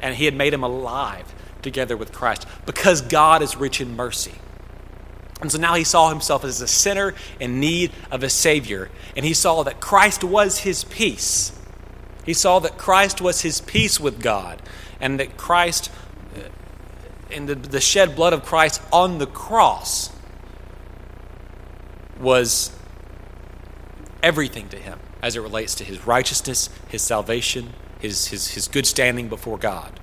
and 0.01 0.15
he 0.15 0.25
had 0.25 0.35
made 0.35 0.53
him 0.53 0.63
alive 0.63 1.33
together 1.61 1.95
with 1.95 2.11
Christ 2.11 2.45
because 2.65 3.01
God 3.01 3.41
is 3.41 3.55
rich 3.55 3.79
in 3.79 3.95
mercy. 3.95 4.33
And 5.41 5.51
so 5.51 5.57
now 5.57 5.73
he 5.73 5.83
saw 5.83 6.09
himself 6.09 6.43
as 6.43 6.61
a 6.61 6.67
sinner 6.67 7.15
in 7.39 7.59
need 7.59 7.91
of 8.11 8.21
a 8.21 8.29
Savior, 8.29 8.89
and 9.15 9.25
he 9.25 9.33
saw 9.33 9.63
that 9.63 9.79
Christ 9.79 10.23
was 10.23 10.59
his 10.59 10.83
peace. 10.83 11.57
He 12.25 12.33
saw 12.33 12.59
that 12.59 12.77
Christ 12.77 13.21
was 13.21 13.41
his 13.41 13.61
peace 13.61 13.99
with 13.99 14.21
God, 14.21 14.61
and 14.99 15.19
that 15.19 15.37
Christ 15.37 15.91
uh, 16.35 16.49
and 17.31 17.49
the, 17.49 17.55
the 17.55 17.81
shed 17.81 18.15
blood 18.15 18.33
of 18.33 18.45
Christ 18.45 18.81
on 18.91 19.17
the 19.17 19.25
cross 19.25 20.11
was 22.21 22.71
everything 24.23 24.69
to 24.69 24.77
him 24.77 24.99
as 25.21 25.35
it 25.35 25.41
relates 25.41 25.75
to 25.75 25.83
his 25.83 26.05
righteousness, 26.05 26.69
his 26.89 27.01
salvation, 27.01 27.73
his, 27.99 28.27
his, 28.27 28.49
his 28.49 28.67
good 28.67 28.85
standing 28.85 29.27
before 29.27 29.57
God. 29.57 29.99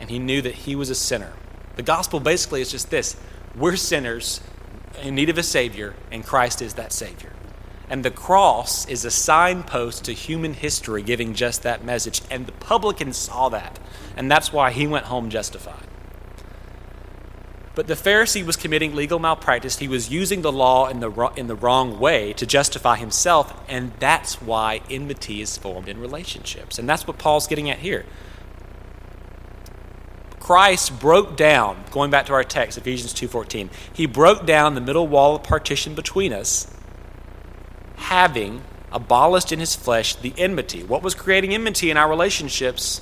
And 0.00 0.10
he 0.10 0.18
knew 0.18 0.42
that 0.42 0.54
he 0.54 0.74
was 0.74 0.90
a 0.90 0.94
sinner. 0.94 1.32
The 1.76 1.82
gospel 1.82 2.20
basically 2.20 2.60
is 2.60 2.70
just 2.70 2.90
this 2.90 3.16
we're 3.56 3.76
sinners 3.76 4.40
in 5.02 5.14
need 5.14 5.28
of 5.28 5.38
a 5.38 5.42
Savior, 5.42 5.94
and 6.10 6.24
Christ 6.24 6.62
is 6.62 6.74
that 6.74 6.92
Savior. 6.92 7.32
And 7.88 8.04
the 8.04 8.10
cross 8.10 8.88
is 8.88 9.04
a 9.04 9.10
signpost 9.10 10.04
to 10.04 10.12
human 10.14 10.54
history 10.54 11.02
giving 11.02 11.34
just 11.34 11.62
that 11.62 11.84
message. 11.84 12.22
And 12.30 12.46
the 12.46 12.52
publican 12.52 13.12
saw 13.12 13.50
that. 13.50 13.78
And 14.16 14.30
that's 14.30 14.50
why 14.50 14.70
he 14.70 14.86
went 14.86 15.06
home 15.06 15.28
justified. 15.28 15.86
But 17.74 17.86
the 17.86 17.94
Pharisee 17.94 18.44
was 18.44 18.56
committing 18.56 18.94
legal 18.94 19.18
malpractice. 19.18 19.78
He 19.78 19.88
was 19.88 20.10
using 20.10 20.42
the 20.42 20.52
law 20.52 20.88
in 20.88 21.00
the, 21.00 21.10
in 21.36 21.46
the 21.46 21.54
wrong 21.54 21.98
way 21.98 22.34
to 22.34 22.44
justify 22.44 22.96
himself, 22.96 23.58
and 23.66 23.92
that's 23.98 24.42
why 24.42 24.82
enmity 24.90 25.40
is 25.40 25.56
formed 25.56 25.88
in 25.88 25.98
relationships. 25.98 26.78
And 26.78 26.88
that's 26.88 27.06
what 27.06 27.18
Paul's 27.18 27.46
getting 27.46 27.70
at 27.70 27.78
here. 27.78 28.04
Christ 30.38 30.98
broke 30.98 31.36
down, 31.36 31.84
going 31.92 32.10
back 32.10 32.26
to 32.26 32.34
our 32.34 32.44
text, 32.44 32.76
Ephesians 32.76 33.14
2.14, 33.14 33.70
he 33.94 34.06
broke 34.06 34.44
down 34.44 34.74
the 34.74 34.80
middle 34.80 35.06
wall 35.06 35.36
of 35.36 35.44
partition 35.44 35.94
between 35.94 36.32
us, 36.32 36.66
having 37.96 38.62
abolished 38.90 39.52
in 39.52 39.60
his 39.60 39.74
flesh 39.74 40.14
the 40.16 40.34
enmity. 40.36 40.82
What 40.82 41.02
was 41.02 41.14
creating 41.14 41.54
enmity 41.54 41.90
in 41.90 41.96
our 41.96 42.08
relationships? 42.08 43.00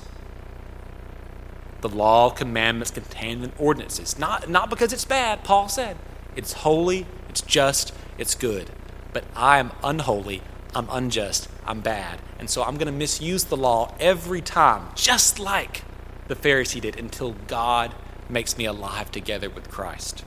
The 1.81 1.89
law, 1.89 2.31
commandments 2.31 2.91
contained 2.91 3.45
in 3.45 3.53
ordinances. 3.59 4.19
Not, 4.19 4.49
not 4.49 4.71
because 4.71 4.93
it's 4.93 5.05
bad, 5.05 5.45
Paul 5.45 5.69
said. 5.69 5.97
It's 6.37 6.53
holy, 6.53 7.07
it's 7.29 7.41
just, 7.41 7.93
it's 8.19 8.35
good. 8.35 8.71
But 9.13 9.25
I 9.35 9.59
am 9.59 9.73
unholy, 9.83 10.43
I'm 10.75 10.89
unjust, 10.91 11.49
I'm 11.67 11.81
bad. 11.81 12.21
And 12.39 12.49
so 12.49 12.63
I'm 12.63 12.75
going 12.75 12.87
to 12.87 12.93
misuse 12.93 13.45
the 13.45 13.57
law 13.57 13.95
every 13.99 14.41
time, 14.41 14.89
just 14.95 15.39
like 15.39 15.83
the 16.29 16.37
Pharisee 16.37 16.81
did, 16.81 16.99
until 16.99 17.33
God 17.33 17.95
makes 18.29 18.57
me 18.57 18.65
alive 18.65 19.11
together 19.11 19.51
with 19.51 19.71
Christ. 19.71 20.25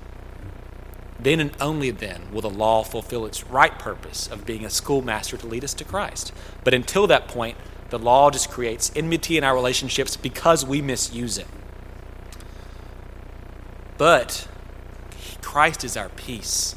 Then 1.20 1.40
and 1.40 1.52
only 1.62 1.90
then 1.90 2.24
will 2.34 2.42
the 2.42 2.50
law 2.50 2.84
fulfill 2.84 3.26
its 3.26 3.46
right 3.46 3.80
purpose 3.80 4.28
of 4.28 4.46
being 4.46 4.66
a 4.66 4.70
schoolmaster 4.70 5.38
to 5.38 5.48
lead 5.48 5.64
us 5.64 5.74
to 5.76 5.86
Christ. 5.86 6.34
But 6.66 6.74
until 6.74 7.08
that 7.08 7.30
point, 7.30 7.58
the 7.94 8.00
law 8.00 8.32
just 8.32 8.50
creates 8.50 8.92
enmity 8.96 9.38
in 9.38 9.44
our 9.44 9.54
relationships 9.54 10.18
because 10.18 10.66
we 10.66 10.82
misuse 10.82 11.38
it. 11.38 11.46
But 14.00 14.48
Christ 15.44 15.84
is 15.84 15.96
our 15.96 16.10
peace. 16.10 16.76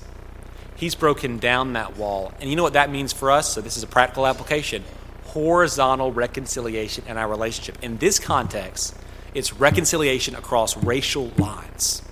He's 0.75 0.95
broken 0.95 1.39
down 1.39 1.73
that 1.73 1.97
wall. 1.97 2.35
And 2.39 2.51
you 2.51 2.57
know 2.57 2.62
what 2.62 2.75
that 2.75 2.91
means 2.91 3.14
for 3.14 3.31
us? 3.31 3.55
So, 3.55 3.62
this 3.62 3.79
is 3.79 3.83
a 3.83 3.87
practical 3.87 4.27
application 4.27 4.85
horizontal 5.29 6.12
reconciliation 6.12 7.05
in 7.09 7.17
our 7.17 7.29
relationship. 7.29 7.83
In 7.83 7.97
this 7.97 8.19
context, 8.19 8.95
it's 9.33 9.55
reconciliation 9.55 10.35
across 10.35 10.77
racial 10.77 11.33
lines. 11.39 12.03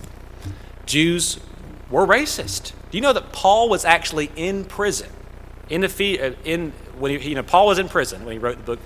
Jews 0.87 1.39
were 1.91 2.07
racist. 2.07 2.73
Do 2.91 2.97
you 2.97 3.03
know 3.03 3.13
that 3.13 3.33
Paul 3.33 3.69
was 3.69 3.85
actually 3.85 4.31
in 4.35 4.65
prison 4.65 5.11
in, 5.69 5.83
the, 5.83 6.21
uh, 6.21 6.33
in 6.45 6.73
when 6.99 7.18
he, 7.18 7.30
you 7.30 7.34
know, 7.34 7.42
Paul 7.42 7.66
was 7.66 7.78
in 7.78 7.88
prison 7.88 8.24
when 8.24 8.32
he 8.32 8.38
wrote 8.38 8.57
the 8.57 8.62
book 8.62 8.80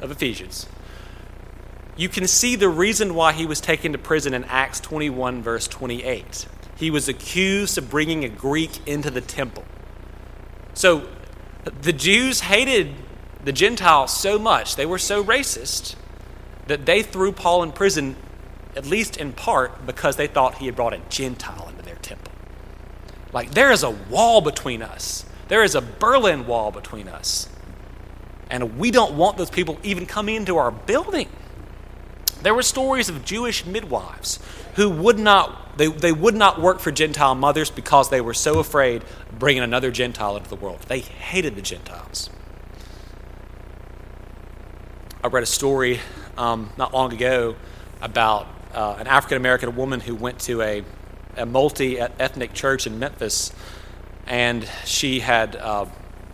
of 0.00 0.10
Ephesians. 0.10 0.66
You 1.96 2.08
can 2.08 2.26
see 2.26 2.56
the 2.56 2.68
reason 2.68 3.14
why 3.14 3.32
he 3.32 3.46
was 3.46 3.60
taken 3.60 3.92
to 3.92 3.98
prison 3.98 4.32
in 4.32 4.44
Acts 4.44 4.80
21, 4.80 5.42
verse 5.42 5.68
28. 5.68 6.46
He 6.76 6.90
was 6.90 7.08
accused 7.08 7.76
of 7.76 7.90
bringing 7.90 8.24
a 8.24 8.28
Greek 8.28 8.86
into 8.86 9.10
the 9.10 9.20
temple. 9.20 9.64
So 10.72 11.06
the 11.82 11.92
Jews 11.92 12.40
hated 12.40 12.94
the 13.44 13.52
Gentiles 13.52 14.16
so 14.16 14.38
much, 14.38 14.76
they 14.76 14.86
were 14.86 14.98
so 14.98 15.22
racist, 15.22 15.94
that 16.66 16.86
they 16.86 17.02
threw 17.02 17.32
Paul 17.32 17.62
in 17.62 17.72
prison, 17.72 18.16
at 18.76 18.86
least 18.86 19.16
in 19.16 19.32
part 19.32 19.86
because 19.86 20.16
they 20.16 20.26
thought 20.26 20.56
he 20.56 20.66
had 20.66 20.76
brought 20.76 20.92
a 20.92 21.00
Gentile 21.08 21.68
into 21.68 21.82
their 21.82 21.96
temple. 21.96 22.32
Like, 23.32 23.52
there 23.52 23.70
is 23.70 23.82
a 23.82 23.90
wall 23.90 24.40
between 24.40 24.82
us. 24.82 25.24
There 25.50 25.64
is 25.64 25.74
a 25.74 25.80
Berlin 25.80 26.46
Wall 26.46 26.70
between 26.70 27.08
us. 27.08 27.48
And 28.48 28.78
we 28.78 28.92
don't 28.92 29.14
want 29.14 29.36
those 29.36 29.50
people 29.50 29.78
even 29.82 30.06
coming 30.06 30.36
into 30.36 30.56
our 30.56 30.70
building. 30.70 31.28
There 32.42 32.54
were 32.54 32.62
stories 32.62 33.08
of 33.08 33.24
Jewish 33.24 33.66
midwives 33.66 34.38
who 34.76 34.88
would 34.88 35.18
not, 35.18 35.76
they, 35.76 35.88
they 35.88 36.12
would 36.12 36.36
not 36.36 36.60
work 36.60 36.78
for 36.78 36.92
Gentile 36.92 37.34
mothers 37.34 37.68
because 37.68 38.10
they 38.10 38.20
were 38.20 38.32
so 38.32 38.60
afraid 38.60 39.02
of 39.02 39.38
bringing 39.40 39.64
another 39.64 39.90
Gentile 39.90 40.36
into 40.36 40.48
the 40.48 40.54
world. 40.54 40.82
They 40.86 41.00
hated 41.00 41.56
the 41.56 41.62
Gentiles. 41.62 42.30
I 45.24 45.26
read 45.26 45.42
a 45.42 45.46
story 45.46 45.98
um, 46.38 46.70
not 46.78 46.94
long 46.94 47.12
ago 47.12 47.56
about 48.00 48.46
uh, 48.72 48.96
an 49.00 49.08
African 49.08 49.36
American 49.36 49.74
woman 49.74 49.98
who 49.98 50.14
went 50.14 50.38
to 50.42 50.62
a, 50.62 50.84
a 51.36 51.44
multi 51.44 51.98
ethnic 51.98 52.54
church 52.54 52.86
in 52.86 53.00
Memphis 53.00 53.52
and 54.30 54.66
she 54.84 55.20
had 55.20 55.56
uh, 55.56 55.84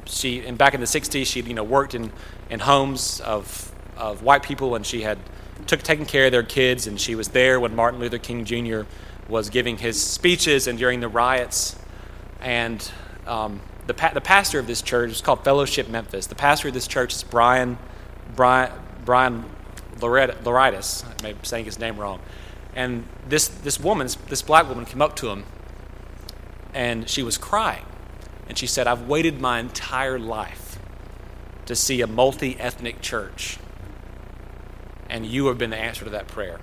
she 0.04 0.46
and 0.46 0.56
back 0.56 0.74
in 0.74 0.80
the 0.80 0.86
60s 0.86 1.26
she 1.26 1.40
you 1.40 1.54
know 1.54 1.64
worked 1.64 1.94
in, 1.94 2.12
in 2.50 2.60
homes 2.60 3.20
of, 3.20 3.74
of 3.96 4.22
white 4.22 4.42
people 4.42 4.76
and 4.76 4.86
she 4.86 5.00
had 5.00 5.18
took 5.66 5.82
taken 5.82 6.04
care 6.04 6.26
of 6.26 6.32
their 6.32 6.42
kids 6.44 6.86
and 6.86 7.00
she 7.00 7.14
was 7.14 7.28
there 7.28 7.58
when 7.58 7.74
Martin 7.74 7.98
Luther 7.98 8.18
King 8.18 8.44
Jr. 8.44 8.82
was 9.28 9.48
giving 9.48 9.78
his 9.78 10.00
speeches 10.00 10.68
and 10.68 10.78
during 10.78 11.00
the 11.00 11.08
riots 11.08 11.74
and 12.40 12.88
um, 13.26 13.60
the, 13.86 13.94
pa- 13.94 14.12
the 14.12 14.20
pastor 14.20 14.58
of 14.58 14.66
this 14.66 14.82
church 14.82 15.10
is 15.10 15.20
called 15.22 15.42
Fellowship 15.42 15.88
Memphis. 15.88 16.26
The 16.26 16.34
pastor 16.34 16.68
of 16.68 16.74
this 16.74 16.86
church 16.86 17.14
is 17.14 17.24
Bryan 17.24 17.78
Bryan 18.36 18.70
Bryan 19.06 19.44
Lauritis. 20.00 21.04
I 21.04 21.22
may 21.22 21.32
be 21.32 21.38
saying 21.44 21.64
his 21.64 21.78
name 21.78 21.96
wrong. 21.96 22.20
And 22.74 23.04
this 23.26 23.48
this 23.48 23.80
woman, 23.80 24.08
this 24.28 24.42
black 24.42 24.68
woman, 24.68 24.84
came 24.84 25.00
up 25.00 25.16
to 25.16 25.30
him 25.30 25.44
and 26.74 27.08
she 27.08 27.22
was 27.22 27.38
crying. 27.38 27.85
And 28.48 28.56
she 28.56 28.66
said, 28.66 28.86
I've 28.86 29.08
waited 29.08 29.40
my 29.40 29.58
entire 29.58 30.18
life 30.18 30.78
to 31.66 31.74
see 31.74 32.00
a 32.00 32.06
multi 32.06 32.58
ethnic 32.58 33.00
church, 33.00 33.58
and 35.10 35.26
you 35.26 35.46
have 35.46 35.58
been 35.58 35.70
the 35.70 35.76
answer 35.76 36.04
to 36.04 36.10
that 36.10 36.28
prayer. 36.28 36.60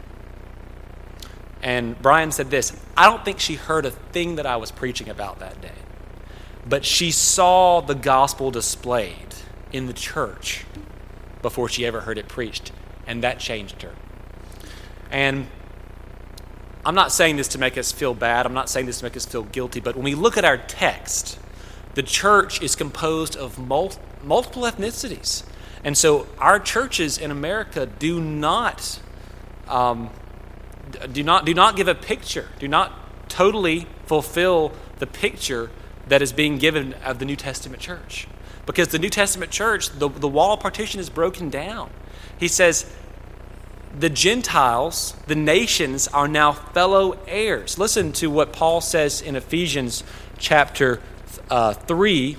And 1.62 2.02
Bryan 2.02 2.32
said 2.32 2.50
this 2.50 2.78
I 2.98 3.06
don't 3.10 3.24
think 3.24 3.40
she 3.40 3.56
heard 3.56 3.86
a 3.86 3.92
thing 3.92 4.36
that 4.36 4.46
I 4.46 4.58
was 4.58 4.72
preaching 4.72 5.10
about 5.10 5.40
that 5.40 5.62
day, 5.62 5.72
but 6.68 6.86
she 6.86 7.12
saw 7.12 7.82
the 7.82 7.96
gospel 7.96 8.52
displayed 8.52 9.36
in 9.72 9.88
the 9.88 9.94
church 9.94 10.66
before 11.42 11.68
she 11.68 11.86
ever 11.86 12.02
heard 12.02 12.18
it 12.18 12.28
preached, 12.28 12.72
and 13.06 13.24
that 13.24 13.40
changed 13.40 13.82
her. 13.82 13.94
And 15.12 15.48
I'm 16.86 16.96
not 16.96 17.12
saying 17.12 17.38
this 17.38 17.50
to 17.50 17.60
make 17.60 17.78
us 17.78 17.92
feel 17.92 18.14
bad. 18.14 18.46
I'm 18.46 18.54
not 18.54 18.70
saying 18.70 18.88
this 18.88 19.00
to 19.00 19.06
make 19.06 19.16
us 19.16 19.26
feel 19.26 19.44
guilty. 19.44 19.80
But 19.80 19.96
when 19.96 20.04
we 20.04 20.16
look 20.16 20.38
at 20.38 20.44
our 20.44 20.58
text, 20.58 21.40
the 21.96 22.04
church 22.04 22.62
is 22.62 22.76
composed 22.76 23.36
of 23.36 23.58
mul- 23.58 23.94
multiple 24.24 24.64
ethnicities. 24.64 25.44
And 25.84 25.98
so 25.98 26.28
our 26.40 26.60
churches 26.60 27.18
in 27.18 27.30
America 27.30 27.86
do 27.86 28.22
not, 28.22 29.00
um, 29.68 30.10
do 31.12 31.24
not, 31.24 31.46
do 31.46 31.54
not 31.54 31.76
give 31.76 31.88
a 31.88 31.96
picture, 31.96 32.50
do 32.60 32.68
not 32.68 33.30
totally 33.30 33.88
fulfill 34.06 34.72
the 35.00 35.08
picture 35.08 35.72
that 36.08 36.22
is 36.22 36.32
being 36.32 36.58
given 36.58 36.94
of 37.06 37.20
the 37.20 37.26
New 37.26 37.36
Testament 37.36 37.82
church. 37.82 38.28
Because 38.66 38.90
the 38.90 39.00
New 39.00 39.10
Testament 39.10 39.52
church, 39.52 39.90
the, 39.90 40.08
the 40.08 40.28
wall 40.28 40.58
partition 40.58 41.00
is 41.00 41.10
broken 41.10 41.50
down. 41.50 41.90
He 42.40 42.48
says, 42.48 42.92
the 43.98 44.10
Gentiles, 44.10 45.16
the 45.28 45.36
nations, 45.36 46.08
are 46.08 46.28
now 46.28 46.52
fellow 46.52 47.20
heirs. 47.28 47.78
Listen 47.78 48.12
to 48.14 48.30
what 48.30 48.52
Paul 48.54 48.82
says 48.82 49.22
in 49.22 49.36
Ephesians 49.36 50.04
chapter 50.38 51.00
uh, 51.50 51.74
3, 51.74 52.38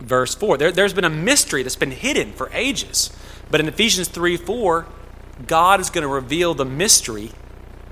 verse 0.00 0.34
4. 0.34 0.58
There, 0.58 0.72
there's 0.72 0.92
been 0.92 1.04
a 1.04 1.10
mystery 1.10 1.62
that's 1.62 1.76
been 1.76 1.90
hidden 1.90 2.32
for 2.32 2.50
ages. 2.52 3.10
But 3.50 3.60
in 3.60 3.68
Ephesians 3.68 4.08
3 4.08 4.36
4, 4.36 4.86
God 5.46 5.80
is 5.80 5.90
going 5.90 6.02
to 6.02 6.08
reveal 6.08 6.54
the 6.54 6.64
mystery, 6.64 7.30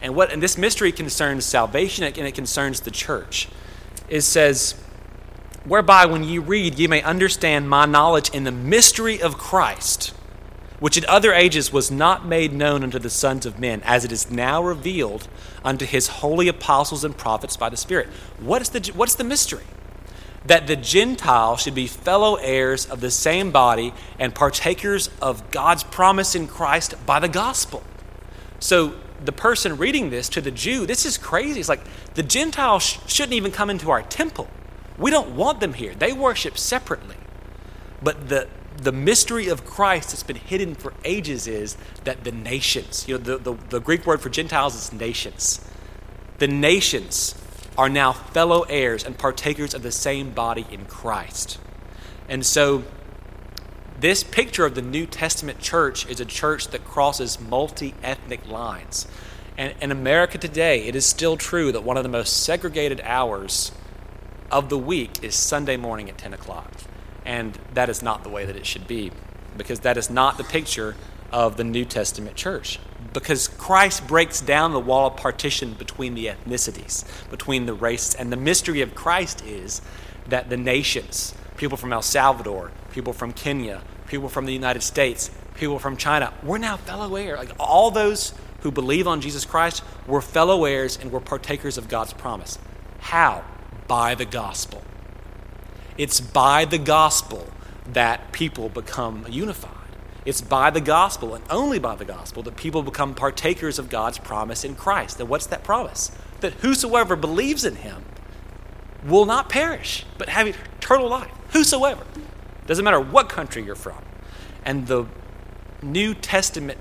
and 0.00 0.14
what 0.14 0.32
and 0.32 0.42
this 0.42 0.56
mystery 0.56 0.92
concerns 0.92 1.44
salvation 1.44 2.04
and 2.04 2.18
it 2.18 2.34
concerns 2.34 2.80
the 2.80 2.90
church. 2.90 3.48
It 4.08 4.22
says, 4.22 4.74
whereby 5.64 6.06
when 6.06 6.24
ye 6.24 6.38
read, 6.38 6.78
ye 6.78 6.86
may 6.86 7.02
understand 7.02 7.68
my 7.68 7.86
knowledge 7.86 8.30
in 8.30 8.44
the 8.44 8.52
mystery 8.52 9.20
of 9.20 9.38
Christ, 9.38 10.14
which 10.80 10.98
in 10.98 11.04
other 11.06 11.32
ages 11.32 11.72
was 11.72 11.90
not 11.90 12.26
made 12.26 12.52
known 12.52 12.82
unto 12.82 12.98
the 12.98 13.10
sons 13.10 13.46
of 13.46 13.58
men, 13.58 13.82
as 13.84 14.04
it 14.04 14.12
is 14.12 14.30
now 14.30 14.62
revealed 14.62 15.28
unto 15.64 15.86
his 15.86 16.08
holy 16.08 16.48
apostles 16.48 17.04
and 17.04 17.16
prophets 17.16 17.56
by 17.56 17.68
the 17.68 17.76
Spirit. 17.76 18.08
What 18.38 18.60
is 18.60 18.70
the, 18.70 18.92
what's 18.94 19.14
the 19.14 19.24
mystery? 19.24 19.64
That 20.46 20.66
the 20.66 20.76
Gentiles 20.76 21.62
should 21.62 21.74
be 21.74 21.86
fellow 21.86 22.36
heirs 22.36 22.86
of 22.86 23.00
the 23.00 23.10
same 23.10 23.50
body 23.50 23.94
and 24.18 24.34
partakers 24.34 25.08
of 25.22 25.50
God's 25.50 25.84
promise 25.84 26.34
in 26.34 26.46
Christ 26.46 26.94
by 27.06 27.18
the 27.18 27.28
gospel. 27.28 27.82
So, 28.58 28.94
the 29.24 29.32
person 29.32 29.78
reading 29.78 30.10
this 30.10 30.28
to 30.30 30.40
the 30.40 30.50
Jew, 30.50 30.86
this 30.86 31.06
is 31.06 31.16
crazy. 31.16 31.60
It's 31.60 31.68
like 31.68 31.84
the 32.14 32.22
Gentiles 32.22 32.82
sh- 32.82 32.98
shouldn't 33.06 33.32
even 33.32 33.52
come 33.52 33.70
into 33.70 33.90
our 33.90 34.02
temple. 34.02 34.48
We 34.98 35.10
don't 35.10 35.34
want 35.34 35.60
them 35.60 35.72
here. 35.72 35.94
They 35.94 36.12
worship 36.12 36.58
separately. 36.58 37.16
But 38.02 38.28
the 38.28 38.48
the 38.76 38.92
mystery 38.92 39.48
of 39.48 39.64
Christ 39.64 40.10
that's 40.10 40.22
been 40.22 40.36
hidden 40.36 40.74
for 40.74 40.92
ages 41.04 41.46
is 41.46 41.76
that 42.04 42.24
the 42.24 42.32
nations, 42.32 43.06
you 43.06 43.16
know, 43.16 43.22
the, 43.22 43.38
the, 43.38 43.54
the, 43.68 43.80
Greek 43.80 44.06
word 44.06 44.20
for 44.20 44.28
Gentiles 44.28 44.74
is 44.74 44.92
nations. 44.92 45.60
The 46.38 46.48
nations 46.48 47.34
are 47.76 47.88
now 47.88 48.12
fellow 48.12 48.62
heirs 48.62 49.04
and 49.04 49.18
partakers 49.18 49.74
of 49.74 49.82
the 49.82 49.92
same 49.92 50.30
body 50.30 50.66
in 50.70 50.84
Christ. 50.86 51.58
And 52.28 52.44
so, 52.44 52.84
this 53.98 54.24
picture 54.24 54.64
of 54.64 54.74
the 54.74 54.82
New 54.82 55.06
Testament 55.06 55.60
church 55.60 56.06
is 56.08 56.20
a 56.20 56.24
church 56.24 56.68
that 56.68 56.84
crosses 56.84 57.40
multi 57.40 57.94
ethnic 58.02 58.46
lines. 58.48 59.06
And 59.56 59.74
in 59.80 59.92
America 59.92 60.36
today, 60.36 60.84
it 60.86 60.96
is 60.96 61.06
still 61.06 61.36
true 61.36 61.70
that 61.72 61.84
one 61.84 61.96
of 61.96 62.02
the 62.02 62.08
most 62.08 62.42
segregated 62.42 63.00
hours 63.02 63.70
of 64.50 64.68
the 64.68 64.78
week 64.78 65.22
is 65.22 65.34
Sunday 65.34 65.76
morning 65.76 66.08
at 66.08 66.18
10 66.18 66.34
o'clock. 66.34 66.72
And 67.24 67.58
that 67.72 67.88
is 67.88 68.02
not 68.02 68.24
the 68.24 68.28
way 68.30 68.44
that 68.44 68.56
it 68.56 68.66
should 68.66 68.86
be, 68.86 69.12
because 69.56 69.80
that 69.80 69.96
is 69.96 70.10
not 70.10 70.38
the 70.38 70.44
picture 70.44 70.96
of 71.32 71.56
the 71.56 71.64
New 71.64 71.84
Testament 71.84 72.36
church. 72.36 72.78
Because 73.14 73.48
Christ 73.48 74.06
breaks 74.06 74.42
down 74.42 74.72
the 74.72 74.80
wall 74.80 75.06
of 75.06 75.16
partition 75.16 75.72
between 75.72 76.14
the 76.14 76.26
ethnicities, 76.26 77.04
between 77.30 77.64
the 77.64 77.72
races. 77.72 78.14
And 78.14 78.30
the 78.30 78.36
mystery 78.36 78.82
of 78.82 78.94
Christ 78.94 79.42
is 79.46 79.80
that 80.28 80.50
the 80.50 80.58
nations, 80.58 81.34
people 81.56 81.78
from 81.78 81.92
El 81.92 82.02
Salvador, 82.02 82.72
people 82.92 83.14
from 83.14 83.32
Kenya, 83.32 83.82
people 84.06 84.28
from 84.28 84.44
the 84.44 84.52
United 84.52 84.82
States, 84.82 85.30
people 85.54 85.78
from 85.78 85.96
China, 85.96 86.34
we're 86.42 86.58
now 86.58 86.76
fellow 86.76 87.16
heirs. 87.16 87.38
Like 87.38 87.52
all 87.58 87.90
those 87.90 88.34
who 88.60 88.70
believe 88.70 89.06
on 89.06 89.20
Jesus 89.20 89.44
Christ, 89.44 89.82
we're 90.06 90.20
fellow 90.20 90.64
heirs 90.64 90.98
and 91.00 91.12
we're 91.12 91.20
partakers 91.20 91.78
of 91.78 91.88
God's 91.88 92.12
promise. 92.12 92.58
How? 92.98 93.44
By 93.86 94.14
the 94.14 94.24
gospel. 94.24 94.82
It's 95.96 96.20
by 96.20 96.64
the 96.64 96.78
gospel 96.78 97.46
that 97.86 98.32
people 98.32 98.68
become 98.68 99.26
unified. 99.28 99.73
It's 100.24 100.40
by 100.40 100.70
the 100.70 100.80
gospel 100.80 101.34
and 101.34 101.44
only 101.50 101.78
by 101.78 101.96
the 101.96 102.04
gospel 102.04 102.42
that 102.44 102.56
people 102.56 102.82
become 102.82 103.14
partakers 103.14 103.78
of 103.78 103.90
God's 103.90 104.18
promise 104.18 104.64
in 104.64 104.74
Christ. 104.74 105.20
And 105.20 105.28
what's 105.28 105.46
that 105.46 105.64
promise? 105.64 106.10
That 106.40 106.54
whosoever 106.54 107.14
believes 107.14 107.64
in 107.64 107.76
him 107.76 108.04
will 109.04 109.26
not 109.26 109.50
perish, 109.50 110.06
but 110.16 110.30
have 110.30 110.46
eternal 110.46 111.08
life. 111.08 111.30
Whosoever. 111.52 112.04
Doesn't 112.66 112.84
matter 112.84 113.00
what 113.00 113.28
country 113.28 113.62
you're 113.62 113.74
from. 113.74 114.02
And 114.64 114.86
the 114.86 115.06
New 115.82 116.14
Testament 116.14 116.78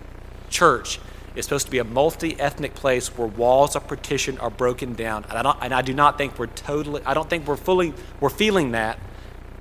church 0.50 1.00
is 1.36 1.46
supposed 1.46 1.66
to 1.66 1.72
be 1.72 1.80
a 1.80 1.84
multi 1.84 2.40
ethnic 2.40 2.76
place 2.76 3.18
where 3.18 3.28
walls 3.28 3.76
of 3.76 3.88
partition 3.88 4.38
are 4.38 4.50
broken 4.50 4.94
down. 4.94 5.26
And 5.26 5.34
I, 5.34 5.42
don't, 5.42 5.58
and 5.62 5.74
I 5.74 5.82
do 5.82 5.94
not 5.94 6.18
think 6.18 6.40
we're 6.40 6.48
totally, 6.48 7.02
I 7.06 7.14
don't 7.14 7.30
think 7.30 7.46
we're 7.46 7.58
fully, 7.58 7.94
we're 8.22 8.30
feeling 8.30 8.72
that 8.72 9.00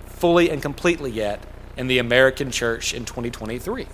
fully 0.07 0.51
and 0.51 0.62
completely 0.62 1.11
yet 1.11 1.43
in 1.77 1.87
the 1.87 1.99
American 1.99 2.51
church 2.51 2.95
in 2.95 3.05
2023. 3.05 3.87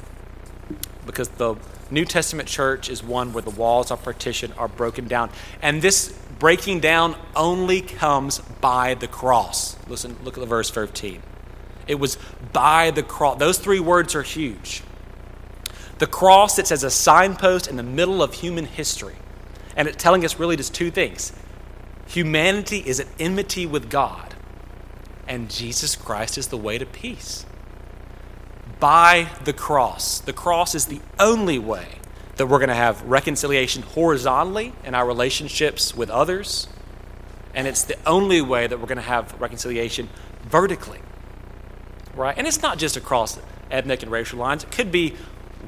Because 1.06 1.28
the 1.28 1.56
New 1.90 2.04
Testament 2.04 2.48
church 2.48 2.90
is 2.90 3.02
one 3.02 3.32
where 3.32 3.42
the 3.42 3.50
walls 3.50 3.90
of 3.90 4.02
partition 4.02 4.52
are 4.58 4.68
broken 4.68 5.08
down. 5.08 5.30
And 5.62 5.80
this 5.80 6.12
breaking 6.38 6.80
down 6.80 7.16
only 7.34 7.80
comes 7.80 8.40
by 8.60 8.94
the 8.94 9.08
cross. 9.08 9.76
Listen, 9.88 10.16
look 10.22 10.36
at 10.36 10.40
the 10.40 10.46
verse 10.46 10.70
13. 10.70 11.22
It 11.86 11.96
was 11.96 12.18
by 12.52 12.90
the 12.90 13.02
cross. 13.02 13.38
Those 13.38 13.58
three 13.58 13.80
words 13.80 14.14
are 14.14 14.22
huge. 14.22 14.82
The 15.98 16.06
cross 16.06 16.56
sits 16.56 16.70
as 16.70 16.84
a 16.84 16.90
signpost 16.90 17.66
in 17.66 17.76
the 17.76 17.82
middle 17.82 18.22
of 18.22 18.34
human 18.34 18.66
history. 18.66 19.16
And 19.74 19.88
it's 19.88 20.02
telling 20.02 20.24
us 20.24 20.38
really 20.38 20.56
just 20.56 20.74
two 20.74 20.90
things 20.90 21.32
humanity 22.06 22.78
is 22.78 23.00
at 23.00 23.06
enmity 23.20 23.66
with 23.66 23.90
God, 23.90 24.34
and 25.26 25.50
Jesus 25.50 25.94
Christ 25.94 26.38
is 26.38 26.48
the 26.48 26.56
way 26.56 26.78
to 26.78 26.86
peace. 26.86 27.44
By 28.80 29.28
the 29.44 29.52
cross. 29.52 30.20
The 30.20 30.32
cross 30.32 30.74
is 30.74 30.86
the 30.86 31.00
only 31.18 31.58
way 31.58 31.86
that 32.36 32.46
we're 32.46 32.58
going 32.58 32.68
to 32.68 32.74
have 32.74 33.02
reconciliation 33.02 33.82
horizontally 33.82 34.72
in 34.84 34.94
our 34.94 35.06
relationships 35.06 35.94
with 35.94 36.08
others, 36.08 36.68
and 37.54 37.66
it's 37.66 37.82
the 37.82 37.96
only 38.06 38.40
way 38.40 38.66
that 38.66 38.78
we're 38.78 38.86
going 38.86 38.96
to 38.96 39.02
have 39.02 39.38
reconciliation 39.40 40.08
vertically. 40.42 41.00
Right? 42.14 42.36
And 42.38 42.46
it's 42.46 42.62
not 42.62 42.78
just 42.78 42.96
across 42.96 43.38
ethnic 43.70 44.02
and 44.02 44.12
racial 44.12 44.38
lines, 44.38 44.62
it 44.62 44.70
could 44.70 44.92
be 44.92 45.16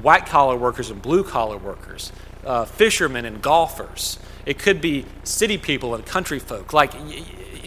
white 0.01 0.25
collar 0.25 0.55
workers 0.55 0.89
and 0.89 1.01
blue 1.01 1.23
collar 1.23 1.57
workers, 1.57 2.11
uh, 2.45 2.65
fishermen 2.65 3.25
and 3.25 3.41
golfers. 3.41 4.17
It 4.45 4.57
could 4.57 4.81
be 4.81 5.05
city 5.23 5.57
people 5.57 5.93
and 5.93 6.05
country 6.05 6.39
folk. 6.39 6.73
Like 6.73 6.95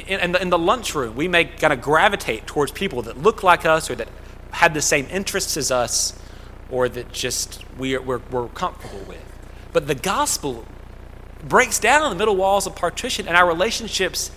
in, 0.09 0.33
the, 0.33 0.41
in 0.41 0.51
the 0.51 0.59
lunchroom, 0.59 1.15
we 1.15 1.29
may 1.29 1.45
kind 1.45 1.73
of 1.73 1.81
gravitate 1.81 2.47
towards 2.47 2.73
people 2.73 3.03
that 3.03 3.19
look 3.19 3.43
like 3.43 3.65
us 3.65 3.91
or 3.91 3.95
that 3.97 4.09
had 4.55 4.75
the 4.75 4.83
same 4.83 5.07
interests 5.11 5.57
as 5.57 5.71
us 5.71 6.19
or 6.71 6.89
that 6.89 7.13
just 7.13 7.65
we 7.79 7.95
are, 7.95 8.01
we're, 8.03 8.21
we're 8.31 8.49
comfortable 8.49 9.05
with. 9.07 9.21
But 9.73 9.87
the 9.87 9.95
gospel 9.95 10.65
breaks 11.43 11.79
down 11.79 12.09
the 12.11 12.17
middle 12.17 12.37
walls 12.37 12.67
of 12.67 12.75
partition 12.75 13.29
and 13.29 13.37
our 13.37 13.47
relationships 13.47 14.31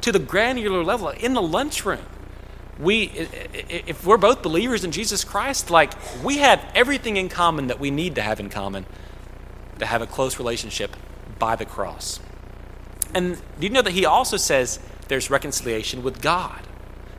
to 0.00 0.12
the 0.12 0.18
granular 0.18 0.82
level 0.82 1.08
in 1.10 1.34
the 1.34 1.42
lunchroom 1.42 2.06
we 2.78 3.04
if 3.68 4.04
we're 4.04 4.16
both 4.16 4.42
believers 4.42 4.84
in 4.84 4.90
Jesus 4.90 5.24
Christ, 5.24 5.70
like 5.70 5.92
we 6.24 6.38
have 6.38 6.64
everything 6.74 7.16
in 7.16 7.28
common 7.28 7.68
that 7.68 7.78
we 7.78 7.90
need 7.90 8.16
to 8.16 8.22
have 8.22 8.40
in 8.40 8.48
common 8.48 8.86
to 9.78 9.86
have 9.86 10.02
a 10.02 10.06
close 10.06 10.38
relationship 10.38 10.96
by 11.38 11.56
the 11.56 11.64
cross. 11.64 12.20
And 13.14 13.36
do 13.60 13.66
you 13.66 13.70
know 13.70 13.82
that 13.82 13.92
he 13.92 14.04
also 14.04 14.36
says 14.36 14.80
there's 15.08 15.30
reconciliation 15.30 16.02
with 16.02 16.20
God? 16.20 16.60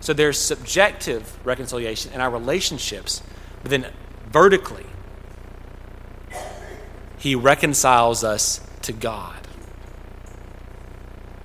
So 0.06 0.14
there's 0.14 0.38
subjective 0.38 1.36
reconciliation 1.44 2.14
in 2.14 2.22
our 2.22 2.30
relationships, 2.30 3.24
but 3.64 3.72
then 3.72 3.88
vertically, 4.30 4.86
he 7.18 7.34
reconciles 7.34 8.24
us 8.24 8.62
to 8.84 8.94
God. 8.94 9.48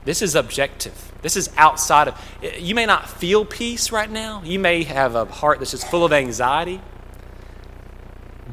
This 0.05 0.21
is 0.21 0.35
objective. 0.35 1.11
This 1.23 1.39
is 1.39 1.49
outside 1.57 2.09
of, 2.09 2.23
you 2.59 2.75
may 2.75 2.85
not 2.85 3.09
feel 3.09 3.47
peace 3.47 3.93
right 3.93 4.11
now. 4.11 4.43
You 4.45 4.59
may 4.59 4.83
have 4.83 5.15
a 5.15 5.25
heart 5.25 5.59
that's 5.59 5.71
just 5.71 5.89
full 5.89 6.05
of 6.05 6.13
anxiety. 6.13 6.83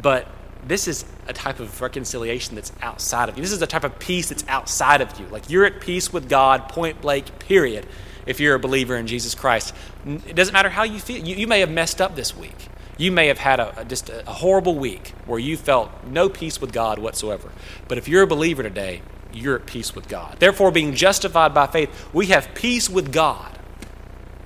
But 0.02 0.26
this 0.66 0.88
is 0.88 1.04
a 1.28 1.34
type 1.34 1.60
of 1.60 1.82
reconciliation 1.82 2.56
that's 2.56 2.72
outside 2.82 3.28
of 3.28 3.36
you. 3.36 3.42
This 3.44 3.52
is 3.52 3.62
a 3.62 3.68
type 3.68 3.84
of 3.84 4.00
peace 4.00 4.30
that's 4.30 4.46
outside 4.48 5.02
of 5.02 5.20
you. 5.20 5.26
Like 5.28 5.50
you're 5.50 5.66
at 5.66 5.82
peace 5.82 6.14
with 6.14 6.30
God, 6.30 6.70
point 6.70 7.02
blank, 7.02 7.40
period, 7.40 7.86
if 8.28 8.40
you're 8.40 8.56
a 8.56 8.60
believer 8.60 8.96
in 8.96 9.08
Jesus 9.08 9.34
Christ. 9.34 9.74
It 10.06 10.36
doesn't 10.36 10.54
matter 10.54 10.70
how 10.70 10.84
you 10.84 11.00
feel. 11.00 11.24
You, 11.26 11.36
you 11.36 11.48
may 11.48 11.62
have 11.62 11.72
messed 11.72 12.02
up 12.02 12.16
this 12.16 12.36
week. 12.36 12.70
You 12.98 13.12
may 13.12 13.28
have 13.28 13.38
had 13.38 13.60
a, 13.60 13.82
a 13.82 13.86
just 13.86 14.10
a, 14.10 14.24
horrible 14.30 14.76
week 14.76 15.14
where 15.26 15.40
you 15.40 15.56
felt 15.56 15.92
no 16.06 16.30
peace 16.30 16.60
with 16.60 16.74
God 16.74 17.00
whatsoever. 17.00 17.52
But 17.88 17.98
if 17.98 18.08
you're 18.08 18.24
a 18.24 18.28
believer 18.28 18.64
today, 18.64 19.02
you're 19.34 19.56
at 19.56 19.66
peace 19.66 19.96
with 19.96 20.08
God. 20.08 20.38
Therefore, 20.40 20.72
being 20.72 20.96
justified 20.96 21.54
by 21.54 21.68
faith, 21.68 22.10
we 22.14 22.28
have 22.28 22.54
peace 22.56 22.90
with 22.90 23.12
God 23.14 23.58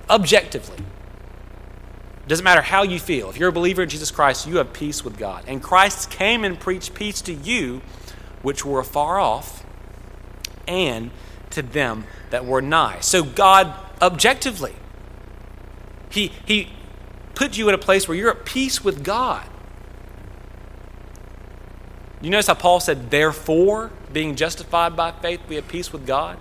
objectively. 0.10 0.78
It 0.78 2.28
Doesn't 2.28 2.44
matter 2.44 2.62
how 2.62 2.84
you 2.84 3.00
feel. 3.00 3.30
If 3.30 3.38
you're 3.38 3.50
a 3.50 3.54
believer 3.54 3.84
in 3.84 3.90
Jesus 3.90 4.12
Christ, 4.12 4.48
you 4.48 4.58
have 4.58 4.74
peace 4.74 5.04
with 5.04 5.18
God. 5.18 5.46
And 5.48 5.64
Christ 5.64 6.12
came 6.12 6.44
and 6.44 6.60
preached 6.60 6.94
peace 6.94 7.22
to 7.22 7.34
you, 7.34 7.82
which 8.42 8.66
were 8.66 8.80
afar 8.80 9.20
off, 9.20 9.66
and 10.68 11.12
to 11.52 11.62
them 11.62 12.06
that 12.30 12.46
were 12.46 12.62
nigh. 12.62 13.00
So, 13.02 13.24
God, 13.24 13.74
objectively, 14.02 14.74
He, 16.10 16.32
he 16.46 16.70
put 17.36 17.58
you 17.58 17.70
in 17.70 17.76
a 17.76 17.80
place 17.80 18.08
where 18.08 18.18
you're 18.18 18.32
at 18.32 18.46
peace 18.46 18.84
with 18.84 19.04
God. 19.04 19.48
You 22.22 22.30
notice 22.30 22.48
how 22.48 22.54
Paul 22.54 22.80
said, 22.80 23.10
therefore, 23.10 23.92
being 24.14 24.36
justified 24.36 24.96
by 24.96 25.12
faith, 25.12 25.42
we 25.50 25.56
have 25.56 25.68
peace 25.68 25.92
with 25.92 26.06
God? 26.06 26.38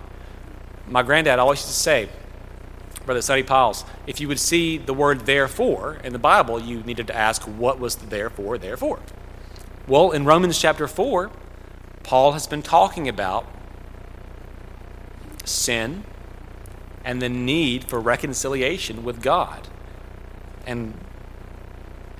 My 0.87 1.01
granddad 1.01 1.39
always 1.39 1.59
used 1.59 1.69
to 1.69 1.73
say, 1.73 2.09
Brother 3.05 3.21
Sonny 3.21 3.41
Pyles, 3.41 3.83
if 4.05 4.21
you 4.21 4.27
would 4.27 4.39
see 4.39 4.77
the 4.77 4.93
word 4.93 5.21
therefore 5.21 5.97
in 6.03 6.13
the 6.13 6.19
Bible, 6.19 6.61
you 6.61 6.83
needed 6.83 7.07
to 7.07 7.15
ask, 7.15 7.41
what 7.43 7.79
was 7.79 7.95
the 7.95 8.05
therefore, 8.05 8.59
therefore? 8.59 8.99
Well, 9.87 10.11
in 10.11 10.23
Romans 10.25 10.59
chapter 10.59 10.87
4, 10.87 11.31
Paul 12.03 12.33
has 12.33 12.45
been 12.45 12.61
talking 12.61 13.09
about 13.09 13.47
sin 15.51 16.03
and 17.03 17.21
the 17.21 17.29
need 17.29 17.83
for 17.83 17.99
reconciliation 17.99 19.03
with 19.03 19.21
God. 19.21 19.67
And 20.65 20.93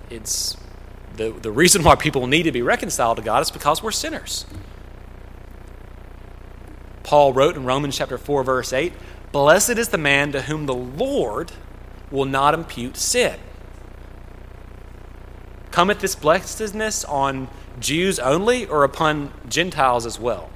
it's 0.10 0.58
the, 1.16 1.32
the 1.32 1.52
reason 1.52 1.84
why 1.84 1.96
people 1.96 2.28
need 2.28 2.44
to 2.44 2.52
be 2.52 2.62
reconciled 2.62 3.18
to 3.18 3.24
God 3.24 3.42
is 3.42 3.52
because 3.52 3.84
we're 3.84 3.92
sinners. 3.92 4.46
Paul 7.04 7.34
wrote 7.34 7.56
in 7.56 7.66
Romans 7.66 7.98
chapter 7.98 8.18
4, 8.18 8.44
verse 8.44 8.74
8 8.74 8.94
Blessed 9.32 9.72
is 9.72 9.90
the 9.90 9.98
man 9.98 10.32
to 10.32 10.44
whom 10.44 10.66
the 10.66 10.74
Lord 10.74 11.52
will 12.10 12.26
not 12.26 12.54
impute 12.54 12.98
sin. 12.98 13.40
Cometh 15.72 16.00
this 16.00 16.16
blessedness 16.16 17.06
on 17.06 17.48
Jews 17.80 18.20
only 18.20 18.66
or 18.68 18.84
upon 18.84 19.32
Gentiles 19.48 20.06
as 20.06 20.20
well? 20.20 20.51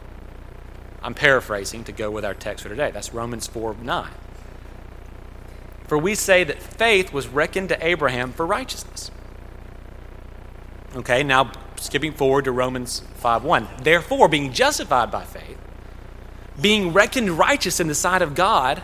I'm 1.05 1.13
paraphrasing 1.13 1.83
to 1.83 1.91
go 1.91 2.09
with 2.09 2.25
our 2.25 2.33
text 2.33 2.63
for 2.63 2.69
today. 2.69 2.89
That's 2.89 3.13
Romans 3.13 3.45
4 3.45 3.75
9. 3.75 4.09
For 5.87 5.99
we 5.99 6.15
say 6.15 6.43
that 6.43 6.59
faith 6.59 7.13
was 7.13 7.27
reckoned 7.27 7.69
to 7.69 7.85
Abraham 7.85 8.33
for 8.33 8.43
righteousness. 8.43 9.11
Okay, 10.95 11.21
now 11.21 11.51
skipping 11.75 12.11
forward 12.11 12.45
to 12.45 12.51
Romans 12.51 13.03
5 13.17 13.43
1. 13.43 13.67
Therefore, 13.83 14.27
being 14.27 14.51
justified 14.51 15.11
by 15.11 15.23
faith, 15.23 15.59
being 16.59 16.91
reckoned 16.91 17.37
righteous 17.37 17.79
in 17.79 17.87
the 17.87 17.93
sight 17.93 18.23
of 18.23 18.33
God, 18.33 18.81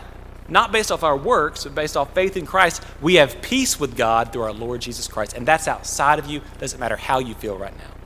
not 0.48 0.70
based 0.70 0.92
off 0.92 1.02
our 1.02 1.16
works, 1.16 1.64
but 1.64 1.74
based 1.74 1.96
off 1.96 2.14
faith 2.14 2.36
in 2.36 2.46
Christ, 2.46 2.84
we 3.00 3.16
have 3.16 3.42
peace 3.42 3.80
with 3.80 3.96
God 3.96 4.32
through 4.32 4.42
our 4.42 4.52
Lord 4.52 4.80
Jesus 4.80 5.08
Christ. 5.08 5.34
And 5.34 5.44
that's 5.44 5.66
outside 5.66 6.20
of 6.20 6.26
you. 6.26 6.40
Doesn't 6.58 6.78
matter 6.78 6.96
how 6.96 7.18
you 7.18 7.34
feel 7.34 7.58
right 7.58 7.76
now. 7.76 8.01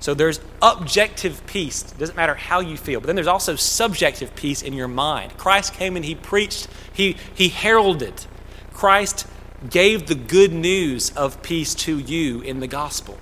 So 0.00 0.14
there's 0.14 0.40
objective 0.62 1.44
peace. 1.46 1.82
It 1.82 1.98
Doesn't 1.98 2.16
matter 2.16 2.34
how 2.34 2.60
you 2.60 2.76
feel. 2.76 3.00
But 3.00 3.06
then 3.08 3.16
there's 3.16 3.26
also 3.26 3.56
subjective 3.56 4.34
peace 4.36 4.62
in 4.62 4.72
your 4.72 4.88
mind. 4.88 5.36
Christ 5.36 5.74
came 5.74 5.96
and 5.96 6.04
he 6.04 6.14
preached, 6.14 6.68
he, 6.92 7.16
he 7.34 7.48
heralded. 7.48 8.26
Christ 8.72 9.26
gave 9.68 10.06
the 10.06 10.14
good 10.14 10.52
news 10.52 11.10
of 11.10 11.42
peace 11.42 11.74
to 11.74 11.98
you 11.98 12.40
in 12.42 12.60
the 12.60 12.68
gospel. 12.68 13.18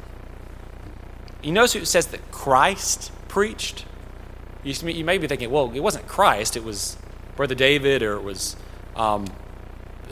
You 1.42 1.52
notice 1.52 1.76
it 1.76 1.86
says 1.86 2.08
that 2.08 2.30
Christ 2.30 3.10
preached? 3.28 3.86
You, 4.62 4.74
you 4.90 5.04
may 5.04 5.16
be 5.16 5.26
thinking, 5.26 5.50
well, 5.50 5.72
it 5.74 5.80
wasn't 5.80 6.06
Christ, 6.06 6.56
it 6.56 6.64
was 6.64 6.96
Brother 7.36 7.54
David, 7.54 8.02
or 8.02 8.16
it 8.16 8.22
was, 8.22 8.56
um, 8.96 9.26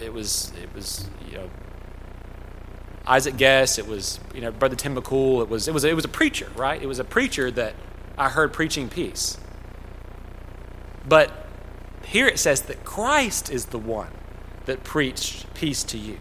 it 0.02 0.12
was, 0.12 0.52
it 0.62 0.72
was, 0.74 1.08
you 1.28 1.36
know, 1.36 1.50
Isaac 3.06 3.36
Guest, 3.36 3.78
it 3.78 3.86
was 3.86 4.18
you 4.34 4.40
know 4.40 4.50
Brother 4.50 4.76
Tim 4.76 4.96
McCool. 4.96 5.42
It 5.42 5.48
was 5.48 5.68
it 5.68 5.74
was 5.74 5.84
it 5.84 5.94
was 5.94 6.04
a 6.04 6.08
preacher, 6.08 6.50
right? 6.56 6.82
It 6.82 6.86
was 6.86 6.98
a 6.98 7.04
preacher 7.04 7.50
that 7.50 7.74
I 8.16 8.28
heard 8.28 8.52
preaching 8.52 8.88
peace. 8.88 9.38
But 11.06 11.46
here 12.04 12.26
it 12.26 12.38
says 12.38 12.62
that 12.62 12.84
Christ 12.84 13.50
is 13.50 13.66
the 13.66 13.78
one 13.78 14.10
that 14.64 14.84
preached 14.84 15.52
peace 15.54 15.82
to 15.84 15.98
you. 15.98 16.18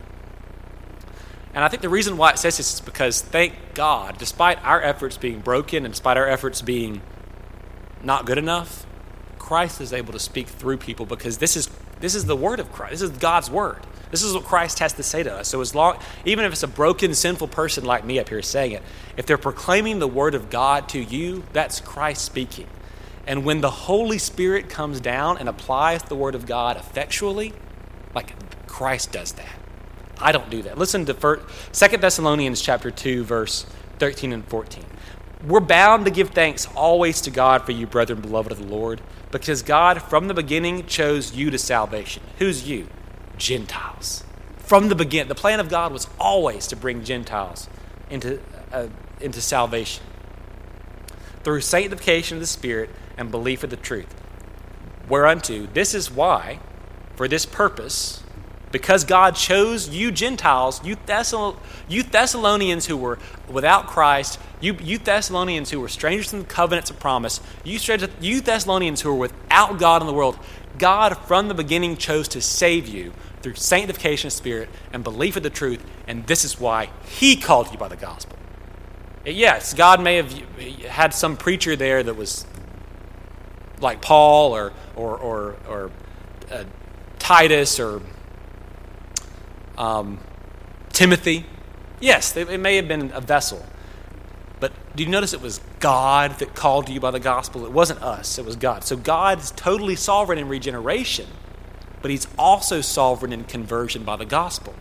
And 1.53 1.63
I 1.63 1.67
think 1.67 1.81
the 1.81 1.89
reason 1.89 2.17
why 2.17 2.31
it 2.31 2.39
says 2.39 2.57
this 2.57 2.73
is 2.73 2.81
because 2.81 3.21
thank 3.21 3.53
God, 3.75 4.17
despite 4.17 4.63
our 4.65 4.81
efforts 4.81 5.17
being 5.17 5.39
broken 5.39 5.85
and 5.85 5.93
despite 5.93 6.17
our 6.17 6.27
efforts 6.27 6.61
being 6.61 7.01
not 8.01 8.25
good 8.25 8.37
enough, 8.37 8.85
Christ 9.37 9.79
is 9.79 9.93
able 9.93 10.13
to 10.13 10.19
speak 10.19 10.47
through 10.47 10.77
people 10.77 11.05
because 11.05 11.37
this 11.37 11.55
is 11.55 11.69
this 11.99 12.15
is 12.15 12.25
the 12.25 12.35
word 12.35 12.59
of 12.59 12.71
Christ. 12.71 12.91
This 12.91 13.01
is 13.03 13.11
God's 13.11 13.49
word. 13.49 13.85
This 14.13 14.21
is 14.21 14.35
what 14.35 14.43
Christ 14.43 14.77
has 14.77 14.93
to 14.93 15.01
say 15.01 15.23
to 15.23 15.33
us. 15.33 15.47
So 15.47 15.59
as 15.59 15.73
long 15.73 15.97
even 16.23 16.45
if 16.45 16.51
it's 16.51 16.61
a 16.61 16.67
broken, 16.67 17.15
sinful 17.15 17.47
person 17.47 17.83
like 17.83 18.05
me 18.05 18.19
up 18.19 18.29
here 18.29 18.43
saying 18.43 18.73
it, 18.73 18.83
if 19.17 19.25
they're 19.25 19.39
proclaiming 19.39 19.97
the 19.97 20.07
word 20.07 20.35
of 20.35 20.51
God 20.51 20.87
to 20.89 21.01
you, 21.01 21.41
that's 21.51 21.79
Christ 21.79 22.23
speaking. 22.23 22.67
And 23.25 23.43
when 23.43 23.61
the 23.61 23.71
Holy 23.71 24.19
Spirit 24.19 24.69
comes 24.69 24.99
down 24.99 25.39
and 25.39 25.49
applies 25.49 26.03
the 26.03 26.13
word 26.13 26.35
of 26.35 26.45
God 26.45 26.77
effectually, 26.77 27.53
like 28.13 28.35
Christ 28.67 29.11
does 29.11 29.31
that. 29.31 29.55
I 30.19 30.31
don't 30.31 30.51
do 30.51 30.61
that. 30.61 30.77
Listen 30.77 31.07
to 31.07 31.39
2 31.73 31.97
Thessalonians 31.97 32.61
chapter 32.61 32.91
2 32.91 33.23
verse 33.23 33.65
13 33.97 34.31
and 34.31 34.45
14. 34.45 34.83
We're 35.47 35.59
bound 35.59 36.05
to 36.05 36.11
give 36.11 36.29
thanks 36.29 36.67
always 36.75 37.19
to 37.21 37.31
God 37.31 37.65
for 37.65 37.71
you, 37.71 37.87
brethren, 37.87 38.21
beloved 38.21 38.51
of 38.51 38.59
the 38.59 38.67
Lord, 38.67 39.01
because 39.31 39.63
God 39.63 40.03
from 40.03 40.27
the 40.27 40.35
beginning 40.35 40.85
chose 40.85 41.33
you 41.33 41.49
to 41.49 41.57
salvation. 41.57 42.21
Who's 42.37 42.69
you? 42.69 42.87
Gentiles. 43.43 44.23
From 44.57 44.87
the 44.87 44.95
beginning, 44.95 45.27
the 45.27 45.35
plan 45.35 45.59
of 45.59 45.69
God 45.69 45.91
was 45.91 46.07
always 46.17 46.65
to 46.67 46.77
bring 46.77 47.03
Gentiles 47.03 47.67
into, 48.09 48.39
uh, 48.71 48.87
into 49.19 49.41
salvation 49.41 50.03
through 51.43 51.59
sanctification 51.59 52.37
of 52.37 52.41
the 52.41 52.47
Spirit 52.47 52.89
and 53.17 53.29
belief 53.29 53.63
of 53.63 53.69
the 53.69 53.75
truth. 53.75 54.15
Whereunto, 55.09 55.67
this 55.73 55.93
is 55.93 56.09
why, 56.09 56.59
for 57.15 57.27
this 57.27 57.45
purpose, 57.45 58.23
because 58.71 59.03
God 59.03 59.35
chose 59.35 59.89
you 59.89 60.09
Gentiles, 60.09 60.81
you, 60.85 60.95
you 61.89 62.03
Thessalonians 62.03 62.85
who 62.85 62.95
were 62.95 63.19
without 63.49 63.87
Christ, 63.87 64.39
you, 64.61 64.75
you 64.81 64.97
Thessalonians 64.97 65.69
who 65.69 65.81
were 65.81 65.89
strangers 65.89 66.31
in 66.31 66.39
the 66.39 66.45
covenants 66.45 66.89
of 66.89 66.99
promise, 66.99 67.41
you, 67.65 67.77
you 68.21 68.41
Thessalonians 68.41 69.01
who 69.01 69.09
were 69.09 69.19
without 69.19 69.77
God 69.77 70.01
in 70.01 70.07
the 70.07 70.13
world, 70.13 70.39
God 70.77 71.17
from 71.17 71.47
the 71.47 71.53
beginning 71.53 71.97
chose 71.97 72.27
to 72.29 72.41
save 72.41 72.87
you 72.87 73.13
through 73.41 73.55
sanctification 73.55 74.27
of 74.27 74.33
spirit 74.33 74.69
and 74.91 75.03
belief 75.03 75.35
of 75.35 75.43
the 75.43 75.49
truth, 75.49 75.83
and 76.07 76.25
this 76.27 76.45
is 76.45 76.59
why 76.59 76.89
He 77.05 77.35
called 77.35 77.71
you 77.71 77.77
by 77.77 77.87
the 77.87 77.95
gospel. 77.95 78.37
Yes, 79.25 79.73
God 79.73 80.01
may 80.01 80.17
have 80.17 80.33
had 80.87 81.13
some 81.13 81.37
preacher 81.37 81.75
there 81.75 82.03
that 82.03 82.15
was 82.15 82.45
like 83.79 84.01
Paul 84.01 84.53
or 84.53 84.73
or 84.95 85.17
or, 85.17 85.55
or 85.67 85.91
uh, 86.51 86.63
Titus 87.19 87.79
or 87.79 88.01
um, 89.77 90.19
Timothy. 90.91 91.45
Yes, 91.99 92.35
it 92.35 92.59
may 92.59 92.75
have 92.75 92.87
been 92.87 93.11
a 93.13 93.21
vessel, 93.21 93.65
but 94.59 94.73
do 94.95 95.03
you 95.03 95.09
notice 95.09 95.33
it 95.33 95.41
was 95.41 95.61
God 95.83 96.39
that 96.39 96.55
called 96.55 96.87
you 96.87 97.01
by 97.01 97.11
the 97.11 97.19
gospel? 97.19 97.65
It 97.65 97.73
wasn't 97.73 98.01
us, 98.01 98.39
it 98.39 98.45
was 98.45 98.55
God. 98.55 98.85
So 98.85 98.95
God 98.95 99.39
is 99.39 99.51
totally 99.51 99.97
sovereign 99.97 100.39
in 100.39 100.47
regeneration, 100.47 101.27
but 102.01 102.09
He's 102.09 102.25
also 102.39 102.79
sovereign 102.79 103.33
in 103.33 103.43
conversion 103.43 104.05
by 104.05 104.15
the 104.15 104.25
gospel. 104.25 104.73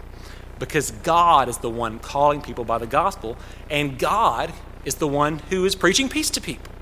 Because 0.61 0.93
God 0.93 1.49
is 1.49 1.59
the 1.59 1.69
one 1.69 1.99
calling 1.99 2.41
people 2.41 2.65
by 2.65 2.79
the 2.79 2.87
gospel, 2.87 3.37
and 3.69 3.99
God 3.99 4.53
is 4.85 4.95
the 4.95 5.09
one 5.09 5.41
who 5.51 5.65
is 5.65 5.75
preaching 5.75 6.09
peace 6.09 6.31
to 6.31 6.41
people. 6.41 6.73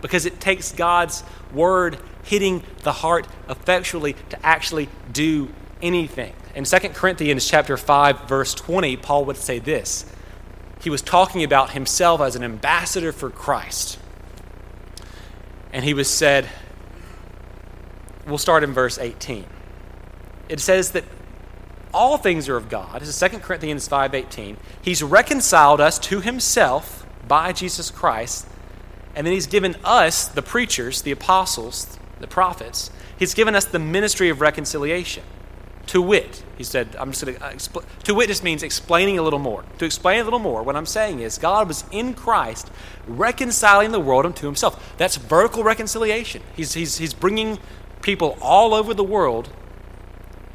Because 0.00 0.24
it 0.24 0.40
takes 0.40 0.72
God's 0.72 1.22
word 1.52 1.98
hitting 2.22 2.62
the 2.84 2.92
heart 2.92 3.28
effectually 3.50 4.14
to 4.30 4.46
actually 4.46 4.88
do 5.12 5.50
anything. 5.82 6.32
In 6.54 6.64
2 6.64 6.78
Corinthians 6.88 7.46
chapter 7.46 7.76
5 7.76 8.28
verse 8.28 8.54
20, 8.54 8.96
Paul 8.96 9.26
would 9.26 9.36
say 9.36 9.58
this 9.58 10.06
he 10.82 10.90
was 10.90 11.00
talking 11.00 11.44
about 11.44 11.70
himself 11.70 12.20
as 12.20 12.34
an 12.34 12.42
ambassador 12.42 13.12
for 13.12 13.30
Christ. 13.30 13.98
And 15.72 15.84
he 15.84 15.94
was 15.94 16.08
said, 16.08 16.48
we'll 18.26 18.38
start 18.38 18.64
in 18.64 18.72
verse 18.72 18.98
18. 18.98 19.46
It 20.48 20.60
says 20.60 20.90
that 20.90 21.04
all 21.94 22.16
things 22.18 22.48
are 22.48 22.56
of 22.56 22.68
God. 22.68 23.00
This 23.00 23.08
is 23.08 23.30
2 23.30 23.38
Corinthians 23.38 23.88
5:18. 23.88 24.56
He's 24.80 25.02
reconciled 25.02 25.80
us 25.80 25.98
to 26.00 26.20
himself 26.20 27.06
by 27.28 27.52
Jesus 27.52 27.90
Christ, 27.90 28.46
and 29.14 29.26
then 29.26 29.34
he's 29.34 29.46
given 29.46 29.76
us, 29.84 30.26
the 30.26 30.42
preachers, 30.42 31.02
the 31.02 31.12
apostles, 31.12 31.98
the 32.20 32.26
prophets, 32.26 32.90
he's 33.16 33.34
given 33.34 33.54
us 33.54 33.64
the 33.64 33.78
ministry 33.78 34.30
of 34.30 34.40
reconciliation. 34.40 35.22
To 35.92 36.00
wit, 36.00 36.42
he 36.56 36.64
said, 36.64 36.96
I'm 36.98 37.10
just 37.10 37.22
going 37.22 37.36
to 37.36 37.44
uh, 37.44 37.50
explain. 37.50 37.84
To 38.04 38.14
wit 38.14 38.28
just 38.28 38.42
means 38.42 38.62
explaining 38.62 39.18
a 39.18 39.22
little 39.22 39.38
more. 39.38 39.62
To 39.76 39.84
explain 39.84 40.20
a 40.20 40.24
little 40.24 40.38
more, 40.38 40.62
what 40.62 40.74
I'm 40.74 40.86
saying 40.86 41.20
is 41.20 41.36
God 41.36 41.68
was 41.68 41.84
in 41.92 42.14
Christ 42.14 42.70
reconciling 43.06 43.92
the 43.92 44.00
world 44.00 44.24
unto 44.24 44.46
himself. 44.46 44.94
That's 44.96 45.16
vertical 45.16 45.62
reconciliation. 45.62 46.40
He's, 46.56 46.72
he's, 46.72 46.96
he's 46.96 47.12
bringing 47.12 47.58
people 48.00 48.38
all 48.40 48.72
over 48.72 48.94
the 48.94 49.04
world 49.04 49.50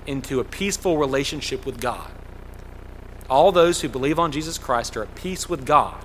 into 0.07 0.39
a 0.39 0.43
peaceful 0.43 0.97
relationship 0.97 1.67
with 1.67 1.79
God. 1.79 2.09
All 3.29 3.51
those 3.51 3.81
who 3.81 3.89
believe 3.89 4.17
on 4.17 4.31
Jesus 4.31 4.57
Christ 4.57 4.97
are 4.97 5.03
at 5.03 5.13
peace 5.13 5.47
with 5.47 5.67
God, 5.67 6.03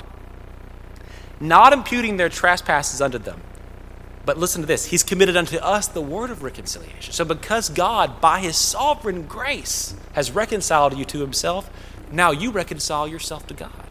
not 1.40 1.72
imputing 1.72 2.18
their 2.18 2.28
trespasses 2.28 3.00
unto 3.00 3.16
them 3.16 3.40
but 4.24 4.38
listen 4.38 4.60
to 4.60 4.66
this 4.66 4.86
He's 4.86 5.02
committed 5.02 5.36
unto 5.36 5.56
us 5.56 5.88
the 5.88 6.00
word 6.00 6.30
of 6.30 6.42
reconciliation. 6.42 7.12
So, 7.12 7.24
because 7.24 7.68
God, 7.68 8.20
by 8.20 8.40
His 8.40 8.56
sovereign 8.56 9.26
grace, 9.26 9.94
has 10.12 10.30
reconciled 10.30 10.96
you 10.96 11.04
to 11.06 11.20
Himself, 11.20 11.70
now 12.10 12.30
you 12.30 12.50
reconcile 12.50 13.08
yourself 13.08 13.46
to 13.48 13.54
God. 13.54 13.86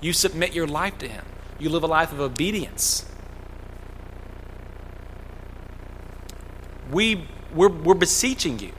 You 0.00 0.12
submit 0.12 0.54
your 0.54 0.66
life 0.66 0.98
to 0.98 1.08
Him, 1.08 1.24
you 1.58 1.70
live 1.70 1.82
a 1.82 1.88
life 1.88 2.12
of 2.12 2.20
obedience. 2.20 3.06
We, 6.90 7.26
we're, 7.54 7.70
we're 7.70 7.94
beseeching 7.94 8.58
you. 8.58 8.72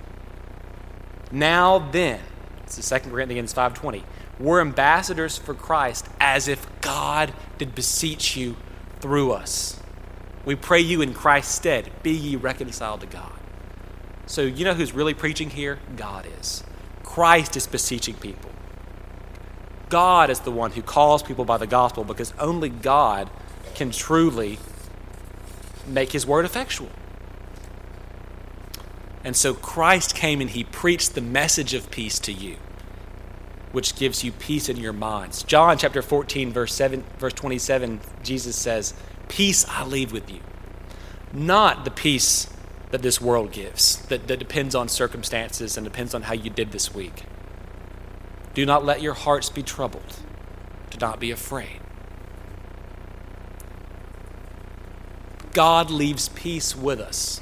Now 1.32 1.80
then, 1.80 2.22
this 2.66 2.78
is 2.80 2.88
2 2.88 3.10
Corinthians 3.10 3.54
5.20. 3.54 4.04
We're 4.40 4.62
ambassadors 4.62 5.38
for 5.38 5.54
Christ 5.54 6.08
as 6.20 6.48
if 6.48 6.68
God 6.82 7.34
did 7.58 7.74
beseech 7.74 8.38
you 8.38 8.56
through 9.00 9.32
us. 9.32 9.82
We 10.46 10.56
pray 10.56 10.80
you 10.80 11.02
in 11.02 11.14
Christ's 11.14 11.56
stead, 11.56 11.92
be 12.04 12.12
ye 12.12 12.36
reconciled 12.36 13.02
to 13.02 13.08
God. 13.08 13.34
So, 14.28 14.42
you 14.42 14.64
know 14.64 14.74
who's 14.74 14.94
really 14.94 15.14
preaching 15.14 15.50
here? 15.50 15.80
God 15.98 16.26
is. 16.40 16.64
Christ 17.04 17.58
is 17.58 17.68
beseeching 17.68 18.16
people. 18.16 18.52
God 19.90 20.30
is 20.30 20.40
the 20.42 20.52
one 20.52 20.72
who 20.72 20.82
calls 20.82 21.24
people 21.24 21.46
by 21.46 21.58
the 21.58 21.68
gospel 21.68 22.04
because 22.04 22.34
only 22.40 22.70
God 22.70 23.30
can 23.76 23.92
truly 23.92 24.58
make 25.88 26.12
his 26.12 26.26
word 26.26 26.46
effectual. 26.46 26.90
And 29.24 29.36
so 29.36 29.54
Christ 29.54 30.16
came 30.16 30.42
and 30.42 30.50
he 30.50 30.64
preached 30.64 31.16
the 31.16 31.22
message 31.22 31.74
of 31.74 31.90
peace 31.92 32.20
to 32.20 32.32
you, 32.32 32.58
which 33.72 33.96
gives 33.96 34.24
you 34.24 34.32
peace 34.32 34.70
in 34.70 34.78
your 34.78 34.94
minds. 34.94 35.44
John 35.44 35.78
chapter 35.78 36.02
14 36.02 36.52
verse 36.52 36.74
7 36.74 37.04
verse 37.18 37.34
27 37.34 38.00
Jesus 38.24 38.56
says, 38.56 38.94
"Peace 39.28 39.66
I 39.70 39.84
leave 39.84 40.12
with 40.12 40.30
you." 40.32 40.40
Not 41.34 41.84
the 41.86 41.92
peace 41.92 42.48
that 42.92 43.02
this 43.02 43.20
world 43.20 43.52
gives, 43.52 43.98
that, 44.08 44.28
that 44.28 44.40
depends 44.40 44.74
on 44.74 44.88
circumstances 44.88 45.76
and 45.76 45.84
depends 45.84 46.14
on 46.14 46.24
how 46.24 46.34
you 46.34 46.50
did 46.50 46.72
this 46.72 46.94
week. 46.94 47.26
Do 48.54 48.66
not 48.66 48.86
let 48.86 49.02
your 49.02 49.14
hearts 49.14 49.50
be 49.50 49.62
troubled. 49.62 50.20
Do 50.92 50.98
not 51.00 51.20
be 51.20 51.32
afraid. 51.32 51.82
God 55.52 55.90
leaves 55.90 56.30
peace 56.30 56.76
with 56.76 57.00
us. 57.00 57.42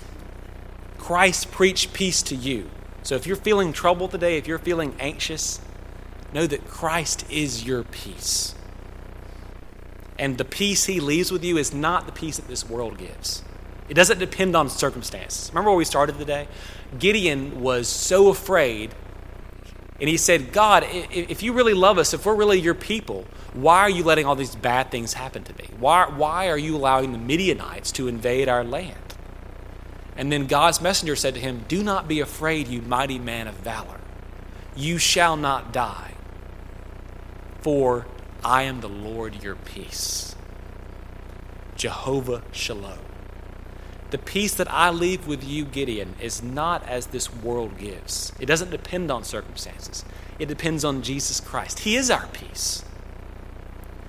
Christ 0.98 1.52
preached 1.52 1.94
peace 1.94 2.22
to 2.24 2.36
you. 2.36 2.70
So 3.04 3.16
if 3.16 3.28
you're 3.28 3.36
feeling 3.36 3.74
troubled 3.74 4.12
today, 4.12 4.38
if 4.38 4.48
you're 4.48 4.58
feeling 4.58 4.96
anxious, 5.00 5.60
know 6.34 6.48
that 6.48 6.68
Christ 6.68 7.26
is 7.30 7.66
your 7.66 7.84
peace. 7.84 8.56
And 10.20 10.38
the 10.38 10.46
peace 10.46 10.86
he 10.86 11.00
leaves 11.00 11.32
with 11.32 11.44
you 11.44 11.58
is 11.58 11.74
not 11.74 12.06
the 12.06 12.12
peace 12.12 12.38
that 12.38 12.48
this 12.48 12.68
world 12.68 12.98
gives. 12.98 13.44
It 13.90 13.96
doesn't 13.96 14.20
depend 14.20 14.56
on 14.56 14.70
circumstances. 14.70 15.50
Remember 15.52 15.72
where 15.72 15.78
we 15.78 15.86
started 15.86 16.18
today? 16.18 16.48
Gideon 16.98 17.62
was 17.62 17.88
so 17.88 18.30
afraid, 18.30 18.94
and 20.00 20.10
he 20.10 20.18
said, 20.18 20.54
God, 20.54 20.86
if 20.90 21.44
you 21.44 21.54
really 21.54 21.74
love 21.74 21.98
us, 21.98 22.14
if 22.14 22.26
we're 22.26 22.36
really 22.36 22.60
your 22.60 22.76
people, 22.76 23.26
why 23.54 23.80
are 23.80 23.90
you 23.90 24.04
letting 24.04 24.26
all 24.26 24.36
these 24.36 24.56
bad 24.56 24.90
things 24.90 25.14
happen 25.14 25.44
to 25.44 25.54
me? 25.58 25.70
Why, 25.80 26.08
why 26.08 26.50
are 26.50 26.58
you 26.58 26.76
allowing 26.76 27.12
the 27.12 27.18
Midianites 27.18 27.92
to 27.94 28.08
invade 28.08 28.48
our 28.48 28.64
land? 28.64 28.98
And 30.16 30.32
then 30.32 30.48
God's 30.48 30.80
messenger 30.82 31.16
said 31.16 31.34
to 31.34 31.40
him, 31.40 31.66
Do 31.68 31.84
not 31.84 32.08
be 32.08 32.20
afraid, 32.20 32.68
you 32.68 32.82
mighty 32.82 33.20
man 33.20 33.48
of 33.48 33.56
valor. 33.56 34.00
You 34.76 34.98
shall 34.98 35.36
not 35.38 35.74
die, 35.74 36.14
for 37.62 38.08
I 38.46 38.64
am 38.64 38.82
the 38.82 38.90
Lord 38.90 39.42
your 39.42 39.56
peace. 39.56 40.36
Jehovah 41.76 42.44
Shalom. 42.52 43.00
The 44.12 44.18
peace 44.18 44.54
that 44.56 44.72
I 44.72 44.92
leave 44.92 45.28
with 45.28 45.44
you, 45.44 45.66
Gideon, 45.66 46.16
is 46.22 46.44
not 46.44 46.88
as 46.88 47.08
this 47.08 47.34
world 47.34 47.78
gives. 47.78 48.32
It 48.40 48.46
doesn't 48.46 48.70
depend 48.70 49.10
on 49.10 49.24
circumstances, 49.24 50.06
it 50.40 50.48
depends 50.48 50.86
on 50.86 51.02
Jesus 51.02 51.40
Christ. 51.40 51.80
He 51.80 51.96
is 51.96 52.12
our 52.12 52.28
peace. 52.28 52.84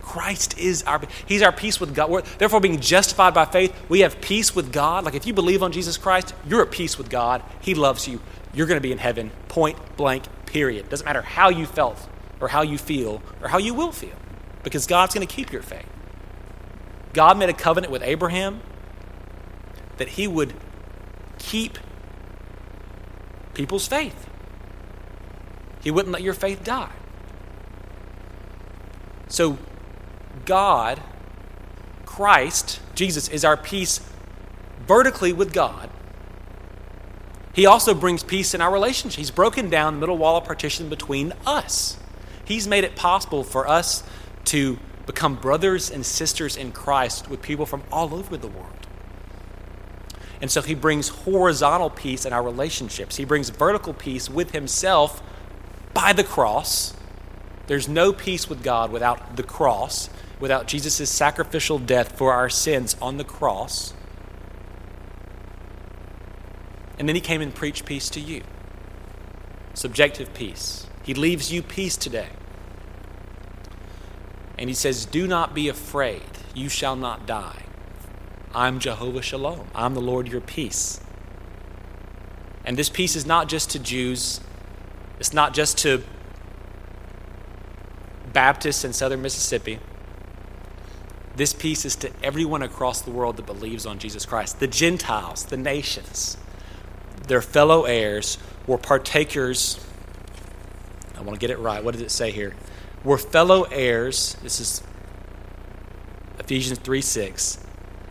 Christ 0.02 0.58
is 0.58 0.82
our 0.82 1.00
He's 1.26 1.42
our 1.42 1.52
peace 1.52 1.80
with 1.80 1.94
God. 1.94 2.10
We're, 2.10 2.22
therefore, 2.22 2.60
being 2.60 2.80
justified 2.80 3.34
by 3.34 3.46
faith, 3.46 3.74
we 3.88 4.00
have 4.00 4.20
peace 4.20 4.54
with 4.54 4.72
God. 4.72 5.04
Like 5.04 5.14
if 5.14 5.26
you 5.26 5.32
believe 5.32 5.62
on 5.62 5.72
Jesus 5.72 5.96
Christ, 5.96 6.34
you're 6.46 6.62
at 6.62 6.70
peace 6.70 6.98
with 6.98 7.08
God. 7.08 7.42
He 7.60 7.74
loves 7.74 8.06
you. 8.06 8.20
You're 8.52 8.66
going 8.66 8.76
to 8.76 8.82
be 8.82 8.92
in 8.92 8.98
heaven. 8.98 9.30
Point 9.48 9.78
blank. 9.96 10.24
Period. 10.46 10.88
Doesn't 10.88 11.04
matter 11.04 11.22
how 11.22 11.48
you 11.48 11.66
felt 11.66 12.08
or 12.40 12.48
how 12.48 12.62
you 12.62 12.78
feel 12.78 13.22
or 13.42 13.48
how 13.48 13.58
you 13.58 13.74
will 13.74 13.90
feel, 13.90 14.14
because 14.64 14.86
God's 14.86 15.14
going 15.14 15.26
to 15.26 15.32
keep 15.32 15.52
your 15.52 15.62
faith. 15.62 15.86
God 17.12 17.38
made 17.38 17.48
a 17.48 17.54
covenant 17.54 17.92
with 17.92 18.02
Abraham 18.02 18.60
that 19.98 20.08
He 20.08 20.26
would 20.26 20.54
keep 21.38 21.78
people's 23.54 23.86
faith. 23.86 24.28
He 25.82 25.90
wouldn't 25.90 26.12
let 26.12 26.22
your 26.22 26.34
faith 26.34 26.64
die. 26.64 26.92
So 29.28 29.58
God, 30.44 31.00
Christ, 32.04 32.80
Jesus, 32.94 33.28
is 33.28 33.44
our 33.44 33.56
peace 33.56 34.00
vertically 34.86 35.32
with 35.32 35.52
God. 35.52 35.90
He 37.52 37.66
also 37.66 37.94
brings 37.94 38.24
peace 38.24 38.52
in 38.54 38.60
our 38.60 38.72
relationship. 38.72 39.18
He's 39.18 39.30
broken 39.30 39.70
down 39.70 39.94
the 39.94 40.00
middle 40.00 40.18
wall 40.18 40.36
of 40.36 40.44
partition 40.44 40.88
between 40.88 41.32
us. 41.46 41.96
He's 42.44 42.66
made 42.66 42.84
it 42.84 42.96
possible 42.96 43.44
for 43.44 43.68
us 43.68 44.02
to 44.46 44.78
become 45.06 45.34
brothers 45.36 45.90
and 45.90 46.04
sisters 46.04 46.56
in 46.56 46.72
Christ 46.72 47.28
with 47.28 47.42
people 47.42 47.66
from 47.66 47.82
all 47.92 48.14
over 48.14 48.36
the 48.36 48.48
world. 48.48 48.70
And 50.40 50.50
so 50.50 50.62
he 50.62 50.74
brings 50.74 51.08
horizontal 51.08 51.90
peace 51.90 52.24
in 52.24 52.32
our 52.32 52.42
relationships. 52.42 53.16
He 53.16 53.24
brings 53.24 53.50
vertical 53.50 53.94
peace 53.94 54.28
with 54.28 54.50
himself 54.52 55.22
by 55.92 56.12
the 56.12 56.24
cross. 56.24 56.94
There's 57.66 57.88
no 57.88 58.12
peace 58.12 58.48
with 58.48 58.62
God 58.62 58.90
without 58.90 59.36
the 59.36 59.42
cross 59.42 60.10
without 60.40 60.66
Jesus' 60.66 61.08
sacrificial 61.08 61.78
death 61.78 62.18
for 62.18 62.32
our 62.32 62.50
sins 62.50 62.96
on 63.00 63.16
the 63.16 63.24
cross. 63.24 63.94
And 66.98 67.08
then 67.08 67.14
he 67.14 67.20
came 67.20 67.40
and 67.40 67.54
preached 67.54 67.84
peace 67.84 68.08
to 68.10 68.20
you. 68.20 68.42
Subjective 69.74 70.32
peace. 70.34 70.86
He 71.02 71.14
leaves 71.14 71.52
you 71.52 71.62
peace 71.62 71.96
today. 71.96 72.28
And 74.58 74.70
he 74.70 74.74
says, 74.74 75.06
Do 75.06 75.26
not 75.26 75.54
be 75.54 75.68
afraid. 75.68 76.22
You 76.54 76.68
shall 76.68 76.96
not 76.96 77.26
die. 77.26 77.64
I'm 78.54 78.78
Jehovah 78.78 79.22
Shalom. 79.22 79.66
I'm 79.74 79.94
the 79.94 80.00
Lord 80.00 80.28
your 80.28 80.40
peace. 80.40 81.00
And 82.64 82.76
this 82.76 82.88
peace 82.88 83.16
is 83.16 83.26
not 83.26 83.48
just 83.48 83.70
to 83.70 83.78
Jews, 83.78 84.40
it's 85.18 85.32
not 85.32 85.54
just 85.54 85.78
to 85.78 86.02
Baptists 88.32 88.84
in 88.84 88.92
southern 88.92 89.22
Mississippi. 89.22 89.78
This 91.36 91.52
peace 91.52 91.84
is 91.84 91.96
to 91.96 92.10
everyone 92.22 92.62
across 92.62 93.00
the 93.00 93.10
world 93.10 93.36
that 93.36 93.46
believes 93.46 93.86
on 93.86 93.98
Jesus 93.98 94.24
Christ. 94.24 94.60
The 94.60 94.66
Gentiles, 94.66 95.44
the 95.44 95.56
nations, 95.56 96.36
their 97.26 97.42
fellow 97.42 97.84
heirs, 97.84 98.38
were 98.66 98.78
partakers. 98.78 99.84
I 101.16 101.22
want 101.22 101.34
to 101.34 101.40
get 101.40 101.50
it 101.50 101.58
right. 101.58 101.82
What 101.82 101.92
does 101.92 102.02
it 102.02 102.10
say 102.10 102.30
here? 102.30 102.54
Were 103.04 103.18
fellow 103.18 103.64
heirs, 103.64 104.34
this 104.42 104.60
is 104.60 104.82
Ephesians 106.38 106.78
3 106.78 107.02
6, 107.02 107.58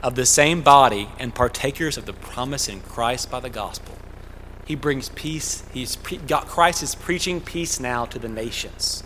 of 0.03 0.13
the 0.13 0.25
same 0.25 0.61
body 0.61 1.09
and 1.17 1.33
partakers 1.33 1.97
of 1.97 2.05
the 2.05 2.13
promise 2.13 2.69
in 2.69 2.81
Christ 2.81 3.31
by 3.31 3.39
the 3.39 3.49
gospel. 3.49 3.97
He 4.65 4.75
brings 4.75 5.09
peace. 5.09 5.63
He's 5.73 5.95
pre- 5.95 6.17
God, 6.17 6.45
Christ 6.45 6.83
is 6.83 6.93
preaching 6.93 7.41
peace 7.41 7.79
now 7.79 8.05
to 8.05 8.19
the 8.19 8.29
nations. 8.29 9.03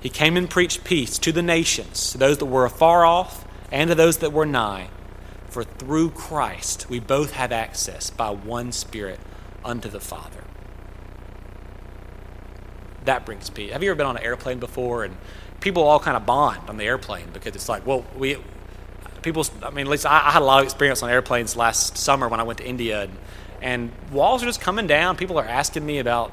He 0.00 0.08
came 0.08 0.36
and 0.36 0.50
preached 0.50 0.82
peace 0.82 1.18
to 1.18 1.30
the 1.30 1.42
nations, 1.42 2.10
to 2.12 2.18
those 2.18 2.38
that 2.38 2.46
were 2.46 2.64
afar 2.64 3.04
off 3.04 3.44
and 3.70 3.88
to 3.88 3.94
those 3.94 4.18
that 4.18 4.32
were 4.32 4.46
nigh. 4.46 4.90
For 5.48 5.62
through 5.62 6.10
Christ 6.10 6.90
we 6.90 6.98
both 6.98 7.32
have 7.32 7.52
access 7.52 8.10
by 8.10 8.30
one 8.30 8.72
Spirit 8.72 9.20
unto 9.64 9.88
the 9.88 10.00
Father. 10.00 10.47
That 13.08 13.24
brings 13.24 13.48
peace. 13.48 13.72
Have 13.72 13.82
you 13.82 13.88
ever 13.88 13.96
been 13.96 14.06
on 14.06 14.18
an 14.18 14.22
airplane 14.22 14.58
before 14.58 15.04
and 15.04 15.16
people 15.60 15.82
all 15.82 15.98
kind 15.98 16.14
of 16.14 16.26
bond 16.26 16.68
on 16.68 16.76
the 16.76 16.84
airplane 16.84 17.30
because 17.32 17.56
it's 17.56 17.66
like, 17.66 17.86
well, 17.86 18.04
we 18.14 18.36
people. 19.22 19.46
I 19.62 19.70
mean, 19.70 19.86
at 19.86 19.90
least 19.90 20.04
I, 20.04 20.26
I 20.26 20.30
had 20.30 20.42
a 20.42 20.44
lot 20.44 20.60
of 20.60 20.64
experience 20.64 21.02
on 21.02 21.08
airplanes 21.08 21.56
last 21.56 21.96
summer 21.96 22.28
when 22.28 22.38
I 22.38 22.42
went 22.42 22.58
to 22.58 22.66
India, 22.66 23.04
and, 23.04 23.16
and 23.62 23.92
walls 24.12 24.42
are 24.42 24.46
just 24.46 24.60
coming 24.60 24.86
down. 24.86 25.16
People 25.16 25.38
are 25.38 25.44
asking 25.44 25.86
me 25.86 26.00
about 26.00 26.32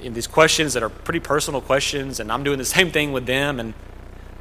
you 0.00 0.08
know, 0.08 0.14
these 0.14 0.26
questions 0.26 0.74
that 0.74 0.82
are 0.82 0.88
pretty 0.88 1.20
personal 1.20 1.60
questions, 1.60 2.18
and 2.20 2.32
I'm 2.32 2.42
doing 2.42 2.58
the 2.58 2.64
same 2.76 2.90
thing 2.90 3.12
with 3.12 3.26
them. 3.26 3.60
And 3.60 3.72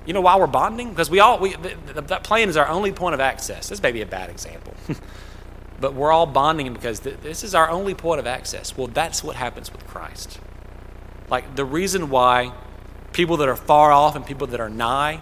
you 0.07 0.13
know 0.13 0.21
why 0.21 0.37
we're 0.37 0.47
bonding? 0.47 0.89
Because 0.89 1.11
we 1.11 1.19
all 1.19 1.37
we, 1.37 1.55
that 1.55 2.23
plane 2.23 2.49
is 2.49 2.57
our 2.57 2.67
only 2.67 2.91
point 2.91 3.13
of 3.13 3.19
access. 3.19 3.69
This 3.69 3.81
may 3.81 3.91
be 3.91 4.01
a 4.01 4.07
bad 4.07 4.31
example, 4.31 4.73
but 5.79 5.93
we're 5.93 6.11
all 6.11 6.25
bonding 6.25 6.73
because 6.73 7.01
th- 7.01 7.17
this 7.21 7.43
is 7.43 7.53
our 7.53 7.69
only 7.69 7.93
point 7.93 8.19
of 8.19 8.27
access. 8.27 8.75
Well, 8.75 8.87
that's 8.87 9.23
what 9.23 9.35
happens 9.35 9.71
with 9.71 9.85
Christ. 9.87 10.39
Like 11.31 11.55
the 11.55 11.65
reason 11.65 12.09
why 12.09 12.53
people 13.13 13.37
that 13.37 13.49
are 13.49 13.55
far 13.55 13.91
off 13.91 14.15
and 14.15 14.25
people 14.25 14.47
that 14.47 14.59
are 14.59 14.69
nigh, 14.69 15.21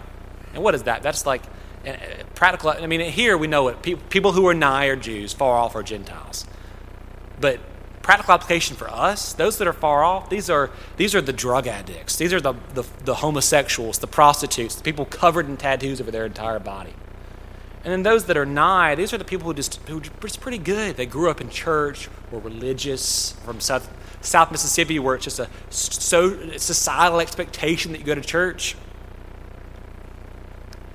and 0.52 0.62
what 0.62 0.74
is 0.74 0.82
that? 0.82 1.02
That's 1.02 1.24
like 1.24 1.42
uh, 1.86 1.92
practical. 2.34 2.70
I 2.70 2.86
mean, 2.86 3.00
here 3.00 3.38
we 3.38 3.46
know 3.46 3.68
it. 3.68 3.80
People 4.10 4.32
who 4.32 4.46
are 4.48 4.54
nigh 4.54 4.86
are 4.86 4.96
Jews, 4.96 5.32
far 5.32 5.56
off 5.56 5.76
are 5.76 5.84
Gentiles. 5.84 6.46
But 7.40 7.60
practical 8.02 8.34
application 8.34 8.76
for 8.76 8.90
us, 8.90 9.32
those 9.34 9.58
that 9.58 9.68
are 9.68 9.72
far 9.72 10.02
off, 10.02 10.28
these 10.28 10.50
are 10.50 10.70
these 10.96 11.14
are 11.14 11.20
the 11.20 11.32
drug 11.32 11.68
addicts. 11.68 12.16
These 12.16 12.32
are 12.32 12.40
the, 12.40 12.54
the, 12.74 12.84
the 13.04 13.14
homosexuals, 13.16 13.98
the 13.98 14.08
prostitutes, 14.08 14.74
the 14.74 14.82
people 14.82 15.04
covered 15.04 15.46
in 15.46 15.56
tattoos 15.56 16.00
over 16.00 16.10
their 16.10 16.26
entire 16.26 16.58
body. 16.58 16.94
And 17.82 17.92
then 17.92 18.02
those 18.02 18.26
that 18.26 18.36
are 18.36 18.44
nigh, 18.44 18.94
these 18.94 19.14
are 19.14 19.18
the 19.18 19.24
people 19.24 19.46
who 19.46 19.54
just 19.54 19.76
who 19.88 20.00
just 20.00 20.40
pretty 20.40 20.58
good. 20.58 20.96
They 20.96 21.06
grew 21.06 21.30
up 21.30 21.40
in 21.40 21.48
church, 21.48 22.08
were 22.30 22.40
religious, 22.40 23.32
from 23.44 23.60
South, 23.60 23.88
South 24.20 24.50
Mississippi, 24.50 24.98
where 24.98 25.14
it's 25.14 25.24
just 25.24 25.38
a 25.38 25.48
so 25.70 26.56
societal 26.56 27.20
expectation 27.20 27.92
that 27.92 27.98
you 27.98 28.04
go 28.04 28.14
to 28.14 28.20
church. 28.20 28.76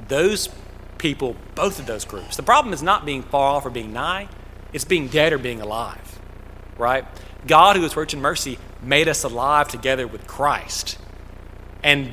Those 0.08 0.50
people, 0.98 1.36
both 1.56 1.80
of 1.80 1.88
those 1.88 2.06
groups. 2.06 2.36
The 2.36 2.44
problem 2.44 2.74
is 2.74 2.84
not 2.84 3.06
being 3.06 3.24
far 3.24 3.56
off 3.56 3.66
or 3.66 3.70
being 3.70 3.94
nigh; 3.94 4.30
it's 4.74 4.86
being 4.86 5.08
dead 5.08 5.34
or 5.34 5.38
being 5.38 5.62
alive. 5.62 6.20
Right? 6.78 7.06
God, 7.48 7.76
who 7.76 7.84
is 7.84 7.96
rich 7.96 8.14
in 8.14 8.22
mercy, 8.22 8.60
made 8.82 9.08
us 9.08 9.24
alive 9.24 9.68
together 9.68 10.08
with 10.08 10.28
Christ, 10.28 10.98
and 11.84 12.12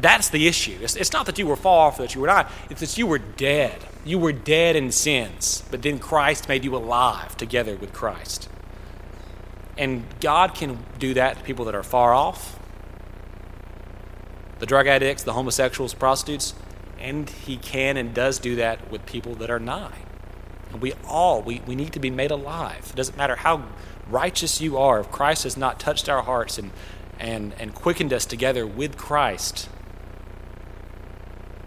that's 0.00 0.28
the 0.30 0.48
issue. 0.48 0.78
It's, 0.82 0.96
it's 0.96 1.12
not 1.12 1.26
that 1.26 1.38
you 1.38 1.46
were 1.46 1.56
far 1.56 1.88
off, 1.88 1.98
or 1.98 2.02
that 2.02 2.14
you 2.14 2.20
were 2.20 2.26
not. 2.26 2.50
It's 2.70 2.80
that 2.80 2.98
you 2.98 3.06
were 3.06 3.18
dead. 3.18 3.78
You 4.04 4.18
were 4.18 4.32
dead 4.32 4.74
in 4.74 4.90
sins, 4.90 5.62
but 5.70 5.82
then 5.82 5.98
Christ 5.98 6.48
made 6.48 6.64
you 6.64 6.74
alive 6.74 7.36
together 7.36 7.76
with 7.76 7.92
Christ. 7.92 8.48
And 9.76 10.04
God 10.20 10.54
can 10.54 10.78
do 10.98 11.14
that 11.14 11.38
to 11.38 11.42
people 11.44 11.64
that 11.66 11.74
are 11.74 11.82
far 11.82 12.12
off 12.12 12.58
the 14.62 14.66
drug 14.66 14.86
addicts, 14.86 15.24
the 15.24 15.32
homosexuals, 15.32 15.92
prostitutes, 15.92 16.54
and 17.00 17.28
He 17.28 17.56
can 17.56 17.96
and 17.96 18.14
does 18.14 18.38
do 18.38 18.54
that 18.54 18.92
with 18.92 19.04
people 19.06 19.34
that 19.34 19.50
are 19.50 19.58
nigh. 19.58 19.98
And 20.70 20.80
we 20.80 20.92
all, 21.04 21.42
we, 21.42 21.60
we 21.66 21.74
need 21.74 21.92
to 21.94 21.98
be 21.98 22.10
made 22.10 22.30
alive. 22.30 22.86
It 22.90 22.94
doesn't 22.94 23.16
matter 23.16 23.34
how 23.34 23.64
righteous 24.08 24.60
you 24.60 24.78
are, 24.78 25.00
if 25.00 25.10
Christ 25.10 25.42
has 25.42 25.56
not 25.56 25.80
touched 25.80 26.08
our 26.08 26.22
hearts 26.22 26.58
and, 26.58 26.70
and, 27.18 27.54
and 27.58 27.74
quickened 27.74 28.12
us 28.12 28.24
together 28.24 28.64
with 28.64 28.96
Christ, 28.96 29.68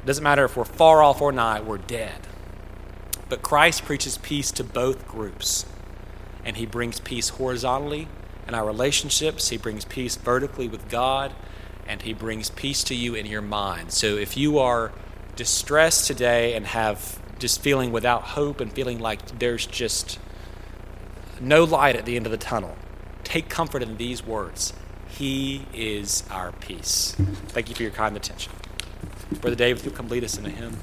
it 0.01 0.05
doesn't 0.05 0.23
matter 0.23 0.45
if 0.45 0.55
we're 0.55 0.63
far 0.63 1.03
off 1.03 1.21
or 1.21 1.33
nigh, 1.33 1.59
we're 1.59 1.77
dead. 1.77 2.27
But 3.27 3.41
Christ 3.41 3.83
preaches 3.83 4.17
peace 4.19 4.51
to 4.51 4.63
both 4.63 5.05
groups. 5.05 5.65
And 6.45 6.55
he 6.57 6.65
brings 6.65 6.99
peace 6.99 7.29
horizontally 7.29 8.07
in 8.47 8.53
our 8.53 8.65
relationships, 8.65 9.49
he 9.49 9.57
brings 9.57 9.85
peace 9.85 10.15
vertically 10.15 10.67
with 10.67 10.87
God, 10.89 11.33
and 11.87 12.01
he 12.01 12.13
brings 12.13 12.49
peace 12.49 12.83
to 12.85 12.95
you 12.95 13.15
in 13.15 13.25
your 13.25 13.41
mind. 13.41 13.91
So 13.91 14.17
if 14.17 14.37
you 14.37 14.59
are 14.59 14.91
distressed 15.35 16.07
today 16.07 16.53
and 16.53 16.67
have 16.67 17.19
just 17.39 17.61
feeling 17.61 17.91
without 17.91 18.21
hope 18.21 18.61
and 18.61 18.71
feeling 18.71 18.99
like 18.99 19.39
there's 19.39 19.65
just 19.65 20.19
no 21.41 21.63
light 21.63 21.95
at 21.95 22.05
the 22.05 22.15
end 22.15 22.25
of 22.27 22.31
the 22.31 22.37
tunnel, 22.37 22.77
take 23.23 23.49
comfort 23.49 23.81
in 23.81 23.97
these 23.97 24.25
words 24.25 24.73
He 25.07 25.65
is 25.73 26.23
our 26.29 26.51
peace. 26.51 27.15
Thank 27.47 27.69
you 27.69 27.75
for 27.75 27.83
your 27.83 27.91
kind 27.91 28.15
attention. 28.15 28.53
Brother 29.41 29.55
David, 29.55 29.83
you'll 29.83 29.93
come 29.93 30.07
lead 30.07 30.23
us 30.23 30.37
in 30.37 30.45
a 30.45 30.49
hymn. 30.49 30.77